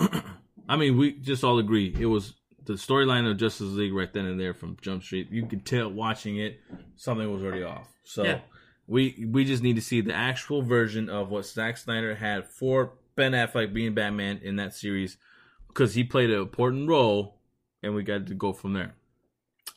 I 0.69 0.77
mean, 0.77 0.97
we 0.97 1.13
just 1.13 1.45
all 1.45 1.59
agree 1.59 1.95
it 1.99 2.07
was 2.07 2.35
the 2.65 2.75
storyline 2.75 3.29
of 3.31 3.39
Justice 3.39 3.69
League 3.69 3.95
right 3.95 4.13
then 4.13 4.27
and 4.27 4.39
there 4.39 4.55
from 4.55 4.77
Jump 4.83 5.03
Street. 5.03 5.29
You 5.31 5.47
could 5.47 5.65
tell 5.65 5.91
watching 5.91 6.37
it 6.37 6.61
something 6.97 7.33
was 7.33 7.43
already 7.43 7.63
off. 7.63 7.89
So 8.05 8.25
Yeah. 8.25 8.41
we 8.87 9.27
we 9.31 9.45
just 9.45 9.63
need 9.63 9.77
to 9.77 9.83
see 9.83 10.01
the 10.01 10.15
actual 10.15 10.63
version 10.63 11.09
of 11.09 11.31
what 11.31 11.47
Zack 11.47 11.79
Snyder 11.79 12.15
had 12.17 12.47
for 12.47 12.93
Ben 13.17 13.33
Affleck 13.33 13.73
being 13.73 13.95
Batman 13.95 14.41
in 14.43 14.57
that 14.57 14.75
series 14.75 15.17
because 15.69 15.95
he 15.95 16.05
played 16.05 16.31
an 16.31 16.41
important 16.41 16.89
role, 16.89 17.37
and 17.83 17.95
we 17.95 18.03
got 18.03 18.27
to 18.27 18.35
go 18.35 18.53
from 18.53 18.73
there. 18.73 18.95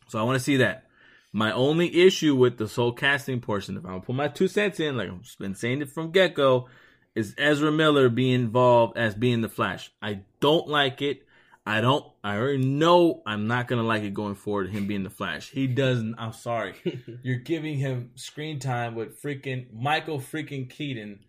So 0.08 0.20
I 0.20 0.24
want 0.24 0.38
to 0.38 0.44
see 0.44 0.58
that. 0.58 0.88
My 1.34 1.54
only 1.54 2.06
issue 2.06 2.36
with 2.36 2.58
this 2.58 2.76
whole 2.76 2.92
casting 2.92 3.40
portion, 3.40 3.78
if 3.78 3.86
I'm 3.86 3.92
gonna 3.92 4.02
put 4.02 4.16
my 4.16 4.28
two 4.28 4.50
cents 4.50 4.80
in, 4.82 4.98
like 4.98 5.10
I've 5.10 5.38
been 5.40 5.56
saying 5.56 5.82
it 5.82 5.90
from 5.90 6.12
get 6.12 6.34
go, 6.34 6.68
is 7.16 7.34
Ezra 7.38 7.72
Miller 7.72 8.10
being 8.10 8.34
involved 8.34 8.98
as 8.98 9.16
being 9.16 9.42
the 9.42 9.50
Flash. 9.50 9.92
I 10.02 10.22
don't 10.42 10.68
like 10.68 11.02
it. 11.02 11.26
I 11.66 11.80
don't. 11.80 12.06
I 12.24 12.38
already 12.38 12.66
know 12.66 13.22
I'm 13.26 13.48
not 13.48 13.68
gonna 13.68 13.84
like 13.84 14.04
it 14.04 14.14
going 14.14 14.36
forward. 14.36 14.72
Him 14.72 14.88
being 14.88 15.04
the 15.04 15.10
Flash. 15.10 15.52
He 15.52 15.68
doesn't. 15.68 16.16
I'm 16.18 16.34
sorry. 16.34 16.76
You're 17.24 17.38
giving 17.38 17.78
him 17.78 18.12
screen 18.16 18.60
time 18.60 18.96
with 18.96 19.22
freaking 19.22 19.72
Michael 19.74 20.20
freaking 20.20 20.70
Keaton 20.70 21.20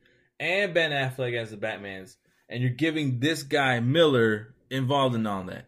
and 0.40 0.74
Ben 0.74 0.90
Affleck 0.90 1.36
as 1.36 1.50
the 1.50 1.56
Batman's, 1.56 2.16
and 2.52 2.62
you're 2.62 2.70
giving 2.70 3.18
this 3.20 3.42
guy 3.42 3.80
Miller 3.80 4.54
involved 4.70 5.14
in 5.14 5.26
all 5.26 5.44
that. 5.44 5.66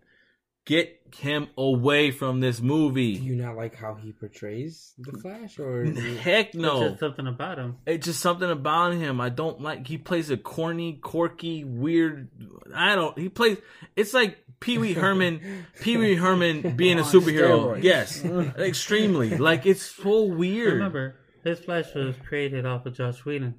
Get 0.66 1.00
him 1.18 1.48
away 1.58 2.10
from 2.10 2.40
this 2.40 2.60
movie. 2.60 3.12
Do 3.14 3.18
movie. 3.20 3.26
you 3.26 3.36
not 3.36 3.54
like 3.56 3.76
how 3.76 3.94
he 3.94 4.12
portrays 4.12 4.94
the 4.98 5.12
Flash, 5.18 5.58
or 5.58 5.84
do 5.84 5.92
you- 6.02 6.16
Heck 6.16 6.46
It's 6.48 6.56
no. 6.56 6.88
just 6.88 7.00
something 7.00 7.26
about 7.26 7.58
him. 7.58 7.76
It's 7.86 8.06
just 8.06 8.20
something 8.20 8.50
about 8.50 8.94
him. 8.94 9.20
I 9.20 9.28
don't 9.28 9.60
like. 9.60 9.86
He 9.86 9.98
plays 9.98 10.30
a 10.30 10.36
corny, 10.38 10.94
quirky, 10.94 11.64
weird. 11.64 12.30
I 12.74 12.94
don't. 12.94 13.16
He 13.18 13.28
plays. 13.28 13.58
It's 13.94 14.14
like 14.14 14.38
Pee 14.60 14.78
Wee 14.78 14.94
Herman. 14.94 15.66
Pee 15.82 15.98
Wee 15.98 16.14
Herman 16.16 16.74
being 16.76 16.98
a 16.98 17.02
superhero. 17.02 17.76
steroids. 17.76 17.82
Yes, 17.82 18.24
extremely. 18.58 19.36
Like 19.36 19.66
it's 19.66 19.82
so 19.82 20.22
weird. 20.24 20.72
Remember, 20.74 21.16
his 21.44 21.60
Flash 21.60 21.94
was 21.94 22.16
created 22.26 22.64
off 22.64 22.86
of 22.86 22.94
Joss 22.94 23.24
Whedon. 23.24 23.54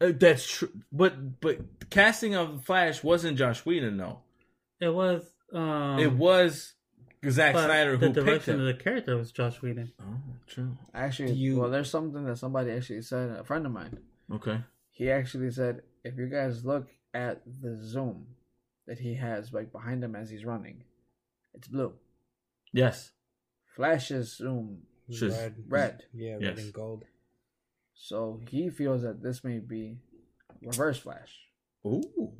Uh, 0.00 0.12
that's 0.14 0.46
true. 0.46 0.70
But 0.92 1.40
but 1.40 1.58
the 1.80 1.86
casting 1.86 2.34
of 2.34 2.52
the 2.58 2.62
Flash 2.62 3.02
wasn't 3.02 3.38
Joss 3.38 3.64
Whedon 3.64 3.96
though. 3.96 4.18
It 4.80 4.90
was. 4.90 5.24
Um, 5.52 5.98
it 5.98 6.12
was 6.12 6.74
Zack 7.28 7.54
but 7.54 7.64
Snyder 7.64 7.96
the 7.96 8.08
who 8.08 8.12
picked 8.12 8.26
direction 8.26 8.54
him. 8.54 8.60
of 8.60 8.66
the 8.66 8.82
character 8.82 9.16
was 9.16 9.32
Joss 9.32 9.62
Whedon. 9.62 9.92
Oh, 10.00 10.18
true. 10.46 10.76
Actually, 10.94 11.32
You- 11.32 11.60
well, 11.60 11.70
there's 11.70 11.90
something 11.90 12.24
that 12.24 12.36
somebody 12.36 12.70
actually 12.72 13.02
said. 13.02 13.30
A 13.30 13.44
friend 13.44 13.64
of 13.64 13.72
mine, 13.72 13.98
Okay. 14.30 14.60
he 14.92 15.10
actually 15.10 15.50
said, 15.50 15.82
if 16.04 16.16
you 16.18 16.26
guys 16.26 16.64
look 16.64 16.88
at 17.14 17.42
the 17.46 17.78
zoom 17.80 18.26
that 18.86 18.98
he 18.98 19.14
has, 19.14 19.52
like 19.52 19.72
behind 19.72 20.04
him 20.04 20.14
as 20.14 20.28
he's 20.30 20.44
running, 20.44 20.84
it's 21.54 21.68
blue. 21.68 21.94
Yes. 22.72 23.12
Flash's 23.74 24.36
zoom, 24.36 24.82
Just- 25.08 25.38
red, 25.40 25.54
red. 25.68 26.02
yeah, 26.12 26.32
red 26.34 26.42
Yes. 26.42 26.58
and 26.58 26.72
gold. 26.72 27.04
So 27.96 28.40
he 28.48 28.70
feels 28.70 29.02
that 29.02 29.22
this 29.22 29.42
may 29.42 29.58
be 29.58 29.98
Reverse 30.62 30.98
Flash. 30.98 31.32
Ooh. 31.86 32.32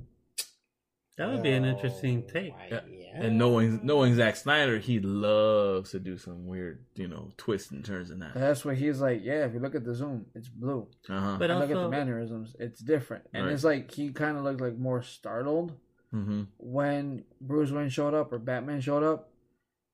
That 1.18 1.30
would 1.30 1.42
be 1.42 1.52
an 1.52 1.64
interesting 1.64 2.24
Oh, 2.28 2.30
take. 2.30 2.52
my- 2.54 2.68
Yeah. 2.68 2.80
yeah. 2.90 3.22
And 3.24 3.38
knowing 3.38 3.80
knowing 3.82 4.14
Zack 4.16 4.36
Snyder, 4.36 4.78
he 4.78 5.00
loves 5.00 5.92
to 5.92 5.98
do 5.98 6.18
some 6.18 6.46
weird, 6.46 6.84
you 6.94 7.08
know, 7.08 7.32
twists 7.38 7.70
and 7.70 7.82
turns 7.82 8.10
in 8.10 8.18
that. 8.18 8.34
That's 8.34 8.66
where 8.66 8.74
he's 8.74 9.00
like, 9.00 9.22
yeah, 9.24 9.46
if 9.46 9.54
you 9.54 9.60
look 9.60 9.74
at 9.74 9.84
the 9.84 9.94
zoom, 9.94 10.26
it's 10.34 10.48
blue. 10.48 10.88
Uh 11.08 11.18
huh. 11.20 11.36
But 11.38 11.50
And 11.50 11.58
look 11.60 11.70
at 11.70 11.74
the 11.76 11.88
mannerisms, 11.88 12.54
it's 12.58 12.80
different. 12.82 13.24
And 13.32 13.46
Right. 13.46 13.52
it's 13.54 13.64
like 13.64 13.90
he 13.92 14.10
kind 14.12 14.36
of 14.36 14.44
looked 14.44 14.60
like 14.60 14.76
more 14.76 15.02
startled 15.02 15.72
Mm-hmm. 16.14 16.42
when 16.58 17.24
Bruce 17.40 17.70
Wayne 17.72 17.88
showed 17.88 18.14
up 18.14 18.32
or 18.32 18.38
Batman 18.38 18.80
showed 18.80 19.02
up 19.02 19.32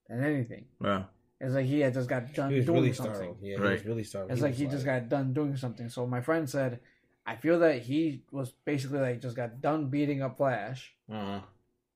than 0.09 0.23
anything. 0.23 0.65
Wow. 0.79 1.07
It's 1.39 1.53
like 1.53 1.65
he 1.65 1.81
had 1.81 1.93
just 1.93 2.07
got 2.09 2.33
done 2.33 2.51
he 2.51 2.57
was 2.57 2.65
doing 2.65 2.77
really 2.77 2.93
something. 2.93 3.15
startled. 3.15 3.37
Yeah, 3.41 3.55
he 3.57 3.61
was 3.61 3.85
really 3.85 4.03
startled. 4.03 4.31
It's 4.31 4.41
like 4.41 4.53
he 4.53 4.65
was 4.65 4.73
just 4.73 4.85
got 4.85 5.09
done 5.09 5.33
doing 5.33 5.57
something. 5.57 5.89
So 5.89 6.07
my 6.07 6.21
friend 6.21 6.49
said, 6.49 6.79
I 7.25 7.35
feel 7.35 7.59
that 7.59 7.81
he 7.81 8.23
was 8.31 8.51
basically 8.65 8.99
like 8.99 9.21
just 9.21 9.35
got 9.35 9.61
done 9.61 9.87
beating 9.89 10.21
up 10.21 10.37
Flash, 10.37 10.93
Uh-huh. 11.11 11.41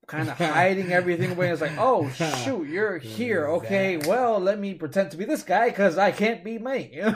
kind 0.06 0.28
of 0.28 0.36
hiding 0.38 0.92
everything 0.92 1.30
away. 1.32 1.50
It's 1.50 1.60
like, 1.62 1.78
oh 1.78 2.08
shoot, 2.10 2.68
you're 2.68 2.98
here. 3.18 3.46
Okay, 3.46 3.96
well 3.96 4.38
let 4.38 4.58
me 4.58 4.74
pretend 4.74 5.10
to 5.12 5.16
be 5.16 5.24
this 5.24 5.42
guy 5.42 5.68
because 5.70 5.96
I 5.98 6.12
can't 6.12 6.44
be 6.44 6.58
me. 6.58 7.00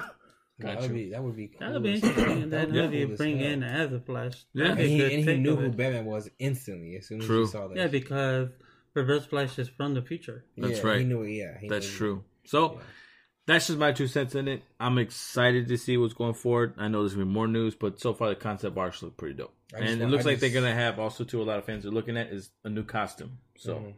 That 0.58 0.74
Gotcha. 0.76 0.82
would 0.82 0.94
be 0.94 1.10
that 1.10 1.22
would 1.24 1.34
be 1.36 1.48
cool. 1.48 1.58
That 1.60 1.72
would 1.72 1.82
be 1.82 1.94
interesting. 1.94 2.42
And 2.42 2.52
That 2.52 2.68
then 2.70 2.74
would 2.82 2.84
who 2.84 2.90
be 2.90 3.06
cool 3.06 3.16
bring 3.16 3.40
in 3.40 3.62
as 3.64 3.92
a 3.92 3.98
Flash? 3.98 4.44
Yeah. 4.52 4.68
That'd 4.68 4.78
And 4.80 4.88
he, 4.88 5.14
and 5.16 5.28
he 5.28 5.36
knew 5.38 5.56
who 5.56 5.64
it. 5.66 5.76
Batman 5.76 6.04
was 6.04 6.30
instantly 6.38 6.94
as 6.96 7.06
soon 7.08 7.20
as 7.20 7.26
True. 7.26 7.46
he 7.46 7.50
saw 7.50 7.66
that. 7.68 7.76
Yeah, 7.76 7.86
because 7.88 8.48
Reverse 8.94 9.24
Flash 9.26 9.58
is 9.58 9.68
from 9.68 9.94
the 9.94 10.02
future. 10.02 10.44
That's 10.56 10.78
Yeah, 10.80 10.86
right. 10.86 10.98
He 11.00 11.04
knew 11.04 11.22
it. 11.22 11.30
Yeah, 11.32 11.58
he 11.58 11.68
That's 11.68 11.86
knew 11.86 11.92
it. 11.94 11.96
true. 11.96 12.24
So 12.44 12.74
Yeah. 12.74 12.78
that's 13.46 13.66
just 13.68 13.78
my 13.78 13.92
two 13.92 14.06
cents 14.06 14.34
in 14.34 14.48
it. 14.48 14.62
I'm 14.78 14.98
excited 14.98 15.68
to 15.68 15.78
see 15.78 15.96
what's 15.96 16.14
going 16.14 16.34
forward. 16.34 16.74
I 16.76 16.88
know 16.88 17.00
there's 17.00 17.14
gonna 17.14 17.26
be 17.26 17.32
more 17.32 17.48
news, 17.48 17.74
but 17.74 18.00
so 18.00 18.12
far 18.14 18.28
the 18.28 18.34
concept 18.36 18.76
arts 18.76 19.02
look 19.02 19.16
pretty 19.16 19.34
dope. 19.36 19.54
I 19.74 19.80
just 19.80 19.92
And 19.92 20.02
it 20.02 20.06
looks 20.08 20.26
I 20.26 20.30
like 20.30 20.40
they're 20.40 20.50
gonna 20.50 20.74
have 20.74 20.98
also 20.98 21.24
too 21.24 21.40
a 21.40 21.44
lot 21.44 21.58
of 21.58 21.64
fans 21.64 21.86
are 21.86 21.90
looking 21.90 22.16
at 22.16 22.28
is 22.28 22.50
a 22.64 22.68
new 22.68 22.84
costume. 22.84 23.38
So 23.56 23.76
Mhm. 23.76 23.94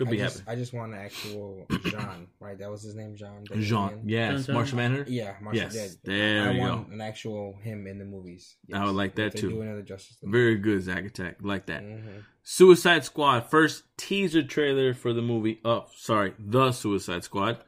Could 0.00 0.08
I 0.08 0.10
be 0.12 0.16
just, 0.18 0.38
happening. 0.40 0.56
I 0.56 0.60
just 0.60 0.72
want 0.72 0.92
an 0.94 0.98
actual 1.00 1.66
Jean, 1.84 2.26
right? 2.40 2.58
That 2.58 2.70
was 2.70 2.82
his 2.82 2.94
name, 2.96 3.14
Jean. 3.16 3.44
Jean, 3.60 4.02
yes, 4.06 4.46
Jean- 4.46 4.54
Martian 4.54 4.76
Manhunter. 4.78 5.10
Yeah, 5.10 5.34
Martian 5.40 5.62
Yes, 5.62 5.74
Dead. 5.74 5.90
there 6.04 6.48
I 6.48 6.52
you 6.52 6.60
want 6.60 6.88
go. 6.88 6.94
an 6.94 7.00
actual 7.00 7.56
him 7.62 7.86
in 7.86 7.98
the 7.98 8.04
movies. 8.04 8.56
I 8.72 8.84
would 8.84 8.94
like 8.96 9.14
that 9.16 9.34
If 9.34 9.40
too. 9.42 9.50
Do 9.50 9.62
another 9.62 9.82
Justice 9.82 10.16
League. 10.22 10.32
Very 10.32 10.56
good, 10.56 10.82
Zack 10.82 11.04
Attack. 11.04 11.36
Like 11.42 11.66
that. 11.66 11.82
Mhm. 11.82 12.24
Suicide 12.42 13.04
Squad 13.04 13.50
first 13.50 13.84
teaser 13.96 14.42
trailer 14.42 14.94
for 14.94 15.12
the 15.12 15.22
movie. 15.22 15.60
Oh, 15.64 15.84
sorry, 15.94 16.32
the 16.38 16.72
Suicide 16.72 17.22
Squad. 17.24 17.58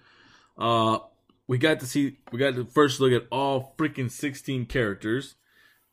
Uh, 0.58 0.98
we 1.46 1.58
got 1.58 1.80
to 1.80 1.86
see. 1.86 2.18
We 2.32 2.38
got 2.38 2.54
to 2.54 2.64
first 2.64 2.98
look 3.00 3.12
at 3.12 3.28
all 3.30 3.74
freaking 3.78 4.10
sixteen 4.10 4.64
characters. 4.66 5.34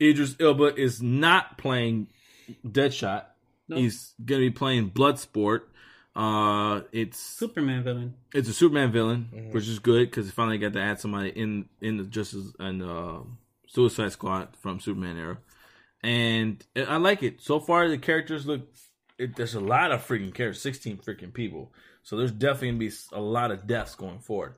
Idris 0.01 0.35
Elba 0.39 0.75
is 0.75 1.01
not 1.01 1.57
playing 1.57 2.07
Deadshot. 2.65 3.25
Nope. 3.67 3.79
He's 3.79 4.13
gonna 4.23 4.39
be 4.41 4.49
playing 4.49 4.91
Bloodsport. 4.91 5.61
Uh, 6.15 6.81
it's 6.91 7.19
Superman 7.19 7.83
villain. 7.83 8.13
it's 8.33 8.49
a 8.49 8.53
Superman 8.53 8.91
villain, 8.91 9.29
Mhm. 9.33 9.53
which 9.53 9.67
is 9.67 9.79
good 9.79 10.09
because 10.09 10.25
they 10.25 10.31
finally 10.31 10.57
got 10.57 10.73
to 10.73 10.81
add 10.81 10.99
somebody 10.99 11.29
in 11.29 11.69
in 11.81 11.97
the 11.97 12.03
Justice 12.03 12.53
and 12.59 12.81
uh, 12.81 13.19
Suicide 13.67 14.11
Squad 14.11 14.55
from 14.57 14.79
Superman 14.79 15.17
era, 15.17 15.37
and 16.03 16.65
I 16.75 16.81
I 16.81 16.97
like 16.97 17.23
it 17.23 17.41
so 17.41 17.59
far. 17.59 17.87
The 17.87 17.97
characters 17.97 18.45
look. 18.45 18.67
It, 19.17 19.35
there's 19.35 19.53
a 19.55 19.59
lot 19.59 19.91
of 19.91 20.05
freaking 20.05 20.33
characters, 20.33 20.61
sixteen 20.61 20.97
freaking 20.97 21.33
people. 21.33 21.73
So 22.03 22.17
there's 22.17 22.31
definitely 22.31 22.69
gonna 22.69 22.79
be 22.79 22.91
a 23.13 23.21
lot 23.21 23.51
of 23.51 23.67
deaths 23.67 23.95
going 23.95 24.19
forward. 24.19 24.55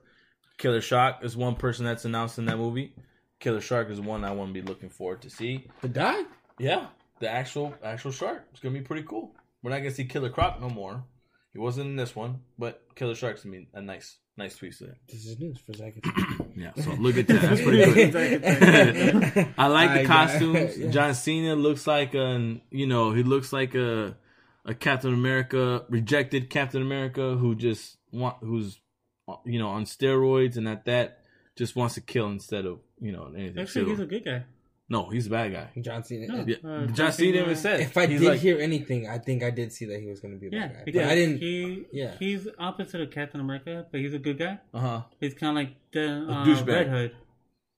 Killer 0.56 0.80
Shock 0.80 1.24
is 1.24 1.36
one 1.36 1.56
person 1.56 1.84
that's 1.84 2.04
announced 2.04 2.38
in 2.38 2.44
that 2.46 2.56
movie. 2.58 2.94
Killer 3.40 3.60
Shark 3.60 3.90
is 3.90 4.00
one 4.00 4.24
I 4.24 4.30
want 4.30 4.54
to 4.54 4.60
be 4.62 4.66
looking 4.66 4.88
forward 4.88 5.20
to 5.22 5.30
see. 5.30 5.66
The 5.80 5.88
die? 5.88 6.22
Yeah, 6.58 6.86
the 7.18 7.28
actual 7.28 7.74
actual 7.82 8.12
shark. 8.12 8.46
It's 8.52 8.60
gonna 8.60 8.78
be 8.78 8.84
pretty 8.84 9.02
cool. 9.02 9.34
We're 9.62 9.70
not 9.70 9.78
gonna 9.78 9.90
see 9.90 10.04
Killer 10.04 10.30
Croc 10.30 10.60
no 10.60 10.70
more. 10.70 11.04
He 11.52 11.58
wasn't 11.58 11.88
in 11.88 11.96
this 11.96 12.16
one, 12.16 12.40
but 12.58 12.82
Killer 12.94 13.14
Shark's 13.14 13.44
gonna 13.44 13.58
be 13.58 13.68
a 13.74 13.82
nice 13.82 14.16
nice 14.36 14.56
twist 14.56 14.80
there. 14.80 14.96
This 15.08 15.26
is 15.26 15.38
news 15.38 15.58
for 15.58 15.74
Zack. 15.74 15.94
Yeah, 16.54 16.72
so 16.76 16.90
look 16.92 17.16
at 17.16 17.26
that. 17.28 17.40
That's 17.40 17.62
pretty 17.62 17.92
good. 18.10 19.54
I 19.58 19.66
like 19.68 19.94
the 19.94 20.00
I 20.02 20.04
costumes. 20.04 20.76
yeah. 20.78 20.90
John 20.90 21.14
Cena 21.14 21.54
looks 21.56 21.86
like 21.86 22.14
an 22.14 22.60
you 22.70 22.86
know 22.86 23.12
he 23.12 23.22
looks 23.22 23.52
like 23.52 23.74
a 23.74 24.16
a 24.64 24.74
Captain 24.74 25.12
America 25.14 25.84
rejected 25.88 26.50
Captain 26.50 26.82
America 26.82 27.34
who 27.36 27.54
just 27.54 27.96
want 28.12 28.36
who's 28.40 28.78
you 29.44 29.58
know 29.58 29.68
on 29.68 29.84
steroids 29.86 30.56
and 30.56 30.68
at 30.68 30.84
that 30.84 31.20
just 31.56 31.74
wants 31.74 31.94
to 31.94 32.00
kill 32.00 32.28
instead 32.28 32.66
of 32.66 32.80
you 33.00 33.12
know 33.12 33.32
anything. 33.34 33.58
Actually, 33.62 33.90
he's 33.90 34.00
a 34.00 34.06
good 34.06 34.24
guy. 34.24 34.44
No, 34.94 35.00
he's 35.14 35.26
a 35.26 35.30
bad 35.30 35.48
guy. 35.52 35.66
John 35.86 36.02
Cena. 36.04 36.26
No. 36.32 36.44
Yeah, 36.46 36.56
Uh, 36.64 36.86
John 36.86 36.94
John 36.98 37.12
Cena 37.12 37.32
Cena- 37.32 37.42
even 37.44 37.56
said 37.56 37.80
If 37.80 37.96
I 37.96 38.06
did 38.06 38.20
like, 38.20 38.40
hear 38.46 38.58
anything, 38.68 39.08
I 39.08 39.18
think 39.26 39.42
I 39.42 39.50
did 39.50 39.72
see 39.72 39.86
that 39.86 39.98
he 40.00 40.06
was 40.12 40.20
going 40.20 40.34
to 40.34 40.40
be 40.40 40.48
a 40.48 40.50
Yeah, 40.50 40.66
bad 40.68 40.76
guy. 40.76 40.82
because 40.84 41.02
But 41.02 41.10
I 41.10 41.14
didn't. 41.20 41.38
he 41.38 41.84
yeah. 41.92 42.12
he's 42.18 42.46
opposite 42.58 43.00
of 43.00 43.10
Captain 43.10 43.40
America, 43.40 43.86
but 43.90 43.98
he's 44.02 44.14
a 44.14 44.18
good 44.18 44.38
guy. 44.38 44.54
uh 44.74 44.78
huh. 44.86 45.00
He's 45.20 45.34
kind 45.34 45.50
of 45.50 45.56
like 45.64 45.72
the 45.92 46.06
uh, 46.28 46.44
douchebag. 46.46 46.66
Red 46.66 46.88
Hood. 46.88 47.12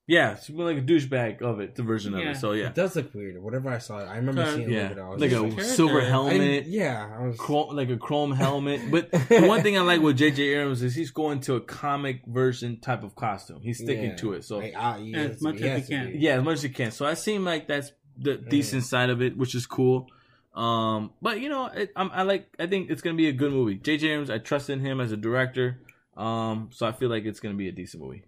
Yeah, 0.06 0.32
it's 0.32 0.50
like 0.50 0.76
a 0.76 0.82
douchebag 0.82 1.40
of 1.40 1.60
it, 1.60 1.76
the 1.76 1.82
version 1.82 2.12
of 2.12 2.20
Yeah. 2.20 2.32
it. 2.32 2.36
So 2.36 2.52
yeah, 2.52 2.66
It 2.66 2.74
does 2.74 2.94
look 2.94 3.14
weird. 3.14 3.42
Whatever 3.42 3.70
I 3.70 3.78
saw, 3.78 3.98
I 4.04 4.16
remember 4.16 4.42
Uh, 4.42 4.54
seeing 4.54 4.70
yeah, 4.70 4.88
it. 4.90 4.96
But 4.96 5.02
I 5.02 5.08
was 5.08 5.20
like 5.22 5.30
just 5.30 5.42
a 5.42 5.48
Character. 5.48 5.64
silver 5.64 6.00
I 6.02 6.04
I 6.04 6.08
helmet. 6.08 6.40
didn't- 6.40 6.72
yeah, 6.72 7.16
I 7.18 7.26
was. 7.26 7.38
Chrome, 7.38 7.74
like 7.74 7.88
a 7.88 7.96
chrome 7.96 8.32
helmet. 8.32 8.80
But 8.90 9.10
the 9.12 9.46
one 9.46 9.62
thing 9.62 9.78
I 9.78 9.80
like 9.80 10.02
with 10.02 10.18
J.J. 10.18 10.42
Abrams 10.42 10.82
is 10.82 10.94
he's 10.94 11.10
going 11.10 11.40
to 11.40 11.54
a 11.54 11.60
comic 11.62 12.20
version 12.26 12.80
type 12.80 13.02
of 13.02 13.14
costume. 13.14 13.60
He's 13.62 13.78
sticking 13.78 14.10
yeah. 14.10 14.16
to 14.16 14.32
it. 14.34 14.44
So 14.44 14.58
Like, 14.58 14.74
ah, 14.76 14.98
he 14.98 15.14
As 15.14 15.26
has- 15.32 15.42
much 15.42 15.54
as 15.56 15.60
has 15.62 15.88
he 15.88 15.94
to 15.94 16.00
can. 16.04 16.12
be. 16.12 16.18
yeah, 16.18 16.36
as 16.38 16.44
much 16.44 16.54
as 16.54 16.64
you 16.64 16.70
can. 16.70 16.90
So 16.90 17.06
I 17.06 17.14
seem 17.14 17.44
like 17.46 17.66
that's 17.66 17.92
the 18.18 18.36
decent 18.36 18.84
side 18.84 19.08
of 19.08 19.22
it, 19.22 19.38
which 19.38 19.54
is 19.54 19.64
cool. 19.66 20.06
Um, 20.54 21.12
but 21.22 21.40
you 21.40 21.48
know, 21.48 21.66
it, 21.66 21.90
I'm, 21.96 22.10
I 22.12 22.22
like. 22.22 22.46
I 22.60 22.66
think 22.66 22.90
it's 22.90 23.00
gonna 23.02 23.16
be 23.16 23.28
a 23.28 23.32
good 23.32 23.52
movie. 23.52 23.76
J.J. 23.76 24.08
Abrams, 24.10 24.28
I 24.30 24.36
trust 24.38 24.68
in 24.70 24.80
him 24.80 25.00
as 25.00 25.10
a 25.12 25.16
director. 25.16 25.80
Um, 26.16 26.68
so 26.72 26.86
I 26.86 26.92
feel 26.92 27.08
like 27.08 27.24
it's 27.24 27.40
gonna 27.40 27.56
be 27.56 27.68
a 27.68 27.72
decent 27.72 28.02
movie. 28.04 28.22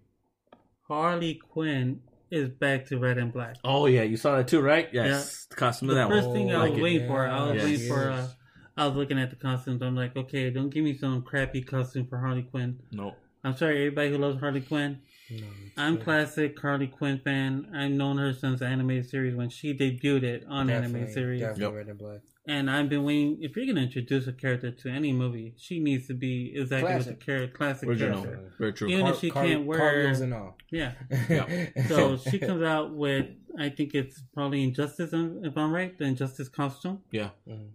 Harley 0.87 1.35
Quinn 1.35 2.01
is 2.31 2.49
back 2.49 2.85
to 2.87 2.97
red 2.97 3.17
and 3.17 3.31
black. 3.31 3.55
Oh 3.63 3.85
yeah, 3.85 4.03
you 4.03 4.17
saw 4.17 4.37
that 4.37 4.47
too, 4.47 4.61
right? 4.61 4.89
Yes, 4.91 5.45
the 5.45 5.55
costume 5.55 5.89
of 5.89 5.95
The 5.95 6.01
that 6.01 6.09
first 6.09 6.27
one. 6.27 6.35
thing 6.35 6.51
I 6.53 6.57
Like 6.57 6.69
was 6.71 6.79
it. 6.79 6.83
waiting 6.83 7.07
for, 7.07 7.27
I 7.27 7.45
was 7.47 7.55
Yes. 7.55 7.63
waiting 7.65 7.87
for. 7.87 8.09
Uh, 8.11 8.27
I 8.75 8.85
was 8.87 8.95
looking 8.95 9.17
at 9.19 9.29
the 9.31 9.35
costumes. 9.35 9.81
I'm 9.81 9.95
like, 9.95 10.15
okay, 10.15 10.49
don't 10.51 10.69
give 10.69 10.83
me 10.83 10.95
some 10.97 11.21
crappy 11.23 11.61
costume 11.61 12.05
for 12.07 12.19
Harley 12.19 12.43
Quinn. 12.43 12.77
No, 12.91 13.15
I'm 13.43 13.55
sorry, 13.55 13.77
everybody 13.77 14.11
who 14.11 14.17
loves 14.17 14.39
Harley 14.39 14.61
Quinn. 14.61 14.99
No, 15.31 15.45
I'm 15.77 15.95
it's 15.95 16.03
classic 16.03 16.59
Harley 16.59 16.87
Quinn 16.87 17.19
fan. 17.23 17.67
I've 17.75 17.91
known 17.91 18.17
her 18.17 18.33
since 18.33 18.59
the 18.59 18.67
animated 18.67 19.09
series 19.09 19.35
when 19.35 19.49
she 19.49 19.73
debuted 19.73 20.23
it 20.23 20.45
on 20.47 20.67
definitely- 20.67 20.85
animated 20.99 21.13
series. 21.13 21.41
Definitely 21.41 21.63
Yep. 21.65 21.73
red 21.73 21.87
and 21.87 21.97
black. 21.99 22.19
And 22.49 22.71
I've 22.71 22.87
been 22.87 23.03
waiting. 23.03 23.39
If 23.41 23.57
you're 23.57 23.65
gonna 23.65 23.81
introduce 23.81 24.25
a 24.25 24.31
character 24.31 24.71
to 24.71 24.89
any 24.89 25.11
movie, 25.11 25.53
she 25.57 25.79
needs 25.81 26.07
to 26.07 26.13
be 26.13 26.53
exactly 26.55 26.93
what 26.95 27.05
the 27.05 27.13
character, 27.15 27.57
classic 27.57 27.89
original, 27.89 28.23
character. 28.23 28.53
very 28.57 28.71
true. 28.73 28.87
Even 28.87 29.07
if 29.07 29.19
she 29.19 29.29
can't 29.31 29.65
wear- 29.65 29.79
cargoes 29.79 30.21
and 30.21 30.33
all. 30.33 30.57
Yeah. 30.71 30.93
Yeah. 31.29 31.67
So 31.89 32.15
she 32.15 32.39
comes 32.47 32.63
out 32.63 32.95
with, 32.95 33.25
I 33.59 33.67
think 33.69 33.93
it's 33.93 34.21
probably 34.33 34.63
Injustice, 34.63 35.11
if 35.13 35.57
I'm 35.57 35.71
right, 35.73 35.97
the 35.97 36.05
Injustice 36.05 36.47
costume. 36.47 37.01
Yeah, 37.11 37.29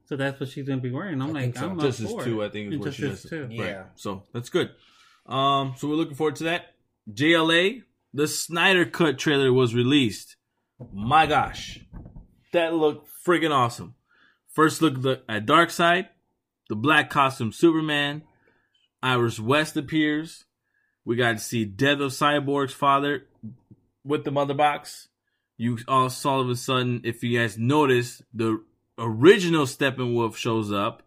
So 0.07 0.17
that's 0.17 0.41
what 0.41 0.49
she's 0.49 0.67
gonna 0.67 0.81
be 0.81 0.91
wearing. 0.91 1.21
I'm 1.21 1.29
I 1.29 1.33
like, 1.33 1.43
think 1.43 1.57
so. 1.59 1.65
I'm 1.67 1.79
up 1.79 1.85
Justice 1.85 2.11
for 2.11 2.25
two. 2.25 2.43
I 2.43 2.49
think 2.49 2.73
is 2.73 2.79
what 2.79 2.95
she 2.95 3.03
Injustice 3.05 3.31
does. 3.31 3.49
two. 3.49 3.55
Yeah. 3.55 3.63
Right. 3.73 3.87
So 3.97 4.23
that's 4.33 4.49
good. 4.49 4.71
Um, 5.27 5.75
so 5.77 5.87
we're 5.87 5.97
looking 5.97 6.15
forward 6.15 6.37
to 6.37 6.45
that. 6.45 6.75
JLA, 7.13 7.83
the 8.15 8.27
Snyder 8.27 8.87
Cut 8.87 9.19
trailer 9.19 9.53
was 9.53 9.75
released. 9.75 10.37
My 10.95 11.27
gosh, 11.27 11.79
that 12.55 12.73
looked 12.75 13.09
friggin' 13.27 13.51
awesome. 13.51 13.95
First 14.53 14.83
look 14.83 15.23
at 15.29 15.47
Darkseid, 15.47 16.09
the 16.69 16.77
black 16.77 17.11
costume 17.11 17.53
Superman, 17.53 18.23
Iris 19.03 19.41
West 19.41 19.77
appears. 19.77 20.45
We 21.05 21.17
got 21.17 21.33
to 21.33 21.39
see 21.39 21.65
Death 21.65 22.01
of 22.01 22.13
Cyborg's 22.13 22.73
father 22.73 23.27
with 24.05 24.25
the 24.25 24.31
mother 24.31 24.55
box. 24.55 25.09
You 25.57 25.79
all 25.89 26.11
saw 26.11 26.41
of 26.41 26.49
a 26.49 26.57
sudden, 26.57 27.01
if 27.05 27.23
you 27.23 27.39
guys 27.39 27.59
noticed, 27.59 28.23
the 28.33 28.63
original 28.99 29.65
Steppenwolf 29.67 30.37
shows 30.37 30.71
up 30.71 31.03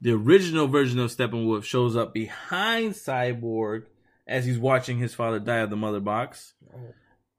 the 0.00 0.12
original 0.12 0.66
version 0.66 0.98
of 0.98 1.10
Steppenwolf 1.10 1.64
shows 1.64 1.96
up 1.96 2.14
behind 2.14 2.94
Cyborg 2.94 3.84
as 4.26 4.46
he's 4.46 4.58
watching 4.58 4.98
his 4.98 5.14
father 5.14 5.38
die 5.38 5.58
of 5.58 5.70
the 5.70 5.76
mother 5.76 6.00
box. 6.00 6.54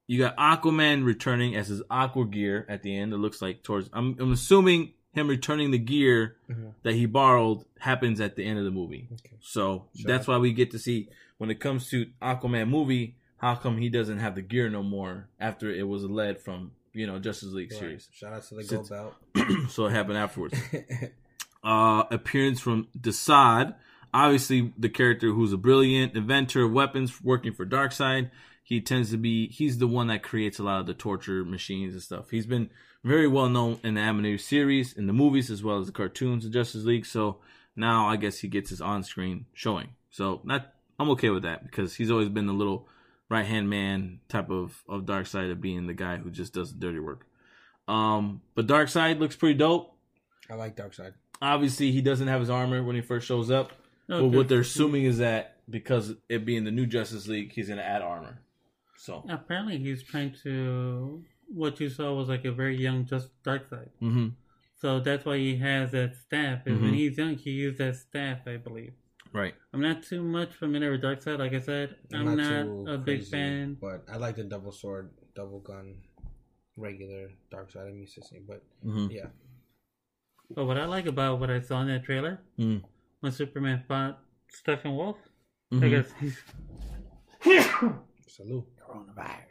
You 0.07 0.19
got 0.19 0.37
Aquaman 0.37 1.03
returning 1.03 1.55
as 1.55 1.69
his 1.69 1.81
aqua 1.89 2.25
gear 2.27 2.65
at 2.69 2.83
the 2.83 2.95
end. 2.95 3.13
It 3.13 3.17
looks 3.17 3.41
like 3.41 3.63
towards. 3.63 3.89
I'm, 3.93 4.15
I'm 4.19 4.31
assuming 4.31 4.93
him 5.13 5.27
returning 5.27 5.71
the 5.71 5.77
gear 5.77 6.37
Mhm. 6.49 6.73
that 6.83 6.93
he 6.93 7.05
borrowed 7.05 7.65
happens 7.79 8.21
at 8.21 8.35
the 8.35 8.45
end 8.45 8.57
of 8.59 8.65
the 8.65 8.71
movie. 8.71 9.07
Okay. 9.13 9.35
So 9.41 9.87
that's 10.05 10.27
why 10.27 10.37
we 10.37 10.53
get 10.53 10.71
to 10.71 10.79
see 10.79 11.09
when 11.37 11.49
it 11.49 11.59
comes 11.59 11.89
to 11.89 12.05
Aquaman 12.21 12.69
movie, 12.69 13.15
how 13.37 13.55
come 13.55 13.77
he 13.77 13.89
doesn't 13.89 14.19
have 14.19 14.35
the 14.35 14.41
gear 14.41 14.69
no 14.69 14.83
more 14.83 15.27
after 15.39 15.69
it 15.71 15.87
was 15.87 16.03
led 16.05 16.39
from 16.39 16.71
you 16.93 17.07
know 17.07 17.19
Justice 17.19 17.51
League 17.53 17.71
Right. 17.71 17.79
series. 17.79 18.09
Shout 18.13 18.33
out 18.33 18.43
to 18.43 18.55
the 18.55 18.63
gold 18.63 18.89
belt. 18.89 19.15
so 19.69 19.85
it 19.85 19.91
happened 19.91 20.17
afterwards 20.17 20.57
uh, 21.63 22.03
appearance 22.11 22.59
from 22.59 22.87
Desaad. 22.99 23.75
Obviously, 24.13 24.73
the 24.77 24.89
character 24.89 25.31
who's 25.31 25.53
a 25.53 25.57
brilliant 25.57 26.15
inventor 26.15 26.63
of 26.65 26.71
weapons 26.73 27.23
working 27.23 27.53
for 27.53 27.65
Darkseid. 27.65 28.29
He 28.63 28.81
tends 28.81 29.09
to 29.11 29.17
be, 29.17 29.47
he's 29.47 29.77
the 29.79 29.87
one 29.87 30.07
that 30.07 30.21
creates 30.23 30.59
a 30.59 30.63
lot 30.63 30.79
of 30.81 30.85
the 30.85 30.93
torture 30.93 31.43
machines 31.45 31.93
and 31.93 32.01
stuff. 32.01 32.29
He's 32.29 32.45
been 32.45 32.69
very 33.03 33.27
well 33.27 33.49
known 33.49 33.79
in 33.83 33.95
the 33.95 34.01
animated 34.01 34.41
series, 34.41 34.93
in 34.93 35.07
the 35.07 35.13
movies, 35.13 35.49
as 35.49 35.63
well 35.63 35.79
as 35.79 35.87
the 35.87 35.93
cartoons 35.93 36.45
of 36.45 36.51
Justice 36.51 36.83
League. 36.83 37.05
So 37.05 37.37
now 37.75 38.07
I 38.07 38.15
guess 38.17 38.39
he 38.39 38.47
gets 38.47 38.69
his 38.69 38.81
on 38.81 39.03
screen 39.03 39.45
showing. 39.53 39.89
So 40.09 40.41
not, 40.43 40.73
I'm 40.99 41.09
okay 41.11 41.29
with 41.29 41.43
that 41.43 41.63
because 41.63 41.95
he's 41.95 42.11
always 42.11 42.29
been 42.29 42.47
the 42.47 42.53
little 42.53 42.87
right 43.29 43.45
hand 43.45 43.69
man 43.69 44.19
type 44.29 44.49
of, 44.49 44.83
of 44.87 45.03
Darkseid 45.03 45.51
of 45.51 45.61
being 45.61 45.87
the 45.87 45.93
guy 45.93 46.17
who 46.17 46.29
just 46.29 46.53
does 46.53 46.73
the 46.73 46.79
dirty 46.79 46.99
work. 46.99 47.25
Um, 47.87 48.41
but 48.55 48.67
Darkseid 48.67 49.19
looks 49.19 49.35
pretty 49.35 49.57
dope 49.57 49.95
I 50.49 50.55
like 50.55 50.75
Darkseid. 50.75 51.13
obviously 51.41 51.91
he 51.91 52.01
doesn't 52.01 52.27
have 52.27 52.39
his 52.41 52.49
armor 52.49 52.83
when 52.83 52.95
he 52.95 53.01
first 53.01 53.25
shows 53.27 53.49
up. 53.49 53.71
No, 54.07 54.27
but 54.29 54.37
what 54.37 54.47
they're 54.49 54.59
assuming 54.59 55.05
is 55.05 55.19
that 55.19 55.57
because 55.69 56.13
it 56.27 56.45
being 56.45 56.65
the 56.65 56.71
new 56.71 56.85
Justice 56.85 57.27
League, 57.27 57.53
he's 57.53 57.69
gonna 57.69 57.81
add 57.81 58.01
armor. 58.01 58.41
So 58.97 59.23
Apparently, 59.29 59.77
he's 59.77 60.03
trying 60.03 60.35
to. 60.43 61.23
What 61.53 61.79
you 61.79 61.89
saw 61.89 62.13
was 62.13 62.29
like 62.29 62.45
a 62.45 62.51
very 62.51 62.77
young, 62.77 63.05
just 63.05 63.29
Darkseid. 63.43 63.89
hmm 63.99 64.29
So 64.75 64.99
that's 64.99 65.25
why 65.25 65.37
he 65.37 65.57
has 65.57 65.91
that 65.91 66.15
staff. 66.15 66.65
And 66.65 66.77
Mhm. 66.77 66.81
when 66.81 66.93
he's 66.93 67.17
young, 67.17 67.35
he 67.35 67.51
used 67.51 67.77
that 67.79 67.95
staff, 67.97 68.47
I 68.47 68.57
believe. 68.57 68.93
Right. 69.33 69.53
I'm 69.73 69.81
not 69.81 70.03
too 70.03 70.23
much 70.23 70.51
familiar 70.53 70.91
with 70.91 71.01
Darkseid. 71.03 71.37
Like 71.39 71.53
I 71.53 71.59
said, 71.59 71.95
I'm, 72.13 72.35
not, 72.35 72.63
too 72.65 72.85
a 72.89 72.97
big 72.97 73.23
fan. 73.23 73.77
but 73.79 74.03
I 74.09 74.17
like 74.17 74.35
the 74.37 74.43
double 74.43 74.71
sword, 74.71 75.11
double 75.35 75.59
gun, 75.59 75.95
regular 76.77 77.29
Darkseid. 77.51 77.87
I'm 77.87 77.99
used 77.99 78.15
to 78.15 78.23
seeing, 78.23 78.45
but 78.47 78.63
hmm 78.81 79.07
yeah, 79.11 79.27
But 80.55 80.65
what 80.65 80.77
I 80.77 80.85
like 80.85 81.05
about 81.05 81.39
what 81.39 81.49
I 81.49 81.59
saw 81.61 81.81
in 81.81 81.87
that 81.87 82.03
trailer 82.03 82.41
Mm. 82.57 82.83
when 83.21 83.31
Superman 83.31 83.83
fought 83.87 84.19
Steppenwolf, 84.51 85.17
I 85.71 85.75
Mhm. 85.75 85.89
guess 85.89 86.11
he's 86.19 86.37
salute. 88.27 88.67
Coronavirus. 88.81 89.50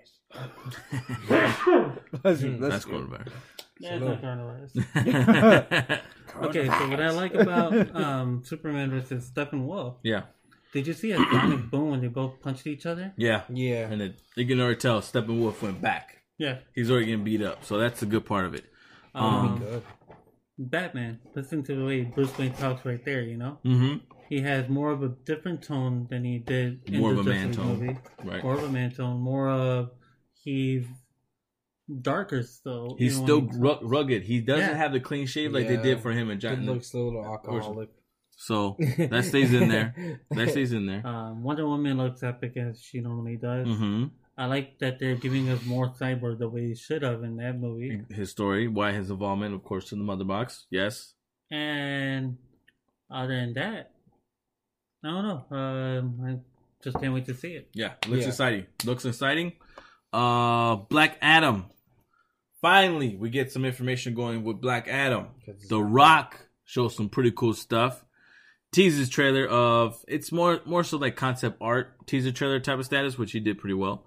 That's 2.22 2.84
coronavirus. 2.84 3.32
Yeah, 3.78 3.94
it's 3.96 4.04
not 4.04 4.22
coronavirus. 4.22 6.00
Okay, 6.42 6.66
so 6.68 6.88
what 6.88 7.00
I 7.02 7.10
like 7.10 7.34
about 7.34 7.94
um, 7.96 8.42
Superman 8.44 8.90
versus 8.90 9.28
Steppenwolf, 9.34 9.96
yeah. 10.04 10.22
did 10.72 10.86
you 10.86 10.92
see 10.92 11.10
a 11.10 11.16
sonic 11.16 11.68
boom 11.70 11.90
when 11.90 12.00
they 12.00 12.06
both 12.06 12.40
punched 12.40 12.66
each 12.68 12.86
other? 12.86 13.12
Yeah. 13.16 13.42
Yeah, 13.52 13.88
And 13.90 14.00
it, 14.00 14.20
you 14.36 14.46
can 14.46 14.60
already 14.60 14.76
tell 14.76 15.00
Steppenwolf 15.00 15.60
went 15.60 15.82
back. 15.82 16.18
Yeah. 16.38 16.58
He's 16.74 16.88
already 16.90 17.06
getting 17.06 17.24
beat 17.24 17.42
up. 17.42 17.64
So 17.64 17.78
that's 17.78 18.02
a 18.02 18.06
good 18.06 18.24
part 18.24 18.46
of 18.46 18.54
it. 18.54 18.64
Um, 19.14 19.58
good. 19.58 19.82
Batman, 20.56 21.18
listen 21.34 21.62
to 21.64 21.74
the 21.74 21.84
way 21.84 22.02
Bruce 22.02 22.36
Wayne 22.38 22.52
talks 22.54 22.84
right 22.86 23.04
there, 23.04 23.22
you 23.22 23.36
know? 23.36 23.58
Mm-hmm. 23.64 23.96
He 24.28 24.40
has 24.42 24.68
more 24.68 24.92
of 24.92 25.02
a 25.02 25.08
different 25.08 25.62
tone 25.64 26.06
than 26.08 26.22
he 26.24 26.38
did 26.38 26.82
in 26.86 27.00
More 27.00 27.12
the 27.14 27.20
of 27.20 27.26
a 27.26 27.30
Justice 27.32 27.56
man 27.56 27.66
tone. 27.66 27.78
movie. 27.80 27.98
Right. 28.24 28.42
More 28.44 28.54
of 28.54 28.62
a 28.62 28.68
man 28.68 28.92
tone, 28.92 29.20
more 29.20 29.50
of 29.50 29.90
he's 30.42 30.84
darker 32.02 32.42
still. 32.42 32.96
He's 32.98 33.14
even 33.14 33.24
still 33.26 33.40
he's- 33.42 33.56
ru- 33.56 33.78
rugged. 33.88 34.22
He 34.22 34.40
doesn't 34.40 34.68
Yeah. 34.68 34.76
have 34.76 34.92
the 34.92 35.00
clean 35.00 35.26
shave 35.26 35.52
like 35.52 35.66
they 35.68 35.76
did 35.76 36.00
for 36.00 36.12
him 36.12 36.30
and 36.30 36.40
Good 36.40 36.56
John. 36.56 36.66
looks, 36.66 36.92
a 36.94 36.98
little 36.98 37.24
alcoholic. 37.24 37.88
So 38.36 38.76
that 38.98 39.24
stays 39.24 39.52
in 39.52 39.68
there. 39.68 40.18
That 40.30 40.48
stays 40.50 40.72
in 40.72 40.86
there. 40.86 41.06
Um, 41.06 41.42
Wonder 41.42 41.66
Woman 41.66 41.98
looks 41.98 42.22
epic 42.22 42.56
as 42.56 42.80
she 42.82 43.00
normally 43.00 43.36
does. 43.36 43.66
Mm-hmm. 43.66 44.04
I 44.38 44.46
like 44.46 44.78
that 44.78 44.98
they're 44.98 45.16
giving 45.16 45.50
us 45.50 45.62
more 45.66 45.90
cyborg 45.90 46.38
the 46.38 46.48
way 46.48 46.68
he 46.68 46.74
should 46.74 47.02
have 47.02 47.22
in 47.22 47.36
that 47.36 47.58
movie. 47.58 48.00
His 48.10 48.30
story, 48.30 48.68
why 48.68 48.92
his 48.92 49.10
involvement, 49.10 49.54
of 49.54 49.62
course, 49.62 49.92
in 49.92 49.98
the 49.98 50.04
mother 50.04 50.24
box. 50.24 50.64
Yes. 50.70 51.12
And 51.50 52.38
other 53.10 53.34
than 53.38 53.52
that, 53.54 53.90
I 55.04 55.08
don't 55.08 55.24
know. 55.50 55.56
Um, 55.58 56.20
I 56.24 56.38
just 56.82 56.98
can't 57.00 57.12
wait 57.12 57.26
to 57.26 57.34
see 57.34 57.48
it. 57.52 57.68
Yeah. 57.74 57.94
Looks 58.06 58.22
Yeah. 58.22 58.28
exciting. 58.28 58.66
Looks 58.86 59.04
exciting. 59.04 59.52
Uh, 60.12 60.76
Black 60.76 61.16
Adam. 61.22 61.66
Finally, 62.60 63.16
we 63.16 63.30
get 63.30 63.52
some 63.52 63.64
information 63.64 64.14
going 64.14 64.44
with 64.44 64.60
Black 64.60 64.86
Adam. 64.88 65.28
The 65.68 65.82
Rock 65.82 66.46
shows 66.64 66.94
some 66.94 67.08
pretty 67.08 67.32
cool 67.32 67.54
stuff. 67.54 68.04
Teases 68.72 69.08
trailer 69.08 69.46
of 69.48 69.96
it's 70.06 70.30
more 70.30 70.60
more 70.64 70.84
so 70.84 70.96
like 70.98 71.16
concept 71.16 71.56
art 71.60 72.06
teaser 72.06 72.30
trailer 72.32 72.60
type 72.60 72.78
of 72.78 72.84
status, 72.84 73.18
which 73.18 73.32
he 73.32 73.40
did 73.40 73.58
pretty 73.58 73.74
well. 73.74 74.06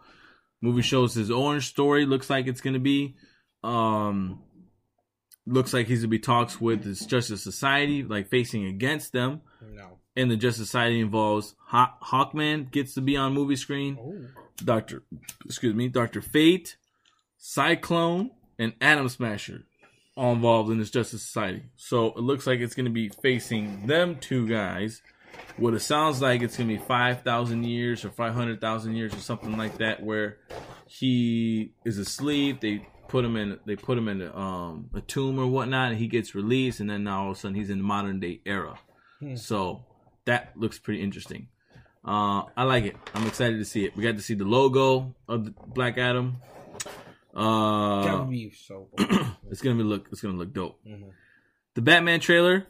Movie 0.62 0.82
shows 0.84 1.14
his 1.14 1.30
orange 1.32 1.68
story. 1.68 2.06
Looks 2.06 2.30
like 2.30 2.48
it's 2.48 2.62
gonna 2.62 2.80
be. 2.80 3.16
Um, 3.64 4.42
looks 5.46 5.74
like 5.74 5.88
he's 5.88 6.00
gonna 6.00 6.10
be 6.10 6.20
talks 6.20 6.62
with 6.62 6.84
the 6.84 6.94
Justice 7.06 7.44
Society, 7.44 8.04
like 8.04 8.30
facing 8.30 8.66
against 8.66 9.12
them. 9.12 9.42
No. 9.62 9.98
And 10.16 10.32
the 10.32 10.38
Justice 10.38 10.68
Society 10.68 11.02
involves 11.02 11.56
Haw- 11.66 11.96
Hawkman 12.02 12.72
gets 12.72 12.94
to 12.94 13.02
be 13.02 13.18
on 13.18 13.34
movie 13.34 13.56
screen. 13.58 13.98
Oh. 14.00 14.43
Doctor, 14.58 15.04
excuse 15.46 15.74
me, 15.74 15.88
Doctor 15.88 16.22
Fate, 16.22 16.78
Cyclone, 17.38 18.32
and 18.60 18.74
Atom 18.80 19.10
Smasher, 19.10 19.64
all 20.16 20.34
involved 20.34 20.72
in 20.72 20.78
this 20.78 20.92
Justice 20.92 21.24
Society. 21.24 21.64
So 21.76 22.08
it 22.08 22.20
looks 22.20 22.46
like 22.46 22.60
it's 22.60 22.76
going 22.76 22.86
to 22.86 22.92
be 22.92 23.10
facing 23.10 23.88
them 23.88 24.18
two 24.20 24.48
guys. 24.48 25.02
What 25.58 25.74
it 25.74 25.80
sounds 25.80 26.22
like 26.22 26.42
it's 26.42 26.58
going 26.58 26.70
to 26.70 26.78
be 26.78 26.84
five 26.84 27.24
thousand 27.24 27.64
years 27.64 28.06
or 28.06 28.12
five 28.12 28.34
hundred 28.34 28.62
thousand 28.62 28.96
years 28.96 29.14
or 29.14 29.20
something 29.20 29.58
like 29.58 29.80
that, 29.80 30.04
where 30.04 30.38
he 30.88 31.74
is 31.84 31.98
asleep. 31.98 32.62
They 32.62 32.88
put 33.08 33.26
him 33.26 33.36
in. 33.36 33.60
They 33.66 33.76
put 33.76 33.98
him 33.98 34.08
in 34.08 34.22
um, 34.22 34.92
a 34.94 35.02
tomb 35.02 35.40
or 35.40 35.48
whatnot, 35.48 35.90
and 35.90 35.98
he 36.00 36.08
gets 36.08 36.36
released. 36.36 36.80
And 36.80 36.90
then 36.90 37.04
now 37.04 37.24
all 37.24 37.32
of 37.32 37.38
a 37.38 37.40
sudden 37.40 37.56
he's 37.56 37.72
in 37.72 37.80
the 37.80 37.84
modern 37.84 38.20
day 38.20 38.42
era. 38.46 38.80
Hmm. 39.20 39.36
So 39.36 39.86
that 40.26 40.54
looks 40.56 40.78
pretty 40.78 41.02
interesting. 41.02 41.48
Uh, 42.06 42.44
I 42.58 42.64
like 42.64 42.84
it. 42.84 42.96
I'm 43.14 43.26
excited 43.28 43.58
to 43.60 43.66
see 43.66 43.86
it. 43.86 43.96
We 43.96 44.04
got 44.04 44.18
to 44.18 44.22
see 44.22 44.34
the 44.34 44.44
logo 44.46 45.16
of 45.28 45.46
the 45.46 45.52
Black 45.68 45.98
Adam. 45.98 46.36
that 47.34 47.40
Uh, 47.40 48.20
would 48.20 48.30
be 48.30 48.52
so. 48.52 48.90
It's 49.50 49.62
gonna 49.62 49.76
be 49.76 49.84
look. 49.84 50.08
It's 50.12 50.20
gonna 50.22 50.38
look 50.38 50.52
dope. 50.52 50.80
Mhm. 50.86 51.12
The 51.76 51.82
Batman 51.84 52.20
trailer. 52.20 52.66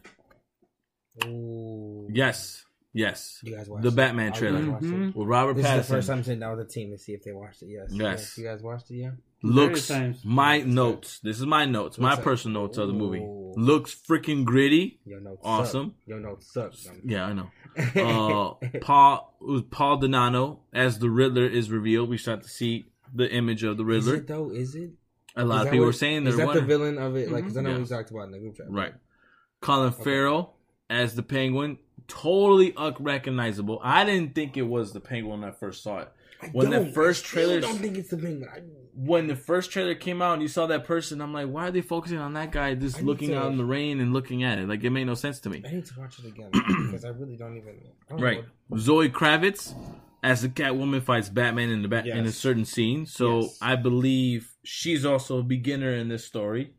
Ooh. 1.25 2.09
Yes, 2.11 2.65
yes. 2.93 3.39
You 3.43 3.55
guys 3.55 3.69
watched 3.69 3.83
The 3.83 3.89
it? 3.89 3.95
Batman 3.95 4.31
Oh, 4.35 4.37
trailer 4.37 4.59
guys 4.59 4.67
watched 4.69 4.83
it? 4.85 4.87
Mhm. 4.91 5.15
with 5.15 5.27
Robert 5.27 5.53
This 5.55 5.65
is 5.65 5.71
the 5.75 5.83
first 5.83 6.07
time 6.09 6.23
sitting 6.23 6.39
down 6.39 6.57
with 6.57 6.67
the 6.67 6.73
team 6.73 6.91
to 6.91 6.97
see 6.97 7.13
if 7.13 7.23
they 7.23 7.31
watched 7.31 7.61
it. 7.61 7.67
Yes. 7.69 7.89
Yes. 7.91 8.37
You 8.37 8.43
guys 8.43 8.61
watched 8.61 8.91
it, 8.91 8.95
yeah? 8.95 9.11
Looks 9.45 9.91
my 10.23 10.57
Looks 10.57 10.67
notes. 10.67 11.19
This 11.19 11.39
is 11.39 11.45
my 11.45 11.65
notes. 11.65 11.97
My 11.97 12.13
like- 12.15 12.23
personal 12.23 12.61
notes 12.63 12.77
of 12.77 12.87
the 12.87 12.93
movie. 12.93 13.19
Ooh. 13.19 13.53
Looks 13.55 13.93
freaking 13.93 14.45
gritty. 14.45 14.99
Your 15.05 15.19
notes 15.19 15.41
Awesome. 15.43 15.87
Suck. 15.89 16.07
Your 16.07 16.19
notes 16.21 16.51
suck. 16.53 16.73
Yeah, 17.03 17.25
I 17.25 17.33
know. 17.33 17.49
Uh, 17.77 18.79
Paul 18.81 19.35
it 19.41 19.45
was 19.51 19.61
Paul 19.69 19.97
Dano 19.97 20.61
as 20.73 20.99
the 20.99 21.09
Riddler 21.09 21.45
is 21.45 21.69
revealed. 21.71 22.07
We 22.09 22.17
start 22.17 22.43
to 22.43 22.47
see 22.49 22.85
the 23.13 23.29
image 23.31 23.63
of 23.63 23.77
the 23.77 23.83
Riddler. 23.85 24.13
Is 24.15 24.19
it 24.21 24.27
though? 24.27 24.49
Is 24.51 24.75
it? 24.75 24.91
A 25.35 25.43
lot 25.43 25.61
Is 25.61 25.61
of 25.61 25.71
people 25.71 25.79
what- 25.79 25.85
were 25.87 25.93
saying 25.93 26.27
is 26.27 26.37
they're 26.37 26.45
that 26.45 26.53
the 26.53 26.61
villain 26.61 26.97
of 26.97 27.15
it? 27.15 27.31
Like, 27.31 27.43
because 27.43 27.57
I 27.57 27.61
know 27.61 27.71
Yeah. 27.71 27.79
we 27.79 27.85
talked 27.85 28.11
about 28.11 28.23
in 28.25 28.31
the 28.31 28.39
group 28.39 28.55
chat. 28.57 28.67
Right. 28.69 28.93
Colin 29.61 29.91
Farrell 29.91 30.55
as 30.89 31.15
the 31.15 31.23
Penguin, 31.23 31.79
totally 32.07 32.73
unrecognizable. 32.77 33.79
I 33.83 34.05
didn't 34.05 34.35
think 34.35 34.55
it 34.57 34.61
was 34.63 34.93
the 34.93 34.99
Penguin 34.99 35.41
when 35.41 35.49
I 35.49 35.53
first 35.53 35.81
saw 35.83 35.99
it. 35.99 36.11
I 36.43 36.49
When 36.51 36.69
the 36.69 36.85
first 36.91 37.25
I 37.37 37.59
don't 37.59 37.77
think 37.79 37.97
it's 37.97 38.09
the 38.09 38.17
penguin. 38.17 38.49
I, 38.53 38.59
When 38.95 39.27
the 39.27 39.35
first 39.35 39.71
trailer 39.71 39.95
came 39.95 40.21
out 40.21 40.33
and 40.33 40.41
you 40.41 40.47
saw 40.47 40.67
that 40.67 40.85
person, 40.85 41.21
I'm 41.21 41.33
like, 41.33 41.47
why 41.47 41.67
are 41.67 41.71
they 41.71 41.81
focusing 41.81 42.17
on 42.19 42.33
that 42.33 42.51
guy 42.51 42.75
just 42.75 43.01
looking 43.01 43.29
to- 43.29 43.37
out 43.39 43.51
in 43.51 43.57
the 43.57 43.65
rain 43.65 43.99
and 43.99 44.13
looking 44.13 44.43
at 44.43 44.59
it? 44.59 44.67
Like 44.67 44.83
it 44.83 44.89
made 44.91 45.05
no 45.05 45.15
sense 45.15 45.39
to 45.41 45.49
me. 45.49 45.63
I 45.65 45.71
need 45.71 45.85
to 45.85 45.99
watch 45.99 46.19
it 46.19 46.25
again 46.25 46.49
because 46.51 47.05
I 47.05 47.09
really 47.09 47.35
don't 47.37 47.57
even. 47.57 47.79
Don't 48.09 48.21
Right. 48.21 48.43
what- 48.67 48.79
Zoe 48.79 49.09
Kravitz 49.09 49.73
as 50.21 50.41
the 50.41 50.49
Catwoman 50.49 51.01
fights 51.03 51.29
Batman 51.29 51.69
in 51.69 51.81
the 51.81 51.87
bat 51.87 52.05
in 52.07 52.25
a 52.25 52.31
certain 52.31 52.65
scene. 52.65 53.05
So 53.05 53.41
Yes. 53.41 53.57
I 53.61 53.75
believe 53.75 54.53
she's 54.63 55.05
also 55.05 55.39
a 55.39 55.43
beginner 55.43 55.93
in 55.93 56.07
this 56.09 56.23
story. 56.25 56.73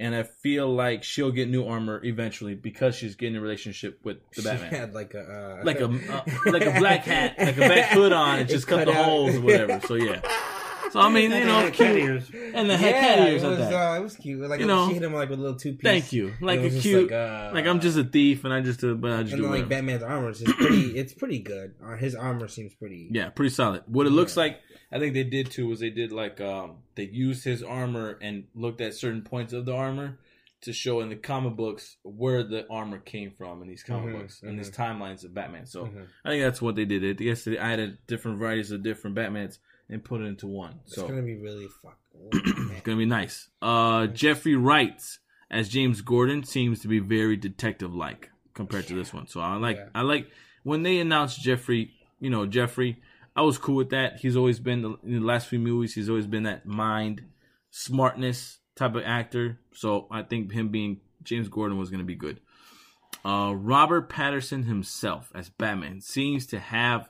And 0.00 0.14
I 0.14 0.22
feel 0.22 0.72
like 0.72 1.02
she'll 1.02 1.32
get 1.32 1.48
new 1.48 1.66
armor 1.66 2.00
eventually 2.04 2.54
because 2.54 2.94
she's 2.94 3.16
getting 3.16 3.34
a 3.36 3.40
relationship 3.40 3.98
with 4.04 4.18
the 4.36 4.42
Batman. 4.42 4.70
She 4.70 4.76
had 4.76 4.94
like 4.94 5.14
a 5.14 5.58
uh, 5.60 5.64
like 5.64 5.80
a 5.80 5.86
uh, 5.86 6.22
like 6.46 6.64
a 6.64 6.70
black 6.78 7.02
hat, 7.04 7.34
like 7.36 7.56
a 7.56 7.66
black 7.66 7.90
hood 7.90 8.12
on, 8.12 8.38
and 8.38 8.48
It 8.48 8.52
just 8.52 8.68
cut, 8.68 8.84
cut 8.84 8.92
the 8.92 8.96
out. 8.98 9.04
holes 9.04 9.34
or 9.34 9.40
whatever. 9.40 9.80
So 9.88 9.94
yeah. 9.94 10.20
So 10.92 11.00
I 11.00 11.08
mean, 11.10 11.30
you 11.30 11.44
know, 11.44 11.62
cat 11.70 11.72
cute, 11.74 11.96
ears. 11.98 12.30
and 12.54 12.68
the 12.70 12.76
head 12.76 12.94
yeah, 12.94 13.00
cat 13.16 13.28
ears 13.28 13.42
it 13.42 13.48
was, 13.48 13.58
that. 13.58 13.72
uh, 13.92 13.96
it 13.98 14.02
was 14.02 14.16
cute. 14.16 14.40
Like 14.48 14.60
You 14.60 14.66
know, 14.66 14.88
she 14.88 14.94
hit 14.94 15.02
him 15.02 15.12
like 15.12 15.28
with 15.28 15.38
a 15.38 15.42
little 15.42 15.58
two 15.58 15.72
piece. 15.72 15.82
Thank 15.82 16.12
you, 16.12 16.32
like 16.40 16.60
a 16.60 16.70
cute, 16.70 17.10
like, 17.10 17.66
I'm 17.66 17.80
just 17.80 17.98
a 17.98 18.04
thief, 18.04 18.44
and 18.44 18.52
I 18.54 18.60
just 18.60 18.80
do, 18.80 18.94
but 18.96 19.12
I 19.12 19.22
just 19.22 19.34
And 19.34 19.42
do 19.42 19.48
then 19.48 19.60
like. 19.60 19.68
Batman's 19.68 20.02
armor 20.02 20.30
is 20.30 20.42
pretty. 20.42 20.90
It's 20.98 21.12
pretty 21.12 21.40
good. 21.40 21.74
Uh, 21.84 21.96
his 21.96 22.14
armor 22.14 22.48
seems 22.48 22.74
pretty. 22.74 23.08
Yeah, 23.12 23.28
pretty 23.30 23.50
solid. 23.54 23.82
What 23.86 24.06
it 24.06 24.10
looks 24.10 24.36
Yeah. 24.36 24.44
like, 24.44 24.60
I 24.90 24.98
think 24.98 25.12
they 25.14 25.24
did 25.24 25.50
too 25.50 25.68
was 25.68 25.80
they 25.80 25.90
did 25.90 26.10
like 26.12 26.40
um 26.40 26.78
they 26.94 27.04
used 27.04 27.44
his 27.44 27.62
armor 27.62 28.18
and 28.22 28.44
looked 28.54 28.80
at 28.80 28.94
certain 28.94 29.22
points 29.22 29.52
of 29.52 29.66
the 29.66 29.74
armor 29.74 30.18
to 30.62 30.72
show 30.72 31.00
in 31.00 31.08
the 31.10 31.14
comic 31.16 31.54
books 31.54 31.98
where 32.02 32.42
the 32.42 32.66
armor 32.68 32.98
came 32.98 33.30
from 33.38 33.62
in 33.62 33.68
these 33.68 33.82
comic 33.84 34.12
Mhm, 34.14 34.18
books 34.20 34.42
and 34.42 34.58
these 34.58 34.70
timelines 34.72 35.22
of 35.24 35.32
Batman. 35.34 35.66
So 35.66 35.84
Mhm. 35.84 36.06
I 36.24 36.30
think 36.30 36.42
that's 36.42 36.60
what 36.62 36.74
they 36.74 36.84
did. 36.86 37.04
It 37.04 37.20
yesterday 37.20 37.58
I 37.58 37.60
guess 37.68 37.76
they 37.76 37.82
added 37.82 37.98
different 38.08 38.38
varieties 38.38 38.70
of 38.72 38.82
different 38.82 39.14
Batmans 39.14 39.58
and 39.90 40.04
put 40.04 40.20
it 40.20 40.24
into 40.24 40.46
one. 40.46 40.80
It's 40.84 40.94
So 40.94 41.08
gonna 41.08 41.22
be 41.22 41.36
really 41.36 41.68
fucking. 41.82 42.68
it's 42.72 42.80
gonna 42.82 42.98
be 42.98 43.06
nice. 43.06 43.48
Uh, 43.62 44.06
Jeffrey 44.08 44.56
Wright 44.56 45.00
as 45.50 45.68
James 45.68 46.00
Gordon 46.02 46.44
seems 46.44 46.80
to 46.80 46.88
be 46.88 46.98
very 46.98 47.36
detective 47.36 47.94
like 47.94 48.30
compared 48.54 48.86
to 48.88 48.94
this 48.94 49.12
one. 49.14 49.26
So 49.26 49.40
I 49.40 49.56
like 49.56 49.76
Yeah. 49.76 49.88
I 49.94 50.02
like 50.02 50.28
when 50.62 50.82
they 50.82 50.98
announced 50.98 51.40
Jeffrey. 51.40 51.92
You 52.20 52.30
know 52.30 52.46
Jeffrey. 52.46 53.00
I 53.36 53.42
was 53.42 53.56
cool 53.56 53.76
with 53.76 53.90
that. 53.90 54.18
He's 54.18 54.36
always 54.36 54.58
been 54.58 54.96
in 55.04 55.20
the 55.20 55.26
last 55.26 55.46
few 55.46 55.60
movies. 55.60 55.94
He's 55.94 56.08
always 56.08 56.26
been 56.26 56.42
that 56.42 56.66
mind, 56.66 57.22
smartness 57.70 58.58
type 58.74 58.96
of 58.96 59.02
actor. 59.04 59.60
So 59.72 60.08
I 60.10 60.22
think 60.22 60.50
him 60.52 60.70
being 60.70 61.00
James 61.22 61.48
Gordon 61.48 61.78
was 61.78 61.88
gonna 61.90 62.04
be 62.04 62.16
good. 62.16 62.40
Uh, 63.24 63.52
Robert 63.54 64.08
Pattinson 64.10 64.66
himself 64.66 65.30
as 65.34 65.48
Batman 65.48 66.00
seems 66.00 66.46
to 66.48 66.58
have 66.58 67.08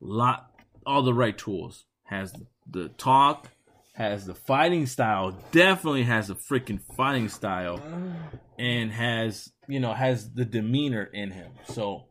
lot 0.00 0.50
all 0.84 1.02
the 1.02 1.14
right 1.14 1.36
tools. 1.36 1.84
Has 2.12 2.34
the 2.70 2.88
talk, 2.90 3.48
has 3.94 4.26
the 4.26 4.34
fighting 4.34 4.86
style, 4.86 5.36
definitely 5.50 6.02
has 6.04 6.28
the 6.28 6.34
freaking 6.34 6.80
fighting 6.94 7.28
style, 7.30 7.80
and 8.58 8.92
has 8.92 9.50
you 9.66 9.80
know 9.80 9.94
has 9.94 10.30
the 10.32 10.44
demeanor 10.44 11.04
in 11.04 11.30
him. 11.30 11.52
So 11.68 12.04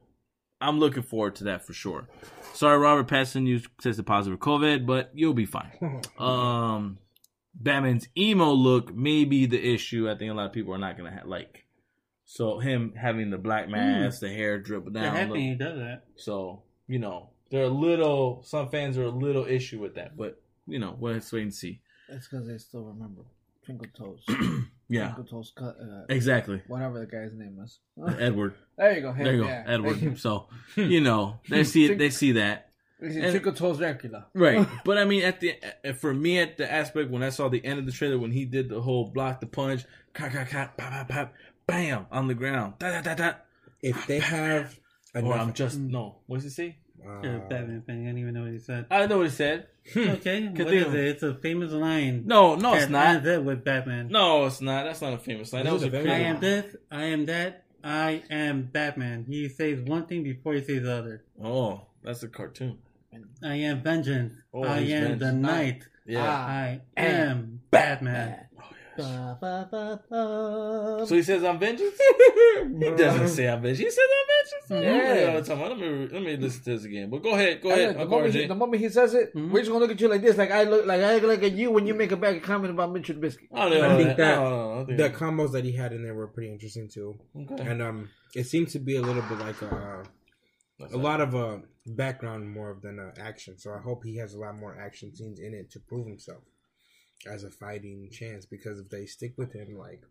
I'm 0.59 0.79
looking 0.79 1.03
forward 1.03 1.35
to 1.35 1.43
that 1.45 1.65
for 1.65 1.73
sure. 1.73 2.07
Sorry, 2.53 2.77
Robert 2.77 3.07
Pattinson, 3.07 3.45
you 3.47 3.61
tested 3.81 4.05
positive 4.05 4.39
for 4.39 4.45
COVID, 4.45 4.85
but 4.85 5.11
you'll 5.13 5.33
be 5.33 5.45
fine. 5.45 6.01
Um, 6.19 6.97
Batman's 7.53 8.07
emo 8.17 8.51
look 8.51 8.93
may 8.95 9.23
be 9.25 9.45
the 9.45 9.73
issue. 9.73 10.09
I 10.09 10.15
think 10.17 10.31
a 10.31 10.33
lot 10.33 10.47
of 10.47 10.53
people 10.53 10.73
are 10.73 10.77
not 10.79 10.97
gonna 10.97 11.11
ha- 11.11 11.27
like. 11.27 11.65
So 12.25 12.59
him 12.59 12.93
having 12.95 13.29
the 13.29 13.37
black 13.37 13.67
mask, 13.69 14.21
the 14.21 14.29
hair 14.29 14.63
They're 14.65 14.79
down. 14.79 15.15
happy 15.15 15.27
look- 15.29 15.37
he 15.37 15.55
does 15.55 15.77
that. 15.77 16.03
so 16.15 16.63
you 16.87 16.97
know 16.99 17.29
they're 17.51 17.65
a 17.65 17.69
little. 17.69 18.41
Some 18.43 18.69
fans 18.69 18.97
are 18.97 19.03
a 19.03 19.09
little 19.09 19.45
issue 19.45 19.79
with 19.79 19.95
that, 19.95 20.17
but 20.17 20.41
you 20.67 20.79
know 20.79 20.97
let's 20.99 21.31
wait 21.31 21.43
and 21.43 21.53
see. 21.53 21.81
It's 22.09 22.27
because 22.27 22.47
they 22.47 22.57
still 22.57 22.83
remember 22.83 23.21
Twinkle 23.65 23.87
Toes. 23.95 24.23
Yeah, 24.89 25.13
Twinkle 25.13 25.37
Toes, 25.37 25.53
cut, 25.55 25.77
uh, 25.81 26.03
exactly. 26.09 26.61
whatever 26.67 26.99
the 26.99 27.05
guy's 27.05 27.31
name 27.33 27.55
was. 27.55 27.79
Edward. 28.19 28.55
there 28.77 28.93
you 28.93 29.01
go. 29.01 29.13
There 29.13 29.33
you 29.35 29.41
go, 29.43 29.47
yeah. 29.47 29.63
Edward. 29.65 30.17
So 30.19 30.49
you 30.75 30.99
know 30.99 31.39
they 31.47 31.63
see 31.63 31.85
it. 31.85 31.97
They 31.97 32.09
see 32.09 32.33
that. 32.33 32.71
It's 32.99 33.15
And- 33.15 33.31
Twinkle 33.31 33.53
Toes 33.53 33.77
Dracula. 33.77 34.25
Right, 34.33 34.67
but 34.83 34.97
I 34.97 35.05
mean, 35.05 35.23
at 35.23 35.39
the 35.39 35.55
for 35.97 36.13
me, 36.13 36.39
at 36.39 36.57
the 36.57 36.69
aspect 36.69 37.09
when 37.09 37.23
I 37.23 37.29
saw 37.29 37.47
the 37.47 37.63
end 37.65 37.79
of 37.79 37.85
the 37.85 37.93
trailer, 37.93 38.19
when 38.19 38.31
he 38.31 38.43
did 38.43 38.67
the 38.67 38.81
whole 38.81 39.07
block 39.07 39.39
the 39.39 39.47
punch, 39.47 39.85
cock, 40.13 40.33
cock, 40.33 40.49
cock, 40.49 40.75
pop, 40.75 40.91
pop, 40.91 41.07
pop, 41.07 41.33
bam, 41.67 42.05
on 42.11 42.27
the 42.27 42.33
ground, 42.35 42.73
da 42.79 42.91
da 42.91 43.01
da 43.01 43.15
da. 43.15 43.33
If 43.81 44.05
they 44.07 44.19
have 44.19 44.77
Or 45.15 45.21
enough, 45.21 45.39
I'm 45.39 45.53
just 45.53 45.79
no. 45.79 46.17
What 46.27 46.41
does 46.41 46.43
he 46.43 46.49
say? 46.49 46.77
You're 47.23 47.33
a 47.33 47.37
uh, 47.37 47.49
Batman 47.49 47.83
fan. 47.85 48.03
I 48.03 48.05
don't 48.07 48.17
even 48.17 48.33
know 48.33 48.43
what 48.43 48.51
he 48.51 48.59
said. 48.59 48.85
I 48.91 49.05
know 49.07 49.17
what 49.17 49.27
he 49.27 49.31
said. 49.31 49.67
Okay, 49.97 50.47
what 50.47 50.73
is 50.73 50.93
it? 50.93 51.05
It's 51.05 51.23
a 51.23 51.33
famous 51.33 51.71
line. 51.71 52.23
No, 52.27 52.55
no, 52.55 52.75
it's 52.75 52.85
that 52.85 52.91
not. 52.91 53.07
ends 53.07 53.27
it 53.27 53.43
with 53.43 53.63
Batman. 53.63 54.09
No, 54.09 54.45
it's 54.45 54.61
not. 54.61 54.83
That's 54.85 55.01
not 55.01 55.13
a 55.13 55.17
famous 55.17 55.51
line. 55.51 55.65
That 55.65 55.73
was 55.73 55.83
a 55.83 55.87
is 55.87 56.05
a 56.05 56.11
I 56.11 56.17
am 56.17 56.39
this. 56.39 56.75
I 56.91 57.03
am 57.05 57.25
that. 57.25 57.63
I 57.83 58.21
am 58.29 58.69
Batman. 58.71 59.25
He 59.27 59.49
says 59.49 59.81
one 59.81 60.05
thing 60.05 60.23
before 60.23 60.53
he 60.53 60.61
says 60.61 60.83
the 60.83 60.93
other. 60.93 61.23
Oh, 61.43 61.87
that's 62.03 62.21
a 62.21 62.27
cartoon. 62.27 62.77
I 63.43 63.55
am 63.55 63.81
vengeance. 63.81 64.35
Oh, 64.53 64.63
I 64.63 64.81
he's 64.81 64.91
am 64.93 65.17
the 65.17 65.31
knight. 65.31 65.83
Yeah. 66.05 66.23
I 66.23 66.81
am 66.95 67.61
Batman. 67.71 68.45
Ba, 68.97 69.37
ba, 69.39 69.67
ba, 69.71 70.01
ba. 70.09 71.05
So 71.07 71.15
he 71.15 71.23
says 71.23 71.43
I'm 71.43 71.57
vengeance. 71.57 71.97
he 72.79 72.91
doesn't 72.91 73.29
say 73.29 73.47
I'm 73.47 73.61
vengeance. 73.61 73.79
He 73.79 73.89
says 73.89 74.07
I'm 74.19 74.27
vengeance. 74.69 74.85
Yeah. 74.85 75.13
Yeah. 75.21 75.33
All 75.35 75.41
the 75.41 75.47
time. 75.47 75.59
Let 75.61 75.77
me 75.77 76.07
let 76.11 76.21
me 76.23 76.37
listen 76.37 76.63
to 76.63 76.69
this 76.71 76.83
again. 76.85 77.09
But 77.09 77.23
go 77.23 77.31
ahead. 77.33 77.61
Go 77.61 77.69
I 77.71 77.73
ahead. 77.73 77.97
the, 77.99 78.05
moment 78.05 78.33
he, 78.33 78.45
the 78.47 78.55
moment 78.55 78.81
he 78.81 78.89
says 78.89 79.13
it, 79.13 79.35
Mhm. 79.35 79.51
we're 79.51 79.59
just 79.59 79.71
gonna 79.71 79.79
look 79.83 79.91
at 79.91 80.01
you 80.01 80.07
like 80.07 80.21
this, 80.21 80.37
like 80.37 80.51
I 80.51 80.63
look, 80.63 80.85
like 80.85 81.01
I 81.01 81.17
look 81.17 81.43
at 81.43 81.53
you 81.53 81.71
when 81.71 81.85
you 81.87 81.93
make 81.93 82.11
a 82.11 82.17
bad 82.17 82.41
comment 82.43 82.71
about 82.71 82.91
Mitchell 82.91 83.15
Biscuit. 83.17 83.49
I 83.53 83.69
don't 83.69 83.79
know. 83.79 83.89
I 83.89 83.97
think 83.97 84.17
that 84.17 84.35
No, 84.35 84.49
no, 84.49 84.75
no, 84.75 84.81
I 84.81 84.85
think 84.85 84.97
the 84.97 85.09
combos 85.09 85.51
that 85.53 85.63
he 85.65 85.71
had 85.73 85.93
in 85.93 86.03
there 86.03 86.13
were 86.15 86.27
pretty 86.27 86.51
interesting 86.51 86.87
too, 86.89 87.19
Okay. 87.35 87.63
and 87.69 87.81
um, 87.81 88.09
it 88.35 88.45
seemed 88.45 88.69
to 88.69 88.79
be 88.79 88.95
a 88.95 89.01
little 89.01 89.23
bit 89.23 89.39
like 89.39 89.61
uh, 89.63 90.03
That's 90.79 90.93
a 90.93 90.97
lot 90.97 91.21
of 91.21 91.35
uh 91.35 91.57
background 91.85 92.49
more 92.49 92.77
than 92.81 92.99
uh, 92.99 93.11
action. 93.19 93.57
So 93.57 93.71
I 93.73 93.79
hope 93.79 94.03
he 94.03 94.17
has 94.17 94.33
a 94.33 94.39
lot 94.39 94.55
more 94.57 94.75
action 94.79 95.15
scenes 95.15 95.39
in 95.39 95.53
it 95.53 95.71
to 95.71 95.79
prove 95.79 96.05
himself 96.07 96.43
as 97.31 97.43
a 97.43 97.49
fighting 97.51 98.09
chance. 98.11 98.45
Because 98.45 98.79
if 98.79 98.89
they 98.89 99.05
stick 99.07 99.33
with 99.37 99.53
him, 99.53 99.77
like 99.77 100.01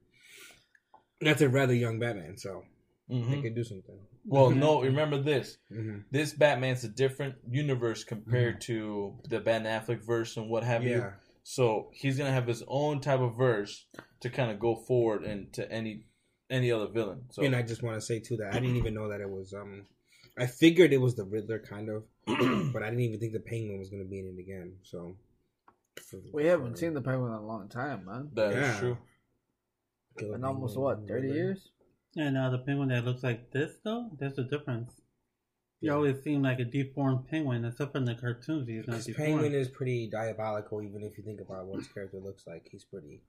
that's 1.20 1.43
a 1.43 1.49
rather 1.49 1.74
young 1.74 1.99
Batman, 1.99 2.37
so 2.37 2.64
Mhm. 3.11 3.31
they 3.31 3.43
could 3.43 3.55
do 3.55 3.64
something. 3.64 3.99
Well, 4.24 4.50
no. 4.50 4.82
Remember 4.82 5.18
this. 5.18 5.58
hmm 5.68 5.98
This 6.10 6.32
Batman's 6.32 6.84
a 6.84 6.88
different 6.88 7.36
universe 7.48 8.04
compared 8.04 8.60
to 8.62 9.18
the 9.28 9.40
Ben 9.40 9.64
Affleck 9.64 10.04
verse 10.04 10.36
and 10.36 10.48
what 10.50 10.62
have 10.64 10.84
you. 10.84 11.06
So 11.42 11.88
he's 11.92 12.18
gonna 12.18 12.32
have 12.32 12.46
his 12.46 12.62
own 12.68 13.00
type 13.00 13.20
of 13.20 13.36
verse 13.36 13.86
to 14.20 14.30
kind 14.30 14.50
of 14.50 14.58
go 14.60 14.76
forward 14.76 15.24
and 15.24 15.52
to 15.54 15.70
any 15.72 16.04
any 16.50 16.70
other 16.70 16.88
villain. 16.88 17.22
So 17.30 17.42
and 17.42 17.56
I 17.56 17.62
just 17.62 17.82
want 17.82 17.96
to 17.96 18.00
say 18.00 18.20
too 18.20 18.36
that 18.38 18.54
I 18.54 18.60
didn't 18.60 18.76
even 18.76 18.94
know 18.94 19.08
that 19.08 19.20
it 19.20 19.28
was 19.30 19.52
um. 19.54 19.86
I 20.38 20.46
figured 20.46 20.92
it 20.92 21.00
was 21.00 21.16
the 21.16 21.24
Riddler 21.24 21.58
kind 21.58 21.88
of, 21.90 22.04
but 22.72 22.82
I 22.82 22.86
didn't 22.90 23.00
even 23.00 23.20
think 23.20 23.32
the 23.32 23.40
Penguin 23.40 23.78
was 23.78 23.90
going 23.90 24.02
to 24.02 24.08
be 24.08 24.20
in 24.20 24.26
it 24.26 24.40
again. 24.40 24.74
So 24.82 25.16
We 26.32 26.46
haven't 26.46 26.78
seen 26.78 26.94
the 26.94 27.02
Penguin 27.02 27.32
in 27.32 27.38
a 27.38 27.44
long 27.46 27.68
time, 27.68 28.04
man. 28.06 28.30
that 28.34 28.52
is 28.52 28.58
Yeah. 28.58 28.78
true. 28.78 28.98
Killer 30.18 30.34
In 30.36 30.44
almost 30.44 30.78
what, 30.78 31.06
thirty 31.08 31.28
Riddler. 31.28 31.34
years? 31.34 31.68
And 32.16 32.34
now 32.34 32.50
the 32.50 32.58
penguin 32.58 32.88
that 32.88 33.04
looks 33.04 33.22
like 33.22 33.50
this, 33.52 33.72
though, 33.84 34.11
there's 34.18 34.38
a 34.38 34.44
difference. 34.44 34.92
He 35.80 35.86
Yeah. 35.86 35.94
always 35.94 36.22
seemed 36.22 36.42
like 36.42 36.58
a 36.58 36.64
deformed 36.64 37.28
penguin, 37.28 37.64
except 37.64 37.94
in 37.96 38.04
the 38.04 38.14
cartoons, 38.14 38.68
he's 38.68 38.78
not 38.86 38.86
Because 38.86 39.06
deformed. 39.06 39.28
Penguin 39.40 39.54
is 39.54 39.68
pretty 39.68 40.08
diabolical, 40.11 40.82
even 40.82 41.02
if 41.04 41.16
you 41.16 41.24
think 41.24 41.40
about 41.40 41.66
what 41.66 41.78
his 41.78 41.88
character 41.88 42.18
looks 42.18 42.46
like. 42.46 42.68
He's 42.70 42.84
pretty. 42.84 43.22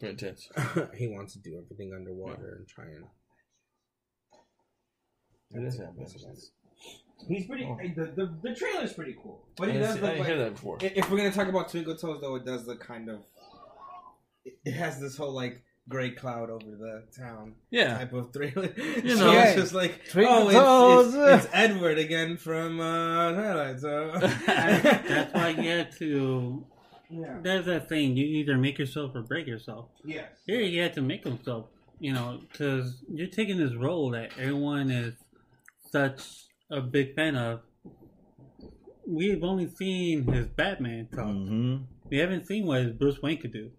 Intense. 0.00 0.48
he 0.96 1.06
wants 1.08 1.34
to 1.34 1.38
do 1.38 1.56
everything 1.62 1.92
underwater 1.94 2.56
and 2.56 2.66
try 2.66 2.86
and. 2.86 3.04
It 5.54 5.64
is 5.66 5.76
Batman. 5.78 6.06
He's 7.28 7.46
pretty. 7.46 7.64
Oh. 7.64 7.78
The, 7.94 8.06
the 8.06 8.38
the 8.42 8.54
trailer's 8.54 8.94
pretty 8.94 9.14
cool, 9.22 9.46
but 9.56 9.68
I 9.68 9.72
he 9.72 9.78
does 9.78 9.94
see- 9.94 10.00
I 10.00 10.02
look 10.02 10.10
didn't 10.10 10.18
like. 10.18 10.28
hear 10.28 10.38
that 10.38 10.52
before. 10.54 10.78
If 10.80 10.96
if 10.96 11.10
we're 11.10 11.18
gonna 11.18 11.30
talk 11.30 11.46
about 11.46 11.68
Twinkle 11.68 11.94
Toes, 11.96 12.20
though, 12.20 12.34
it 12.34 12.44
does 12.44 12.66
look 12.66 12.80
kind 12.80 13.08
of. 13.10 13.20
It 14.44 14.58
it 14.64 14.72
has 14.72 14.98
this 14.98 15.16
whole 15.16 15.30
like 15.32 15.62
gray 15.88 16.10
cloud 16.10 16.48
over 16.48 16.64
the 16.64 17.02
town 17.16 17.54
Yeah. 17.70 17.98
type 17.98 18.12
of 18.12 18.32
thriller. 18.32 18.72
You 19.02 19.16
so 19.16 19.26
know. 19.32 19.38
it's 19.40 19.54
just 19.60 19.74
like 19.74 20.08
Twinkle 20.08 20.50
oh, 20.54 21.00
it's, 21.00 21.14
it's, 21.14 21.44
it's 21.44 21.54
Edward 21.54 21.98
again 21.98 22.36
from 22.36 22.80
uh, 22.80 23.32
Twilight. 23.32 23.80
So 23.80 24.12
That's 24.46 25.34
why 25.34 25.48
you 25.50 25.68
had 25.68 25.92
to. 25.98 26.64
yeah, 27.10 27.38
There's 27.42 27.66
that 27.66 27.88
thing. 27.88 28.16
you 28.16 28.24
either 28.24 28.56
make 28.56 28.78
yourself 28.78 29.12
or 29.14 29.22
break 29.22 29.46
yourself. 29.46 29.86
yes, 30.04 30.30
Here, 30.46 30.60
he 30.60 30.76
had 30.76 30.94
to 30.94 31.02
make 31.02 31.24
himself, 31.24 31.66
you 31.98 32.12
know, 32.12 32.40
because 32.50 33.02
you're 33.12 33.26
taking 33.28 33.58
this 33.58 33.74
role 33.74 34.10
that 34.10 34.30
everyone 34.38 34.90
is 34.90 35.14
such 35.90 36.22
a 36.70 36.80
big 36.80 37.14
fan 37.16 37.36
of. 37.36 37.60
We've 39.06 39.42
only 39.42 39.68
seen 39.68 40.24
his 40.32 40.46
Batman 40.46 41.08
talk. 41.12 41.26
hmm 41.26 41.76
We 42.08 42.18
haven't 42.18 42.46
seen 42.46 42.66
what 42.66 42.82
his 42.82 42.92
Bruce 42.92 43.20
Wayne 43.20 43.40
could 43.40 43.52
do. 43.52 43.70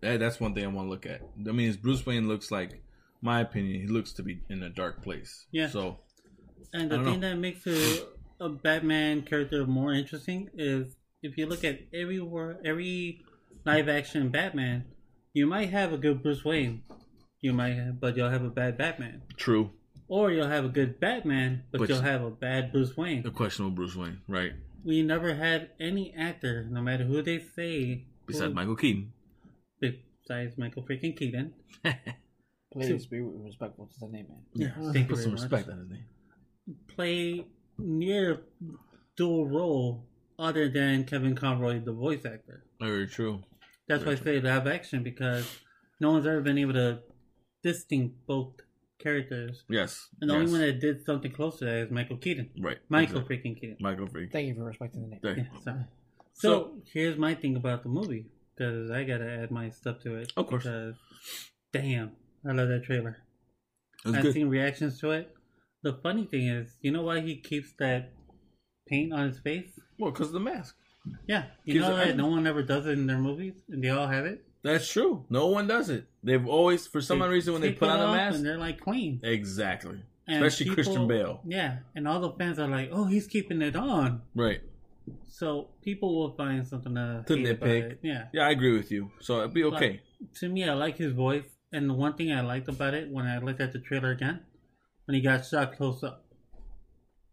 That, 0.00 0.20
that's 0.20 0.40
one 0.40 0.54
thing 0.54 0.64
I 0.64 0.68
want 0.68 0.86
to 0.86 0.90
look 0.90 1.06
at. 1.06 1.20
I 1.48 1.52
mean, 1.52 1.66
his 1.66 1.76
Bruce 1.76 2.04
Wayne 2.06 2.28
looks 2.28 2.50
like, 2.50 2.82
my 3.22 3.40
opinion, 3.40 3.80
he 3.80 3.86
looks 3.86 4.12
to 4.14 4.22
be 4.22 4.40
in 4.48 4.62
a 4.62 4.70
dark 4.70 5.02
place. 5.02 5.46
Yeah. 5.50 5.68
So 5.68 5.98
And 6.72 6.90
the 6.90 7.02
thing 7.02 7.20
that 7.20 7.36
makes 7.38 7.66
a, 7.66 8.04
a 8.40 8.48
Batman 8.48 9.22
character 9.22 9.66
more 9.66 9.92
interesting 9.92 10.50
is 10.54 10.94
if 11.22 11.38
you 11.38 11.46
look 11.46 11.64
at 11.64 11.80
every 11.94 12.20
wor- 12.20 12.58
every 12.64 13.22
live 13.64 13.88
action 13.88 14.28
Batman, 14.28 14.84
you 15.32 15.46
might 15.46 15.70
have 15.70 15.92
a 15.92 15.96
good 15.96 16.22
Bruce 16.22 16.44
Wayne, 16.44 16.82
you 17.40 17.52
might, 17.52 17.74
have, 17.74 17.98
but 18.00 18.16
you'll 18.16 18.30
have 18.30 18.44
a 18.44 18.50
bad 18.50 18.76
Batman, 18.76 19.22
true. 19.36 19.70
or 20.06 20.30
you'll 20.30 20.46
have 20.48 20.64
a 20.64 20.68
good 20.68 21.00
Batman, 21.00 21.62
but, 21.72 21.78
But 21.78 21.88
you'll 21.88 22.02
have 22.02 22.22
a 22.22 22.30
bad 22.30 22.72
Bruce 22.72 22.96
Wayne. 22.96 23.22
The 23.22 23.30
questionable 23.30 23.74
Bruce 23.74 23.96
Wayne, 23.96 24.20
right? 24.28 24.52
We 24.84 25.02
never 25.02 25.34
had 25.34 25.70
any 25.80 26.12
actor, 26.14 26.66
no 26.70 26.82
matter 26.82 27.04
who 27.04 27.22
they 27.22 27.38
say, 27.56 28.04
Besides 28.26 28.48
who- 28.48 28.54
Michael 28.54 28.76
Keaton. 28.76 29.12
Besides 30.26 30.56
Michael 30.58 30.82
freaking 30.82 31.16
Keaton. 31.16 31.52
Please 32.72 33.06
be 33.06 33.20
respectful 33.20 33.86
to 33.86 34.00
the 34.00 34.08
name, 34.08 34.26
man. 34.28 34.42
Yeah, 34.54 34.92
thank 34.92 35.08
you 35.08 35.14
Put 35.14 35.22
some 35.22 35.32
much. 35.32 35.42
respect 35.42 35.68
on 35.68 35.78
his 35.78 35.88
name. 35.90 36.04
play 36.88 37.46
near 37.78 38.42
dual 39.16 39.46
role 39.46 40.06
other 40.38 40.68
than 40.68 41.04
Kevin 41.04 41.36
Conroy, 41.36 41.80
the 41.80 41.92
voice 41.92 42.24
actor. 42.24 42.64
Very 42.80 43.06
true. 43.06 43.42
That's 43.86 44.04
why 44.04 44.12
I 44.12 44.14
say 44.16 44.40
live 44.40 44.66
action 44.66 45.02
because 45.04 45.46
no 46.00 46.10
one's 46.12 46.26
ever 46.26 46.40
been 46.40 46.58
able 46.58 46.72
to 46.72 47.00
distinct 47.62 48.26
both 48.26 48.54
characters. 48.98 49.62
Yes. 49.68 50.08
And 50.20 50.30
the 50.30 50.34
yes. 50.34 50.40
only 50.40 50.52
one 50.52 50.60
that 50.62 50.80
did 50.80 51.04
something 51.04 51.30
close 51.30 51.58
to 51.58 51.66
that 51.66 51.74
is 51.74 51.90
Michael 51.92 52.16
Keaton. 52.16 52.50
Right. 52.58 52.78
Michael 52.88 53.18
Exactly. 53.20 53.36
freaking 53.36 53.60
Keaton. 53.60 53.76
Michael 53.80 54.06
Freak. 54.08 54.32
Thank 54.32 54.48
you 54.48 54.54
for 54.54 54.64
respecting 54.64 55.02
the 55.02 55.08
name. 55.08 55.20
Yeah, 55.22 55.60
sorry. 55.62 55.84
So- 56.32 56.50
So, 56.50 56.82
here's 56.92 57.16
my 57.16 57.34
thing 57.34 57.54
about 57.54 57.84
the 57.84 57.88
movie 57.88 58.26
because 58.56 58.90
I 58.90 59.04
gotta 59.04 59.28
add 59.30 59.50
my 59.50 59.70
stuff 59.70 60.00
to 60.02 60.16
it. 60.16 60.32
Of 60.36 60.46
course. 60.46 60.64
Because 60.64 60.94
damn, 61.72 62.12
I 62.48 62.52
love 62.52 62.68
that 62.68 62.84
trailer. 62.84 63.18
I've 64.06 64.22
good. 64.22 64.34
seen 64.34 64.48
reactions 64.48 65.00
to 65.00 65.12
it. 65.12 65.34
The 65.82 65.94
funny 66.02 66.24
thing 66.24 66.48
is, 66.48 66.76
you 66.80 66.90
know 66.90 67.02
why 67.02 67.20
he 67.20 67.36
keeps 67.36 67.72
that 67.78 68.12
paint 68.86 69.12
on 69.12 69.28
his 69.28 69.38
face? 69.38 69.70
Well, 69.98 70.10
because 70.10 70.28
of 70.28 70.34
the 70.34 70.40
mask. 70.40 70.76
Yeah, 71.26 71.44
you 71.64 71.80
know 71.80 71.96
that 71.96 72.16
no 72.16 72.28
one 72.28 72.46
ever 72.46 72.62
does 72.62 72.86
it 72.86 72.92
in 72.92 73.06
their 73.06 73.18
movies, 73.18 73.54
and 73.68 73.82
they 73.84 73.90
all 73.90 74.06
have 74.06 74.24
it. 74.24 74.44
That's 74.62 74.90
true. 74.90 75.26
No 75.28 75.48
one 75.48 75.66
does 75.66 75.90
it. 75.90 76.06
They've 76.22 76.46
always, 76.46 76.86
for 76.86 77.02
some 77.02 77.18
They 77.18 77.28
reason, 77.28 77.52
when 77.52 77.60
they 77.60 77.72
put 77.72 77.90
on 77.90 78.00
a 78.00 78.12
mask. 78.16 78.36
and 78.36 78.46
they're 78.46 78.56
like 78.56 78.80
clean. 78.80 79.20
Exactly. 79.22 80.00
And 80.26 80.42
Especially 80.42 80.74
Christian 80.74 81.06
Bale. 81.06 81.42
Yeah, 81.46 81.78
and 81.94 82.08
all 82.08 82.18
the 82.20 82.32
fans 82.32 82.58
are 82.58 82.66
like, 82.66 82.88
"Oh, 82.90 83.04
he's 83.04 83.26
keeping 83.26 83.60
it 83.60 83.76
on." 83.76 84.22
Right. 84.34 84.62
So 85.26 85.68
people 85.82 86.14
will 86.18 86.34
find 86.36 86.66
something 86.66 86.94
to, 86.94 87.24
To 87.26 87.34
nitpick. 87.34 87.82
it. 87.92 87.98
Yeah, 88.02 88.26
Yeah, 88.32 88.46
I 88.46 88.50
agree 88.50 88.76
with 88.76 88.90
you. 88.90 89.10
So 89.20 89.40
it'd 89.40 89.52
be 89.54 89.64
okay. 89.64 90.00
to 90.40 90.48
me, 90.48 90.64
I 90.64 90.72
like 90.74 90.96
his 90.96 91.12
voice, 91.12 91.44
and 91.72 91.90
the 91.90 91.94
one 91.94 92.14
thing 92.14 92.32
I 92.32 92.40
liked 92.40 92.68
about 92.68 92.94
it 92.94 93.10
when 93.10 93.26
I 93.26 93.38
looked 93.38 93.60
at 93.60 93.72
the 93.72 93.80
trailer 93.80 94.10
again, 94.10 94.40
when 95.06 95.14
he 95.14 95.20
got 95.20 95.44
shot 95.44 95.76
close 95.76 96.02
up, 96.02 96.24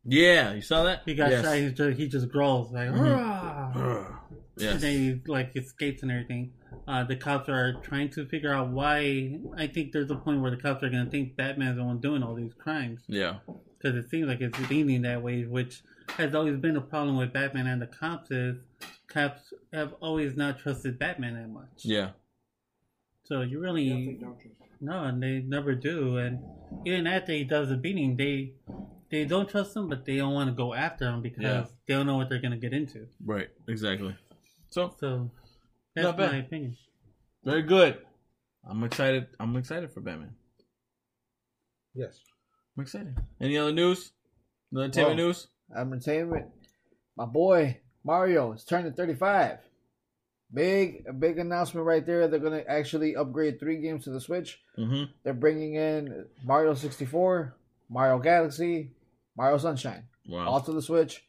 Yeah, 0.03 0.53
you 0.53 0.61
saw 0.61 0.83
that? 0.83 1.03
he 1.05 1.13
got 1.15 1.29
Yes. 1.31 1.45
shot. 1.45 1.57
He 1.57 1.71
just 1.71 1.97
he 1.99 2.07
just 2.07 2.29
growls 2.29 2.71
like! 2.73 2.89
Ugh. 2.91 4.13
yes. 4.57 4.73
And 4.73 4.81
then 4.81 4.93
he 4.97 5.21
like 5.31 5.55
escapes 5.55 6.01
and 6.01 6.11
everything. 6.11 6.53
Uh, 6.87 7.03
the 7.03 7.15
cops 7.15 7.47
are 7.49 7.73
trying 7.83 8.09
to 8.09 8.25
figure 8.25 8.51
out 8.53 8.69
why. 8.71 9.39
I 9.55 9.67
think 9.67 9.91
there's 9.91 10.09
a 10.09 10.15
point 10.15 10.41
where 10.41 10.51
the 10.51 10.57
cops 10.57 10.81
are 10.83 10.89
gonna 10.89 11.09
think 11.09 11.37
Batman's 11.37 11.77
the 11.77 11.83
one 11.83 11.99
doing 11.99 12.23
all 12.23 12.33
these 12.35 12.53
crimes 12.55 13.01
Yeah. 13.07 13.39
because 13.77 13.95
it 13.95 14.09
seems 14.09 14.27
like 14.27 14.41
it's 14.41 14.57
leaning 14.69 15.03
that 15.03 15.21
way, 15.21 15.43
which 15.45 15.83
has 16.09 16.33
always 16.35 16.57
been 16.57 16.75
a 16.75 16.81
problem 16.81 17.17
with 17.17 17.33
Batman 17.33 17.67
and 17.67 17.81
the 17.81 17.87
cops. 17.87 18.31
Is 18.31 18.57
cops 19.07 19.53
have 19.73 19.93
always 20.01 20.35
not 20.35 20.59
trusted 20.59 20.97
Batman 20.99 21.35
that 21.35 21.49
much. 21.49 21.83
Yeah. 21.83 22.11
So 23.23 23.41
you 23.41 23.59
really, 23.59 24.19
No, 24.81 25.03
and 25.03 25.21
they 25.21 25.39
never 25.39 25.75
do. 25.75 26.17
And 26.17 26.39
even 26.85 27.07
after 27.07 27.31
he 27.33 27.43
does 27.43 27.69
the 27.69 27.77
beating, 27.77 28.17
they 28.17 28.53
they 29.09 29.25
don't 29.25 29.49
trust 29.49 29.75
him, 29.75 29.87
but 29.89 30.05
they 30.05 30.17
don't 30.17 30.33
want 30.33 30.49
to 30.49 30.55
go 30.55 30.73
after 30.73 31.05
him 31.07 31.21
because 31.21 31.43
Yeah. 31.43 31.65
they 31.87 31.93
don't 31.93 32.07
know 32.07 32.17
what 32.17 32.29
they're 32.29 32.41
gonna 32.41 32.57
get 32.57 32.73
into. 32.73 33.07
Right. 33.23 33.49
Exactly. 33.67 34.15
So 34.69 34.95
So 34.99 35.31
that's 35.95 36.05
Not 36.05 36.17
bad. 36.17 36.31
my 36.31 36.37
opinion. 36.37 36.77
very 37.43 37.61
good. 37.63 37.99
I'm 38.63 38.83
excited. 38.83 39.27
I'm 39.39 39.55
excited 39.57 39.91
for 39.91 40.01
Batman. 40.01 40.35
Yes. 41.93 42.19
I'm 42.77 42.83
excited. 42.83 43.15
Any 43.39 43.57
other 43.57 43.73
news? 43.73 44.11
No 44.71 44.81
entertainment 44.81 45.17
Well, 45.17 45.27
news? 45.27 45.47
Entertainment. 45.75 46.47
My 47.17 47.25
boy 47.25 47.79
Mario 48.03 48.53
is 48.53 48.63
turning 48.63 48.93
35. 48.93 49.59
Big, 50.53 51.05
a 51.07 51.13
big 51.13 51.37
announcement 51.39 51.85
right 51.87 52.05
there. 52.05 52.27
They're 52.27 52.39
gonna 52.39 52.63
actually 52.67 53.15
upgrade 53.15 53.59
three 53.59 53.77
games 53.81 54.03
to 54.03 54.09
the 54.09 54.19
Switch. 54.19 54.59
Mm-hmm. 54.77 55.03
They're 55.23 55.33
bringing 55.33 55.75
in 55.75 56.25
Mario 56.43 56.73
64, 56.73 57.55
Mario 57.89 58.19
Galaxy, 58.19 58.91
Mario 59.37 59.57
Sunshine, 59.57 60.03
Wow. 60.27 60.47
all 60.47 60.61
to 60.61 60.73
the 60.73 60.81
Switch. 60.81 61.23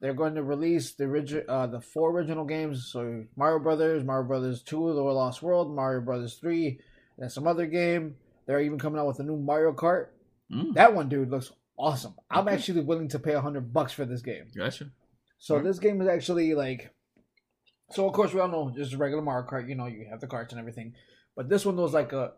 They're 0.00 0.12
going 0.12 0.34
to 0.34 0.42
release 0.42 0.92
the 0.92 1.04
origi- 1.04 1.44
uh, 1.48 1.68
the 1.68 1.80
four 1.80 2.10
original 2.10 2.44
games. 2.44 2.90
So 2.92 3.24
Mario 3.34 3.58
Brothers, 3.60 4.04
Mario 4.04 4.28
Brothers 4.28 4.62
2, 4.62 4.92
The 4.92 5.00
Lost 5.00 5.42
World, 5.42 5.74
Mario 5.74 6.02
Brothers 6.02 6.34
3, 6.34 6.78
and 7.18 7.32
some 7.32 7.46
other 7.46 7.66
game. 7.66 8.16
They're 8.46 8.60
even 8.60 8.78
coming 8.78 9.00
out 9.00 9.06
with 9.06 9.20
a 9.20 9.22
new 9.22 9.38
Mario 9.38 9.72
Kart. 9.72 10.08
Mm. 10.52 10.74
That 10.74 10.94
one, 10.94 11.08
dude, 11.08 11.30
looks 11.30 11.50
awesome. 11.78 12.14
I'm 12.30 12.46
Okay. 12.46 12.54
actually 12.56 12.80
willing 12.82 13.08
to 13.08 13.18
pay 13.18 13.32
a 13.34 13.40
hundred 13.40 13.72
bucks 13.72 13.92
for 13.92 14.04
this 14.04 14.22
game. 14.22 14.46
Gotcha. 14.56 14.90
So 15.38 15.54
Alright. 15.54 15.66
this 15.68 15.78
game 15.78 16.00
is 16.00 16.08
actually 16.08 16.54
like, 16.54 16.90
so 17.90 18.06
of 18.06 18.12
course 18.14 18.32
we 18.32 18.40
all 18.40 18.48
know 18.48 18.72
just 18.74 18.92
a 18.94 18.96
regular 18.96 19.22
Mario 19.22 19.46
Kart. 19.48 19.68
You 19.68 19.74
know, 19.74 19.86
you 19.86 20.06
have 20.10 20.20
the 20.20 20.26
carts 20.26 20.52
and 20.52 20.60
everything, 20.60 20.94
but 21.36 21.48
this 21.48 21.64
one 21.66 21.76
was 21.76 21.92
like 21.92 22.12
a, 22.12 22.32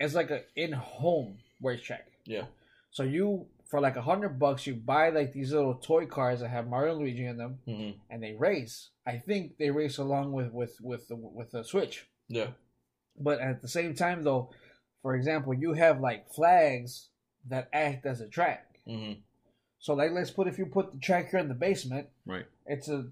it's 0.00 0.14
like 0.14 0.30
a 0.30 0.42
in-home 0.56 1.38
racetrack. 1.62 2.06
Yeah. 2.24 2.46
So 2.90 3.02
you 3.02 3.46
for 3.68 3.80
like 3.80 3.96
a 3.96 4.02
hundred 4.02 4.38
bucks, 4.38 4.66
you 4.66 4.74
buy 4.74 5.10
like 5.10 5.34
these 5.34 5.52
little 5.52 5.74
toy 5.74 6.06
cars 6.06 6.40
that 6.40 6.48
have 6.48 6.66
Mario 6.68 6.92
and 6.92 7.02
Luigi 7.02 7.26
in 7.26 7.36
them, 7.36 7.58
Mm-hmm. 7.68 7.98
and 8.08 8.22
they 8.22 8.32
race. 8.32 8.90
I 9.06 9.18
think 9.18 9.58
they 9.58 9.70
race 9.70 9.98
along 9.98 10.32
with 10.32 10.52
with 10.52 10.76
with 10.80 11.06
the, 11.08 11.16
with 11.16 11.50
the 11.50 11.62
Switch. 11.64 12.06
Yeah. 12.28 12.48
But 13.20 13.40
at 13.40 13.60
the 13.60 13.68
same 13.68 13.94
time, 13.94 14.22
though, 14.22 14.50
for 15.02 15.14
example, 15.14 15.52
you 15.52 15.74
have 15.74 16.00
like 16.00 16.32
flags 16.32 17.08
that 17.48 17.68
act 17.72 18.06
as 18.06 18.20
a 18.22 18.28
track. 18.28 18.64
Mm-hmm. 18.88 19.20
So 19.80 19.94
like, 19.94 20.10
let's 20.12 20.30
put 20.30 20.48
if 20.48 20.58
you 20.58 20.66
put 20.66 20.92
the 20.92 20.98
track 20.98 21.30
here 21.30 21.40
in 21.40 21.48
the 21.48 21.54
basement, 21.54 22.08
Right. 22.26 22.46
it's 22.66 22.88
a 22.88 23.06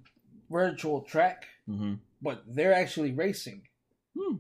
virtual 0.51 1.03
track, 1.03 1.47
Mm-hmm. 1.68 1.95
but 2.22 2.43
they're 2.47 2.72
actually 2.74 3.12
racing. 3.12 3.62
Hmm. 4.18 4.37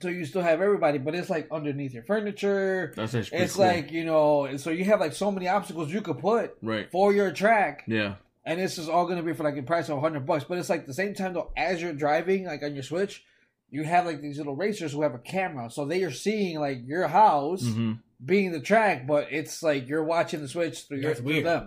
So 0.00 0.08
you 0.08 0.24
still 0.24 0.40
have 0.42 0.62
everybody, 0.62 0.96
but 0.98 1.14
it's 1.14 1.28
like 1.28 1.48
underneath 1.52 1.92
your 1.92 2.04
furniture. 2.04 2.92
That's 2.96 3.14
actually 3.14 3.38
It's 3.38 3.54
cool. 3.56 3.66
like 3.66 3.90
you 3.92 4.04
know, 4.04 4.56
so 4.56 4.70
you 4.70 4.84
have 4.84 5.00
like 5.00 5.12
so 5.12 5.30
many 5.30 5.46
obstacles 5.48 5.92
you 5.92 6.00
could 6.00 6.18
put 6.18 6.56
right. 6.62 6.90
for 6.90 7.12
your 7.12 7.32
track, 7.32 7.84
Yeah. 7.86 8.14
and 8.46 8.58
this 8.58 8.78
is 8.78 8.88
all 8.88 9.06
gonna 9.06 9.22
be 9.22 9.34
for 9.34 9.42
like 9.44 9.58
a 9.58 9.62
price 9.62 9.90
of 9.90 10.00
hundred 10.00 10.24
bucks. 10.24 10.44
But 10.44 10.56
it's 10.58 10.70
like 10.70 10.86
the 10.86 10.94
same 10.94 11.12
time 11.14 11.34
though, 11.34 11.50
as 11.56 11.82
you're 11.82 11.92
driving, 11.92 12.44
like 12.46 12.62
on 12.62 12.72
your 12.74 12.82
Switch, 12.82 13.22
you 13.70 13.84
have 13.84 14.06
like 14.06 14.22
these 14.22 14.38
little 14.38 14.56
racers 14.56 14.92
who 14.92 15.02
have 15.02 15.14
a 15.14 15.18
camera, 15.18 15.70
so 15.70 15.84
they 15.84 16.02
are 16.02 16.10
seeing 16.10 16.58
like 16.58 16.78
your 16.86 17.06
house 17.08 17.62
Mm-hmm. 17.62 17.92
Being 18.24 18.52
the 18.52 18.60
track, 18.60 19.06
but 19.06 19.28
it's 19.30 19.62
like 19.62 19.88
you're 19.88 20.04
watching 20.04 20.40
the 20.40 20.48
Switch 20.48 20.82
through, 20.86 20.98
your, 20.98 21.14
through 21.14 21.42
them. 21.42 21.66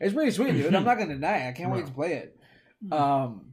It's 0.00 0.14
pretty 0.14 0.32
sweet, 0.32 0.52
dude. 0.52 0.74
I'm 0.74 0.84
not 0.84 0.98
gonna 0.98 1.14
deny. 1.14 1.38
it. 1.46 1.48
I 1.48 1.52
can't 1.52 1.72
wait 1.72 1.86
to 1.86 1.92
play 1.92 2.14
it. 2.14 2.36
Hmm. 2.86 2.92
Um, 2.92 3.46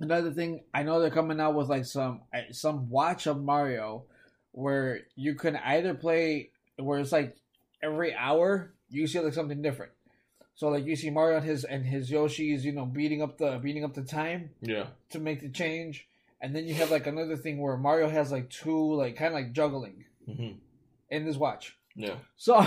another 0.00 0.32
thing, 0.32 0.64
I 0.72 0.82
know 0.82 1.00
they're 1.00 1.10
coming 1.10 1.40
out 1.40 1.54
with 1.54 1.68
like 1.68 1.84
some 1.84 2.22
uh, 2.34 2.52
some 2.52 2.88
watch 2.90 3.26
of 3.26 3.42
Mario, 3.42 4.04
where 4.52 5.00
you 5.16 5.34
can 5.34 5.56
either 5.56 5.94
play 5.94 6.50
where 6.76 6.98
it's 6.98 7.12
like 7.12 7.36
every 7.82 8.14
hour 8.14 8.74
you 8.88 9.06
see 9.06 9.20
like 9.20 9.34
something 9.34 9.62
different. 9.62 9.92
So 10.56 10.68
like 10.68 10.84
you 10.86 10.96
see 10.96 11.10
Mario 11.10 11.36
and 11.38 11.46
his 11.46 11.64
and 11.64 11.84
his 11.84 12.10
Yoshi's, 12.10 12.64
you 12.64 12.72
know, 12.72 12.86
beating 12.86 13.22
up 13.22 13.38
the 13.38 13.58
beating 13.62 13.84
up 13.84 13.94
the 13.94 14.02
time 14.02 14.50
Yeah. 14.60 14.86
to 15.10 15.20
make 15.20 15.40
the 15.40 15.50
change, 15.50 16.08
and 16.40 16.54
then 16.54 16.64
you 16.66 16.74
have 16.74 16.90
like 16.90 17.06
another 17.06 17.36
thing 17.36 17.60
where 17.60 17.76
Mario 17.76 18.08
has 18.08 18.32
like 18.32 18.50
two 18.50 18.94
like 18.94 19.16
kind 19.16 19.28
of 19.28 19.34
like 19.34 19.52
juggling 19.52 20.04
Mm-hmm. 20.28 20.56
In 21.10 21.24
this 21.24 21.36
watch. 21.36 21.76
Yeah. 21.96 22.16
So 22.36 22.60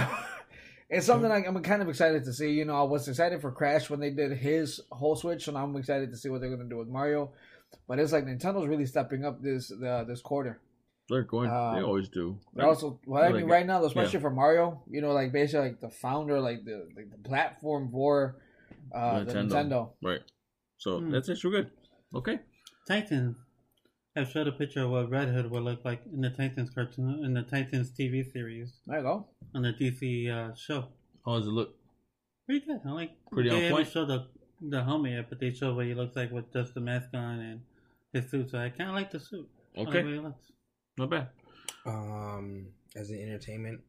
it's 0.90 1.06
something 1.06 1.30
like 1.30 1.48
I'm 1.48 1.62
kind 1.64 1.82
of 1.82 1.90
excited 1.90 2.24
to 2.26 2.34
see. 2.34 2.52
You 2.52 2.66
know, 2.66 2.76
I 2.80 2.84
was 2.84 3.08
excited 3.08 3.42
for 3.42 3.52
Crash 3.52 3.90
when 3.90 4.00
they 4.00 4.10
did 4.12 4.32
his 4.38 4.82
whole 4.92 5.16
switch, 5.16 5.48
and 5.48 5.58
I'm 5.58 5.76
excited 5.76 6.12
to 6.12 6.18
see 6.18 6.30
what 6.30 6.42
they're 6.42 6.50
going 6.50 6.62
to 6.62 6.70
do 6.70 6.78
with 6.78 6.88
Mario. 6.88 7.32
But 7.88 8.00
it's 8.00 8.12
like 8.14 8.26
Nintendo's 8.26 8.68
really 8.68 8.86
stepping 8.86 9.26
up 9.26 9.42
this 9.42 9.72
uh, 9.72 10.04
this 10.08 10.22
quarter. 10.22 10.62
They're 11.10 11.24
going. 11.24 11.50
they 11.50 11.56
Um, 11.56 11.86
always 11.86 12.10
do. 12.10 12.38
They're 12.54 12.68
also, 12.68 13.00
well, 13.08 13.24
I 13.24 13.32
mean, 13.32 13.44
it. 13.44 13.48
right 13.48 13.66
now, 13.66 13.84
especially 13.86 14.20
for 14.20 14.30
Mario, 14.30 14.84
you 14.90 15.00
know, 15.02 15.12
like 15.14 15.32
basically 15.32 15.70
like 15.70 15.80
the 15.80 15.90
founder, 15.90 16.40
like 16.42 16.66
the 16.66 16.88
like 16.96 17.10
the 17.12 17.18
platform 17.30 17.90
for 17.92 18.36
uh, 18.94 19.24
the 19.24 19.34
Nintendo. 19.34 19.50
Nintendo. 19.52 19.90
Right. 20.04 20.22
So 20.78 21.00
Hmm. 21.00 21.12
that's 21.12 21.30
actually 21.30 21.52
good. 21.52 21.72
Okay. 22.14 22.40
Titans 22.88 23.36
have 24.18 24.30
showed 24.30 24.48
a 24.48 24.52
picture 24.52 24.84
of 24.84 24.90
what 24.92 25.10
Red 25.10 25.30
Hood 25.30 25.50
would 25.52 25.64
look 25.64 25.84
like 25.86 26.02
in 26.12 26.22
the 26.22 26.30
Titans 26.30 26.70
cartoon 26.70 27.24
in 27.24 27.34
the 27.34 27.44
Titans 27.44 27.92
TV 27.92 28.30
series 28.32 28.74
There 28.86 28.98
you 28.98 29.04
go. 29.04 29.28
on 29.54 29.62
the 29.64 29.74
DC 29.74 30.30
uh, 30.30 30.56
show. 30.56 30.88
How 31.26 31.38
does 31.38 31.48
it 31.48 31.52
look? 31.52 31.76
Pretty 32.46 32.66
good. 32.66 32.80
I 32.86 32.92
like. 32.92 33.12
Pretty 33.32 33.50
they 33.50 33.56
on 33.56 33.62
haven't 33.62 33.78
point. 33.78 33.88
showed 33.92 34.08
the 34.08 34.28
the 34.62 34.84
helmet 34.84 35.12
yet, 35.12 35.30
but 35.30 35.40
they 35.40 35.52
show 35.52 35.74
what 35.76 35.86
he 35.86 35.94
looks 35.94 36.16
like 36.16 36.32
with 36.32 36.52
just 36.52 36.74
the 36.74 36.80
mask 36.82 37.10
on 37.14 37.40
and 37.40 37.62
his 38.14 38.30
suit. 38.32 38.50
So 38.50 38.58
I 38.58 38.70
kind 38.70 38.90
of 38.90 38.96
like 38.96 39.12
the 39.12 39.20
suit. 39.20 39.48
I 39.76 39.80
like 39.82 39.90
Okay. 39.90 40.02
the 40.02 40.08
way 40.08 40.14
he 40.14 40.20
looks. 40.20 40.52
Not 40.98 41.10
bad. 41.12 41.28
Um, 41.86 42.68
as 42.96 43.10
an 43.12 43.22
entertainment, 43.22 43.82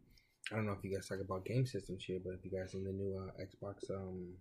I 0.53 0.57
don't 0.57 0.67
know 0.67 0.73
if 0.73 0.85
you 0.85 0.95
guys 0.95 1.07
talk 1.09 1.21
about 1.21 1.45
game 1.47 1.65
systems 1.67 2.05
here, 2.05 2.19
but 2.23 2.35
if 2.35 2.45
you 2.45 2.51
guys 2.51 2.75
in 2.75 2.85
the 2.85 2.93
new 2.93 3.17
uh, 3.19 3.31
Xbox, 3.43 3.91
um, 3.91 4.35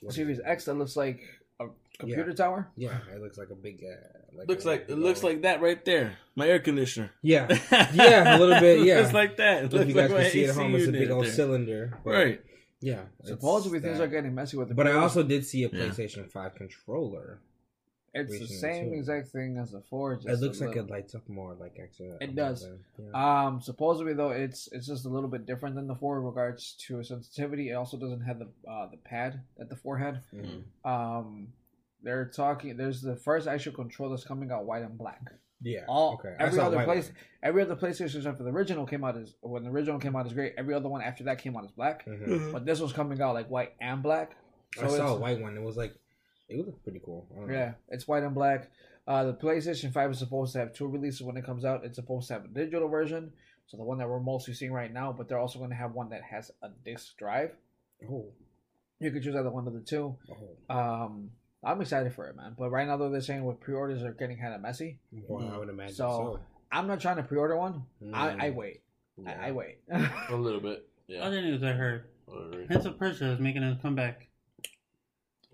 what 0.00 0.10
is 0.10 0.14
Series? 0.16 0.40
X 0.44 0.64
that 0.66 0.74
looks 0.74 0.96
like 0.96 1.20
a 1.66 1.98
computer 1.98 2.32
tower. 2.32 2.68
yeah, 2.76 2.98
it 3.14 3.20
looks 3.20 3.38
like 3.38 3.50
a 3.50 3.54
big, 3.54 3.82
uh, 3.84 3.94
like 4.36 4.48
Looks 4.48 4.64
a 4.64 4.68
like 4.68 4.86
it 4.88 4.98
looks 4.98 5.22
like 5.22 5.42
that 5.42 5.60
right 5.60 5.84
there. 5.84 6.16
My 6.36 6.48
air 6.48 6.58
conditioner. 6.58 7.10
yeah, 7.22 7.46
yeah, 7.92 8.36
a 8.36 8.38
little 8.38 8.58
bit, 8.60 8.84
yeah. 8.86 9.00
Looks 9.00 9.12
like 9.12 9.36
that. 9.36 9.64
It 9.64 9.74
If 9.74 9.88
you 9.88 9.94
guys 9.94 10.10
like 10.10 10.22
can 10.22 10.30
see 10.32 10.44
at 10.46 10.54
home, 10.54 10.74
it's 10.74 10.88
a 10.88 10.92
big 10.92 11.10
old 11.10 11.24
there. 11.26 11.32
cylinder, 11.32 11.98
Right. 12.04 12.40
Yeah, 12.80 13.02
it's 13.20 13.28
Supposedly 13.28 13.78
things 13.78 13.98
that. 13.98 14.04
are 14.04 14.08
getting 14.08 14.34
messy 14.34 14.56
with 14.56 14.68
the. 14.68 14.74
But 14.74 14.88
I 14.88 14.94
also 14.94 15.22
did 15.22 15.46
see 15.46 15.62
a 15.62 15.68
Yeah. 15.68 15.84
PlayStation 15.84 16.28
Five 16.28 16.56
controller. 16.56 17.40
It's 18.14 18.38
the 18.38 18.46
same 18.46 18.90
too. 18.90 18.96
exact 18.98 19.28
thing 19.28 19.56
as 19.56 19.70
the 19.72 19.80
four. 19.88 20.16
Just 20.16 20.28
It 20.28 20.40
looks 20.40 20.60
like 20.60 20.70
little- 20.70 20.84
it 20.84 20.90
lights 20.90 21.14
up 21.14 21.26
more, 21.28 21.54
like 21.54 21.78
actually. 21.82 22.12
It 22.20 22.34
does. 22.36 22.68
Yeah. 22.98 23.46
Um, 23.46 23.60
supposedly 23.62 24.12
though, 24.12 24.30
it's 24.30 24.68
it's 24.72 24.86
just 24.86 25.06
a 25.06 25.08
little 25.08 25.30
bit 25.30 25.46
different 25.46 25.74
than 25.76 25.86
the 25.86 25.94
four 25.94 26.18
in 26.18 26.24
regards 26.24 26.72
to 26.86 27.02
sensitivity. 27.02 27.70
It 27.70 27.74
also 27.74 27.96
doesn't 27.96 28.20
have 28.20 28.38
the 28.38 28.48
uh, 28.70 28.88
the 28.90 28.98
pad 28.98 29.40
at 29.58 29.68
the 29.70 29.76
forehead. 29.76 30.20
had. 30.30 30.44
Mhm. 30.44 30.62
Um, 30.90 31.48
they're 32.02 32.26
talking. 32.26 32.76
There's 32.76 33.00
the 33.00 33.16
first 33.16 33.46
actual 33.48 33.72
controller 33.72 34.10
that's 34.16 34.24
coming 34.26 34.50
out 34.50 34.66
white 34.66 34.82
and 34.82 34.98
black. 34.98 35.22
Yeah. 35.62 35.84
All 35.88 36.14
okay. 36.14 36.34
I 36.38 36.46
every 36.46 36.58
other 36.58 36.84
place, 36.84 37.06
one. 37.06 37.16
every 37.44 37.62
other 37.62 37.76
PlayStation 37.76 38.16
except 38.16 38.36
for 38.36 38.42
the 38.42 38.50
original 38.50 38.84
came 38.84 39.04
out 39.04 39.16
as 39.16 39.36
when 39.40 39.62
the 39.62 39.70
original 39.70 40.00
came 40.00 40.16
out 40.16 40.26
as 40.26 40.32
great. 40.32 40.54
Every 40.58 40.74
other 40.74 40.88
one 40.88 41.00
after 41.02 41.22
that 41.24 41.38
came 41.38 41.56
out 41.56 41.64
as 41.64 41.70
black. 41.70 42.04
Mhm. 42.04 42.52
But 42.52 42.66
this 42.66 42.80
was 42.80 42.92
coming 42.92 43.20
out 43.22 43.34
like 43.34 43.48
white 43.48 43.72
and 43.80 44.02
black. 44.02 44.32
I 44.82 44.88
saw 44.88 45.14
a 45.14 45.18
white 45.20 45.40
one. 45.40 45.56
It 45.56 45.62
was 45.62 45.76
like, 45.76 45.94
it 46.60 46.66
looked 46.66 46.82
pretty 46.84 47.00
cool. 47.04 47.26
I 47.32 47.38
don't 47.38 47.48
know. 47.48 47.54
Yeah, 47.54 47.72
it's 47.88 48.06
white 48.08 48.22
and 48.22 48.34
black. 48.34 48.70
Uh, 49.06 49.24
the 49.24 49.34
PlayStation 49.34 49.92
5 49.92 50.10
is 50.12 50.18
supposed 50.18 50.52
to 50.52 50.60
have 50.60 50.72
two 50.72 50.86
releases 50.86 51.22
when 51.22 51.36
it 51.36 51.44
comes 51.44 51.64
out. 51.64 51.84
It's 51.84 51.96
supposed 51.96 52.28
to 52.28 52.34
have 52.34 52.44
a 52.44 52.48
digital 52.48 52.88
version, 52.88 53.32
so 53.66 53.76
the 53.76 53.82
one 53.82 53.98
that 53.98 54.08
we're 54.08 54.20
mostly 54.20 54.54
seeing 54.54 54.72
right 54.72 54.92
now, 54.92 55.12
but 55.12 55.28
they're 55.28 55.38
also 55.40 55.58
going 55.58 55.70
to 55.70 55.76
have 55.76 55.92
one 55.92 56.10
that 56.10 56.22
has 56.22 56.50
a 56.62 56.68
disc 56.84 57.16
drive. 57.18 57.50
Oh. 58.08 58.26
You 59.00 59.10
could 59.10 59.22
choose 59.24 59.34
either 59.34 59.50
one 59.50 59.66
of 59.66 59.72
the 59.74 59.80
two. 59.80 60.16
Oh. 60.70 60.74
Um, 60.74 61.30
I'm 61.64 61.80
excited 61.80 62.14
for 62.14 62.26
it, 62.28 62.36
man. 62.36 62.54
But 62.58 62.70
right 62.70 62.86
now, 62.86 62.96
though, 62.96 63.10
they're 63.10 63.20
saying 63.20 63.44
with 63.44 63.58
pre 63.60 63.74
orders 63.74 64.02
are 64.04 64.12
getting 64.12 64.38
kind 64.38 64.54
of 64.54 64.60
messy. 64.60 64.98
Well, 65.28 65.50
I 65.52 65.58
would 65.58 65.68
imagine 65.68 65.94
So, 65.96 66.08
so. 66.08 66.40
I'm 66.70 66.86
not 66.86 67.00
trying 67.00 67.16
to 67.16 67.22
pre 67.24 67.38
order 67.38 67.56
one. 67.56 67.82
I, 68.12 68.30
I 68.30 68.50
Mm. 68.50 68.54
wait. 68.54 68.82
Yeah. 69.16 69.38
I, 69.40 69.48
I 69.48 69.52
wait. 69.52 69.78
A 70.30 70.34
little 70.36 70.60
bit. 70.60 70.88
Yeah. 71.08 71.20
Other 71.24 71.42
news 71.42 71.62
I 71.62 71.72
heard: 71.72 72.04
Prince 72.66 72.84
of 72.86 72.98
Persia 72.98 73.32
is 73.32 73.40
making 73.40 73.62
a 73.64 73.78
comeback. 73.82 74.28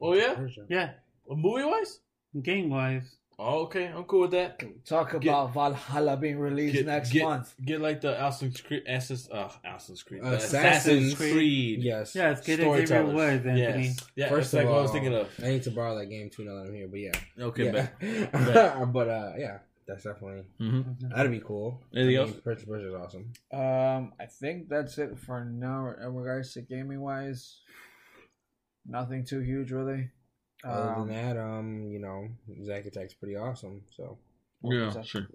Oh 0.00 0.14
yeah. 0.14 0.34
Persia. 0.34 0.64
Yeah, 0.68 0.90
Movie 1.28 1.64
wise. 1.64 2.00
game 2.42 2.70
wise. 2.70 3.16
Oh 3.40 3.60
okay. 3.66 3.86
I'm 3.86 4.02
cool 4.04 4.22
with 4.22 4.32
that. 4.32 4.60
Talk 4.84 5.12
Get- 5.12 5.22
about 5.22 5.54
Valhalla 5.54 6.16
being 6.16 6.38
released 6.40 6.74
Get- 6.74 6.86
next 6.86 7.12
get- 7.12 7.22
month. 7.22 7.54
Get 7.64 7.80
like 7.80 8.00
the 8.00 8.12
Assassin's 8.14 8.60
Creed, 8.60 8.82
Assassin's, 8.86 9.28
uh, 9.30 9.48
Assassin's 9.64 10.02
Creed, 10.02 10.22
the 10.24 10.34
Assassin's 10.36 11.14
Creed. 11.14 11.80
Yes. 11.82 12.16
Yeah, 12.16 12.32
it's 12.32 12.40
getting 12.44 12.64
Xavier 12.72 12.86
Storytellers. 12.86 13.14
Woods, 13.14 13.46
Anthony. 13.46 13.84
Yes. 13.84 14.06
Yeah. 14.16 14.28
First 14.28 14.50
that's 14.52 14.54
like 14.54 14.64
of 14.66 14.70
what 14.72 14.78
I 14.78 14.82
was 14.82 14.90
thinking 14.90 15.14
of. 15.14 15.28
I 15.40 15.48
need 15.50 15.62
to 15.62 15.70
borrow 15.70 15.96
that 15.98 16.06
game 16.06 16.30
too 16.30 16.44
now 16.44 16.56
that 16.56 16.68
I'm 16.68 16.74
here, 16.74 16.88
but 16.88 16.98
yeah. 16.98 17.12
Okay. 17.46 17.64
yeah. 17.66 17.72
bet. 18.32 18.92
but 18.92 19.08
uh, 19.08 19.32
yeah, 19.38 19.58
that's 19.86 20.02
definitely 20.02 20.42
Mm-hmm. 20.60 21.08
that'd 21.10 21.30
be 21.30 21.38
cool. 21.40 21.80
Anything 21.94 22.16
I 22.16 22.20
else? 22.22 22.30
mean, 22.32 22.40
Prince 22.40 22.62
of 22.62 22.68
Persia 22.68 22.88
is 22.88 22.94
awesome. 22.94 23.32
Um, 23.52 24.12
I 24.18 24.26
think 24.26 24.68
that's 24.68 24.98
it 24.98 25.16
for 25.16 25.44
now. 25.44 25.94
In 26.04 26.12
regards 26.16 26.54
to 26.54 26.62
gaming 26.62 27.00
wise, 27.02 27.60
nothing 28.88 29.24
too 29.24 29.40
huge 29.40 29.70
really. 29.70 30.10
Other 30.64 30.90
Um, 30.94 31.06
than 31.08 31.16
that, 31.16 31.36
um, 31.40 31.88
you 31.92 32.00
know, 32.00 32.28
Zack 32.64 32.86
Attack's 32.86 33.14
pretty 33.14 33.36
awesome. 33.36 33.82
So 33.96 34.18
Yeah, 34.64 34.90
So- 34.90 35.02
sure. 35.04 35.28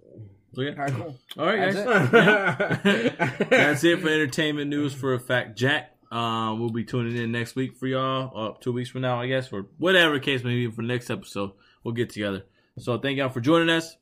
So, 0.52 0.60
yeah. 0.60 0.70
All 0.72 0.76
right, 0.76 0.92
cool. 0.92 1.18
All 1.38 1.46
right, 1.46 1.72
That's 1.72 2.12
guys. 2.12 2.80
it. 2.84 3.48
That's 3.50 3.84
it 3.84 4.00
for 4.00 4.08
entertainment 4.08 4.68
news 4.68 4.92
for 4.92 5.14
a 5.14 5.18
fact. 5.18 5.56
Jack, 5.56 5.96
uh, 6.12 6.54
we'll 6.58 6.68
be 6.68 6.84
tuning 6.84 7.16
in 7.16 7.32
next 7.32 7.56
week 7.56 7.74
for 7.76 7.86
y'all. 7.86 8.30
Uh, 8.36 8.52
two 8.60 8.72
weeks 8.72 8.90
from 8.90 9.00
now, 9.00 9.18
I 9.20 9.26
guess, 9.26 9.50
or 9.50 9.66
whatever 9.78 10.18
case 10.20 10.44
may 10.44 10.54
be 10.54 10.70
for 10.70 10.82
next 10.82 11.08
episode. 11.10 11.52
We'll 11.82 11.94
get 11.94 12.10
together. 12.10 12.44
So 12.78 12.98
thank 12.98 13.16
y'all 13.18 13.30
for 13.30 13.40
joining 13.40 13.70
us. 13.70 13.96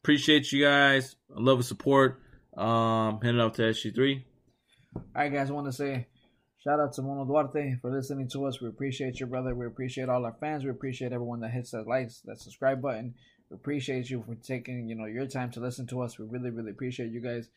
Appreciate 0.00 0.50
you 0.50 0.64
guys. 0.64 1.14
I 1.36 1.40
love 1.40 1.58
the 1.58 1.64
support. 1.64 2.22
Um, 2.56 3.20
hand 3.20 3.36
it 3.36 3.40
off 3.40 3.52
to 3.56 3.62
SG3. 3.62 4.24
All 4.96 5.02
right, 5.14 5.30
guys. 5.32 5.50
I 5.50 5.52
want 5.52 5.66
to 5.66 5.72
say 5.72 6.06
shout 6.64 6.80
out 6.80 6.94
to 6.94 7.02
Mono 7.02 7.26
Duarte 7.26 7.76
for 7.82 7.90
listening 7.90 8.26
to 8.28 8.46
us. 8.46 8.60
We 8.60 8.68
appreciate 8.68 9.20
you, 9.20 9.26
brother. 9.26 9.54
We 9.54 9.66
appreciate 9.66 10.08
all 10.08 10.24
our 10.24 10.34
fans. 10.40 10.64
We 10.64 10.70
appreciate 10.70 11.12
everyone 11.12 11.40
that 11.40 11.50
hits 11.50 11.72
that 11.72 11.86
likes, 11.86 12.22
that 12.24 12.40
subscribe 12.40 12.80
button. 12.80 13.14
We 13.50 13.56
appreciate 13.56 14.08
you 14.08 14.24
for 14.26 14.34
taking 14.36 14.88
you 14.88 14.94
know 14.94 15.04
your 15.04 15.26
time 15.26 15.50
to 15.52 15.60
listen 15.60 15.86
to 15.88 16.00
us. 16.00 16.18
We 16.18 16.24
really, 16.24 16.50
really 16.50 16.70
appreciate 16.70 17.10
you 17.10 17.20
guys. 17.20 17.48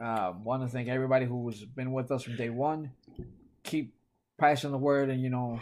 Uh, 0.00 0.34
want 0.44 0.62
to 0.62 0.68
thank 0.68 0.88
everybody 0.88 1.26
who's 1.26 1.64
been 1.64 1.92
with 1.92 2.12
us 2.12 2.22
from 2.22 2.36
day 2.36 2.50
one. 2.50 2.92
Keep 3.64 3.92
passing 4.38 4.70
the 4.70 4.78
word 4.78 5.08
and 5.10 5.20
you 5.22 5.30
know 5.30 5.60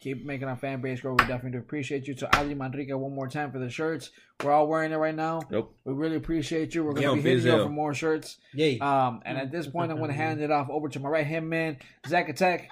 keep 0.00 0.24
making 0.24 0.48
our 0.48 0.56
fan 0.56 0.80
base 0.80 1.00
grow. 1.00 1.12
We 1.12 1.18
definitely 1.18 1.52
do 1.52 1.58
appreciate 1.58 2.06
you. 2.06 2.14
To 2.14 2.36
Ali 2.38 2.54
Manrique 2.54 2.96
one 2.98 3.14
more 3.14 3.28
time 3.28 3.50
for 3.52 3.58
the 3.58 3.70
shirts. 3.70 4.10
We're 4.44 4.52
all 4.52 4.66
wearing 4.68 4.92
it 4.92 4.96
right 4.96 5.14
now. 5.14 5.40
Nope. 5.50 5.74
We 5.84 5.94
really 5.94 6.16
appreciate 6.16 6.74
you. 6.74 6.84
We're 6.84 6.92
gonna 6.92 7.06
Yo, 7.06 7.14
be 7.16 7.22
hitting 7.22 7.46
you 7.46 7.52
up 7.54 7.62
for 7.66 7.68
more 7.72 7.94
shirts. 7.94 8.36
Yay. 8.54 8.78
Um, 8.78 9.20
and 9.24 9.38
at 9.38 9.50
this 9.50 9.66
point, 9.66 9.90
I'm 9.90 9.98
going 9.98 10.10
to 10.10 10.16
hand 10.16 10.40
it 10.40 10.50
off 10.50 10.68
over 10.70 10.88
to 10.90 11.00
my 11.00 11.08
right 11.08 11.26
hand 11.26 11.48
man, 11.48 11.78
Zack 12.06 12.28
Attack. 12.28 12.68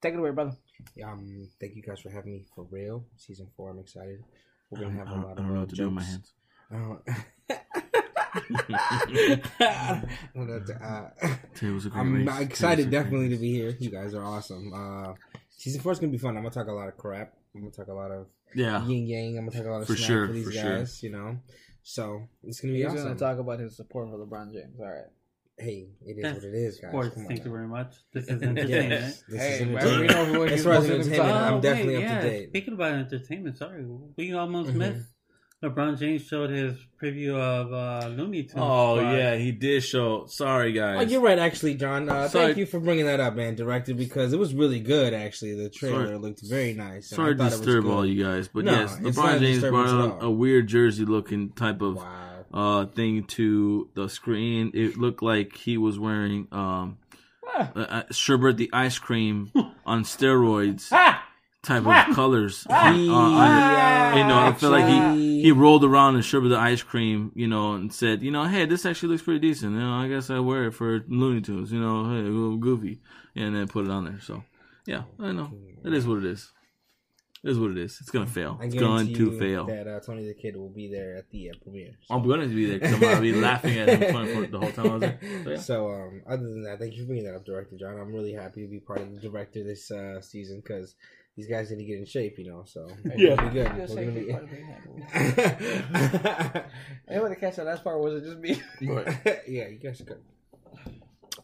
Take 0.00 0.14
it 0.14 0.18
away, 0.18 0.30
brother. 0.30 0.52
Um, 1.04 1.48
thank 1.60 1.74
you 1.76 1.82
guys 1.82 2.00
for 2.00 2.08
having 2.10 2.32
me 2.32 2.44
for 2.54 2.64
real. 2.70 3.04
Season 3.16 3.48
four, 3.56 3.70
I'm 3.70 3.78
excited. 3.80 4.22
We're 4.70 4.80
gonna 4.82 4.94
have 4.94 5.08
a 5.08 5.10
don't- 5.10 5.22
lot 5.22 5.28
I 5.28 5.30
of 5.32 5.36
don't 5.38 5.48
know 5.48 5.56
uh, 5.56 5.60
what 5.60 5.68
to 5.70 5.76
do 5.76 5.84
with 5.90 5.92
my 5.94 6.02
jokes. 6.02 6.32
hands. 6.70 7.90
I 8.58 10.02
don't 10.34 10.46
know 10.48 10.54
what 10.54 10.66
to- 10.66 10.74
uh, 10.84 11.36
Today 11.54 11.72
was 11.72 11.86
a 11.86 11.90
great 11.90 12.00
I'm 12.00 12.26
race. 12.26 12.40
Excited 12.40 12.88
a 12.88 12.90
definitely 12.90 13.28
to 13.30 13.36
be 13.36 13.52
here. 13.52 13.76
You 13.78 13.90
guys 13.90 14.14
are 14.14 14.24
awesome. 14.24 14.72
Uh, 14.74 15.14
season 15.50 15.80
four 15.80 15.92
is 15.92 15.98
gonna 15.98 16.12
be 16.12 16.18
fun. 16.18 16.36
I'm 16.36 16.42
gonna 16.42 16.50
talk 16.54 16.68
a 16.68 16.72
lot 16.72 16.88
of 16.88 16.96
crap. 16.96 17.34
I'm 17.54 17.60
gonna 17.62 17.72
talk 17.72 17.88
a 17.88 17.92
lot 17.92 18.10
of 18.10 18.26
Yeah. 18.54 18.84
yin 18.86 19.06
yang. 19.06 19.38
I'm 19.38 19.46
gonna 19.46 19.56
talk 19.58 19.66
a 19.66 19.70
lot 19.70 19.82
of 19.82 19.86
For 19.86 19.96
sure, 19.96 20.26
for 20.26 20.32
these 20.32 20.44
for 20.46 20.52
sure. 20.52 20.78
guys. 20.78 21.02
You 21.02 21.10
know, 21.10 21.38
so 21.82 22.28
it's 22.44 22.60
gonna 22.60 22.72
be 22.74 22.78
He's 22.78 22.86
awesome. 22.86 23.02
going 23.04 23.14
to 23.16 23.20
talk 23.20 23.38
about 23.38 23.60
his 23.60 23.76
support 23.76 24.08
for 24.10 24.18
LeBron 24.18 24.52
James. 24.52 24.78
All 24.80 24.86
right. 24.86 25.04
hey, 25.58 25.88
it 26.06 26.16
is 26.16 26.22
That's 26.22 26.34
what 26.36 26.44
it 26.44 26.54
is, 26.54 26.78
guys. 26.80 26.90
Sports, 26.90 27.14
Come 27.14 27.22
on 27.24 27.28
thank 27.28 27.40
you 27.40 27.44
now. 27.50 27.52
very 27.56 27.68
much. 27.68 27.94
This 28.14 28.24
is 28.24 28.42
entertainment. 28.42 28.68
Yes, 28.70 29.22
this 29.28 29.40
Hey, 29.40 29.52
is 29.54 29.60
man, 29.60 29.76
entertainment. 29.76 30.00
we 30.00 30.06
know 30.14 30.24
who 30.24 30.44
As 30.46 30.64
far 30.64 30.72
as 30.72 30.84
entertainment, 30.90 31.16
talk. 31.16 31.26
I'm 31.42 31.54
Oh, 31.54 31.60
definitely 31.60 31.96
wait, 31.96 32.04
up 32.06 32.10
yeah. 32.10 32.20
to 32.22 32.30
date. 32.30 32.48
Speaking 32.48 32.74
about 32.74 32.92
entertainment, 32.94 33.58
sorry, 33.58 33.84
we 34.16 34.32
almost 34.32 34.70
Mhm. 34.70 34.76
missed. 34.76 35.06
LeBron 35.62 35.98
James 35.98 36.22
showed 36.22 36.48
his 36.48 36.74
preview 37.02 37.36
of 37.36 37.70
uh, 37.72 38.08
Looney 38.08 38.44
Tunes. 38.44 38.54
Oh 38.56 38.96
but- 38.96 39.14
yeah, 39.14 39.36
he 39.36 39.52
did 39.52 39.82
show. 39.82 40.24
Sorry 40.26 40.72
guys. 40.72 40.96
Oh, 40.98 41.02
you're 41.10 41.20
right, 41.20 41.38
actually, 41.38 41.74
John. 41.74 42.08
Uh, 42.08 42.28
thank 42.28 42.56
you 42.56 42.64
for 42.64 42.80
bringing 42.80 43.04
that 43.04 43.20
up, 43.20 43.34
man, 43.34 43.56
director, 43.56 43.92
because 43.92 44.32
it 44.32 44.38
was 44.38 44.54
really 44.54 44.80
good. 44.80 45.12
Actually, 45.12 45.54
the 45.62 45.68
trailer 45.68 46.06
Sorry. 46.06 46.18
looked 46.18 46.40
very 46.42 46.72
nice. 46.72 47.08
Sorry 47.10 47.30
I 47.30 47.32
to 47.34 47.38
thought 47.38 47.44
it 47.44 47.50
was 47.50 47.60
disturb 47.60 47.84
good. 47.84 47.92
all 47.92 48.06
you 48.06 48.24
guys, 48.24 48.48
but 48.48 48.64
No, 48.64 48.72
yes, 48.72 48.96
LeBron 49.00 49.38
James 49.40 49.60
brought 49.60 49.88
at 49.88 49.94
out 49.94 50.18
a 50.22 50.30
weird 50.30 50.66
jersey 50.66 51.04
looking 51.04 51.50
type 51.50 51.82
of 51.82 51.96
Wow. 51.96 52.44
uh 52.54 52.86
thing 52.86 53.24
to 53.24 53.90
the 53.94 54.08
screen. 54.08 54.70
It 54.72 54.96
looked 54.96 55.22
like 55.22 55.54
he 55.56 55.76
was 55.76 55.98
wearing 55.98 56.48
um 56.52 56.96
Ah. 57.52 57.70
uh, 57.74 57.78
uh, 57.80 58.02
Sherbert 58.12 58.56
the 58.56 58.70
ice 58.72 58.98
cream 58.98 59.50
on 59.84 60.04
steroids 60.04 60.88
Ah! 60.92 61.19
Type 61.62 61.84
of 61.86 62.14
colors. 62.16 62.66
On- 62.70 62.74
uh, 62.76 63.12
on- 63.12 63.32
Yeah, 63.32 64.16
you 64.16 64.24
know, 64.24 64.38
I 64.38 64.52
feel 64.54 64.70
like 64.70 64.88
he 64.88 65.42
he 65.42 65.52
rolled 65.52 65.84
around 65.84 66.16
in 66.16 66.22
Sherbert 66.22 66.48
the 66.50 66.58
ice 66.58 66.82
cream, 66.82 67.32
you 67.34 67.46
know, 67.48 67.74
and 67.74 67.92
said, 67.92 68.22
you 68.22 68.30
know, 68.30 68.44
hey, 68.44 68.64
this 68.64 68.86
actually 68.86 69.10
looks 69.10 69.22
pretty 69.22 69.40
decent. 69.40 69.72
You 69.74 69.80
know, 69.80 69.92
I 69.92 70.08
guess 70.08 70.30
I 70.30 70.38
wear 70.38 70.66
it 70.68 70.72
for 70.72 71.04
Looney 71.08 71.42
Tunes. 71.42 71.70
You 71.70 71.80
know, 71.80 72.04
hey, 72.10 72.20
a 72.20 72.30
little 72.30 72.56
goofy, 72.56 73.00
and 73.36 73.54
then 73.54 73.68
put 73.68 73.84
it 73.84 73.90
on 73.90 74.04
there. 74.06 74.20
So, 74.20 74.42
yeah, 74.86 75.02
I 75.18 75.32
know 75.32 75.52
it 75.84 75.92
is 75.92 76.06
what 76.06 76.18
it 76.18 76.24
is. 76.24 76.50
It 77.42 77.50
is 77.50 77.58
what 77.58 77.70
it 77.70 77.78
is. 77.78 77.96
It's 78.00 78.10
gonna 78.10 78.26
fail. 78.26 78.58
It's 78.62 78.74
going 78.74 79.06
to 79.06 79.12
you 79.12 79.38
fail. 79.38 79.66
that 79.66 79.86
uh, 79.86 80.00
Tony 80.00 80.26
Da 80.26 80.34
Kid 80.40 80.56
will 80.56 80.68
be 80.68 80.88
there 80.90 81.16
at 81.16 81.30
the 81.30 81.50
uh, 81.50 81.52
premiere. 81.62 81.92
So. 82.04 82.14
I'm 82.14 82.26
gonna 82.28 82.46
be 82.46 82.66
there 82.66 82.78
because 82.78 82.94
I'm 82.94 83.00
gonna 83.00 83.20
be 83.20 83.32
laughing 83.40 83.78
at 83.78 83.88
him 83.88 84.50
the 84.50 84.58
whole 84.58 84.72
time 84.72 84.86
I 84.86 84.92
was 84.92 85.00
there. 85.00 85.18
So, 85.44 85.50
yeah. 85.50 85.56
So, 85.58 85.88
um, 85.90 86.22
other 86.26 86.42
than 86.42 86.64
that, 86.64 86.78
thank 86.78 86.94
you 86.94 87.02
for 87.02 87.06
bringing 87.06 87.24
that 87.24 87.34
up, 87.36 87.44
Director 87.46 87.76
John. 87.78 87.98
I'm 87.98 88.12
really 88.12 88.32
happy 88.34 88.62
to 88.62 88.68
be 88.68 88.78
part 88.80 89.00
of 89.00 89.14
the 89.14 89.20
director 89.20 89.62
this 89.64 89.90
uh, 89.90 90.20
season 90.20 90.60
because 90.62 90.94
these 91.36 91.46
guys 91.48 91.70
need 91.70 91.78
to 91.78 91.84
get 91.84 91.98
in 91.98 92.04
shape, 92.06 92.38
you 92.38 92.46
know. 92.46 92.64
So, 92.66 92.88
Yeah. 93.16 93.42
be 93.48 93.54
good. 93.54 93.72
Just 93.76 93.94
We're 93.94 94.04
gonna 94.06 94.20
be- 94.20 94.32
part 94.32 94.44
of 94.44 94.52
it. 94.52 94.64
Anybody 97.08 97.34
catch 97.36 97.56
that 97.56 97.66
last 97.66 97.84
part? 97.84 98.00
Was 98.00 98.22
it 98.22 98.26
just 98.26 98.38
me? 98.38 98.60
yeah, 98.80 99.68
you 99.68 99.78
guys 99.82 100.00
are 100.00 100.04
good. 100.04 100.20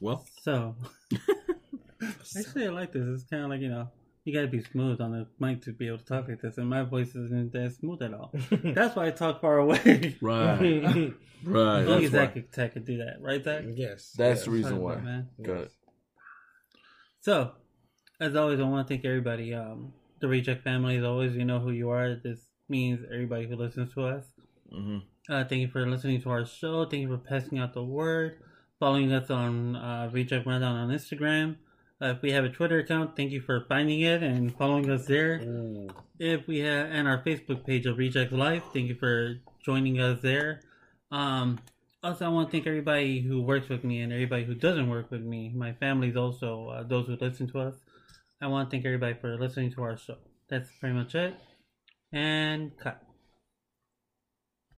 Well, 0.00 0.24
So, 0.42 0.74
actually, 2.36 2.66
I 2.66 2.70
like 2.70 2.92
this. 2.92 3.06
It's 3.06 3.24
kind 3.24 3.44
of 3.44 3.50
like 3.50 3.60
you 3.60 3.68
know, 3.70 3.88
you 4.24 4.34
gotta 4.34 4.48
be 4.48 4.62
smooth 4.62 5.00
on 5.00 5.12
the 5.12 5.26
mic 5.38 5.62
to 5.62 5.72
be 5.72 5.86
able 5.86 5.98
to 5.98 6.04
talk 6.04 6.28
like 6.28 6.40
this, 6.42 6.58
and 6.58 6.68
my 6.68 6.82
voice 6.82 7.10
isn't 7.14 7.52
that 7.52 7.74
smooth 7.80 8.02
at 8.02 8.12
all. 8.12 8.32
That's 8.50 8.94
why 8.96 9.06
I 9.06 9.10
talk 9.12 9.40
far 9.40 9.58
away. 9.58 10.16
right, 10.20 11.14
right. 11.44 11.86
Only 11.86 12.08
Zack 12.08 12.34
why. 12.34 12.40
could, 12.42 12.54
Zack 12.54 12.72
could 12.74 12.84
do 12.84 12.98
that, 12.98 13.16
right, 13.20 13.42
Zack? 13.42 13.62
yes, 13.74 14.12
That's 14.18 14.40
yes. 14.40 14.44
the 14.44 14.50
reason 14.50 14.78
why. 14.80 14.92
about 14.94 15.02
it, 15.02 15.06
man. 15.06 15.28
Good. 15.42 15.70
So, 17.20 17.52
as 18.20 18.34
always, 18.34 18.60
I 18.60 18.64
want 18.64 18.86
to 18.86 18.94
thank 18.94 19.04
everybody. 19.04 19.54
Um, 19.54 19.92
the 20.20 20.28
Reject 20.28 20.64
family, 20.64 20.96
as 20.96 21.04
always, 21.04 21.34
you 21.36 21.44
know 21.44 21.58
who 21.60 21.70
you 21.70 21.90
are. 21.90 22.14
This 22.14 22.38
means 22.68 23.04
everybody 23.12 23.46
who 23.46 23.56
listens 23.56 23.92
to 23.94 24.06
us. 24.06 24.24
hmm 24.70 24.98
Uh, 25.28 25.44
thank 25.44 25.60
you 25.60 25.68
for 25.68 25.84
listening 25.86 26.22
to 26.22 26.30
our 26.30 26.46
show. 26.46 26.84
Thank 26.84 27.02
you 27.02 27.08
for 27.08 27.18
passing 27.18 27.58
out 27.58 27.74
the 27.74 27.82
word, 27.82 28.38
following 28.78 29.12
us 29.12 29.30
on 29.30 29.76
uh, 29.76 30.08
Reject 30.12 30.46
Rundown 30.46 30.76
on 30.76 30.88
Instagram. 30.90 31.56
Uh, 32.00 32.14
if 32.16 32.22
we 32.22 32.30
have 32.30 32.44
a 32.44 32.48
Twitter 32.48 32.78
account, 32.78 33.16
thank 33.16 33.32
you 33.32 33.40
for 33.40 33.64
finding 33.68 34.00
it 34.00 34.22
and 34.22 34.54
following 34.56 34.90
us 34.90 35.06
there. 35.06 35.40
Ooh. 35.42 35.88
If 36.18 36.46
we 36.46 36.60
have 36.60 36.90
and 36.90 37.08
our 37.08 37.22
Facebook 37.22 37.66
page 37.66 37.86
of 37.86 37.98
Reject 37.98 38.32
Life, 38.32 38.62
thank 38.72 38.88
you 38.88 38.94
for 38.94 39.36
joining 39.64 40.00
us 40.00 40.20
there. 40.22 40.60
Um, 41.10 41.58
also, 42.02 42.26
I 42.26 42.28
want 42.28 42.48
to 42.48 42.52
thank 42.52 42.66
everybody 42.66 43.20
who 43.20 43.42
works 43.42 43.68
with 43.68 43.82
me 43.82 44.00
and 44.00 44.12
everybody 44.12 44.44
who 44.44 44.54
doesn't 44.54 44.88
work 44.88 45.10
with 45.10 45.22
me. 45.22 45.50
My 45.54 45.72
family's 45.72 46.16
also 46.16 46.68
uh, 46.68 46.82
those 46.82 47.06
who 47.06 47.16
listen 47.20 47.48
to 47.48 47.60
us. 47.60 47.74
I 48.40 48.48
want 48.48 48.68
to 48.68 48.74
thank 48.74 48.84
everybody 48.84 49.14
for 49.14 49.38
listening 49.38 49.72
to 49.72 49.82
our 49.82 49.96
show. 49.96 50.16
That's 50.50 50.68
pretty 50.78 50.94
much 50.94 51.14
it. 51.14 51.34
And 52.12 52.76
cut. 52.76 53.05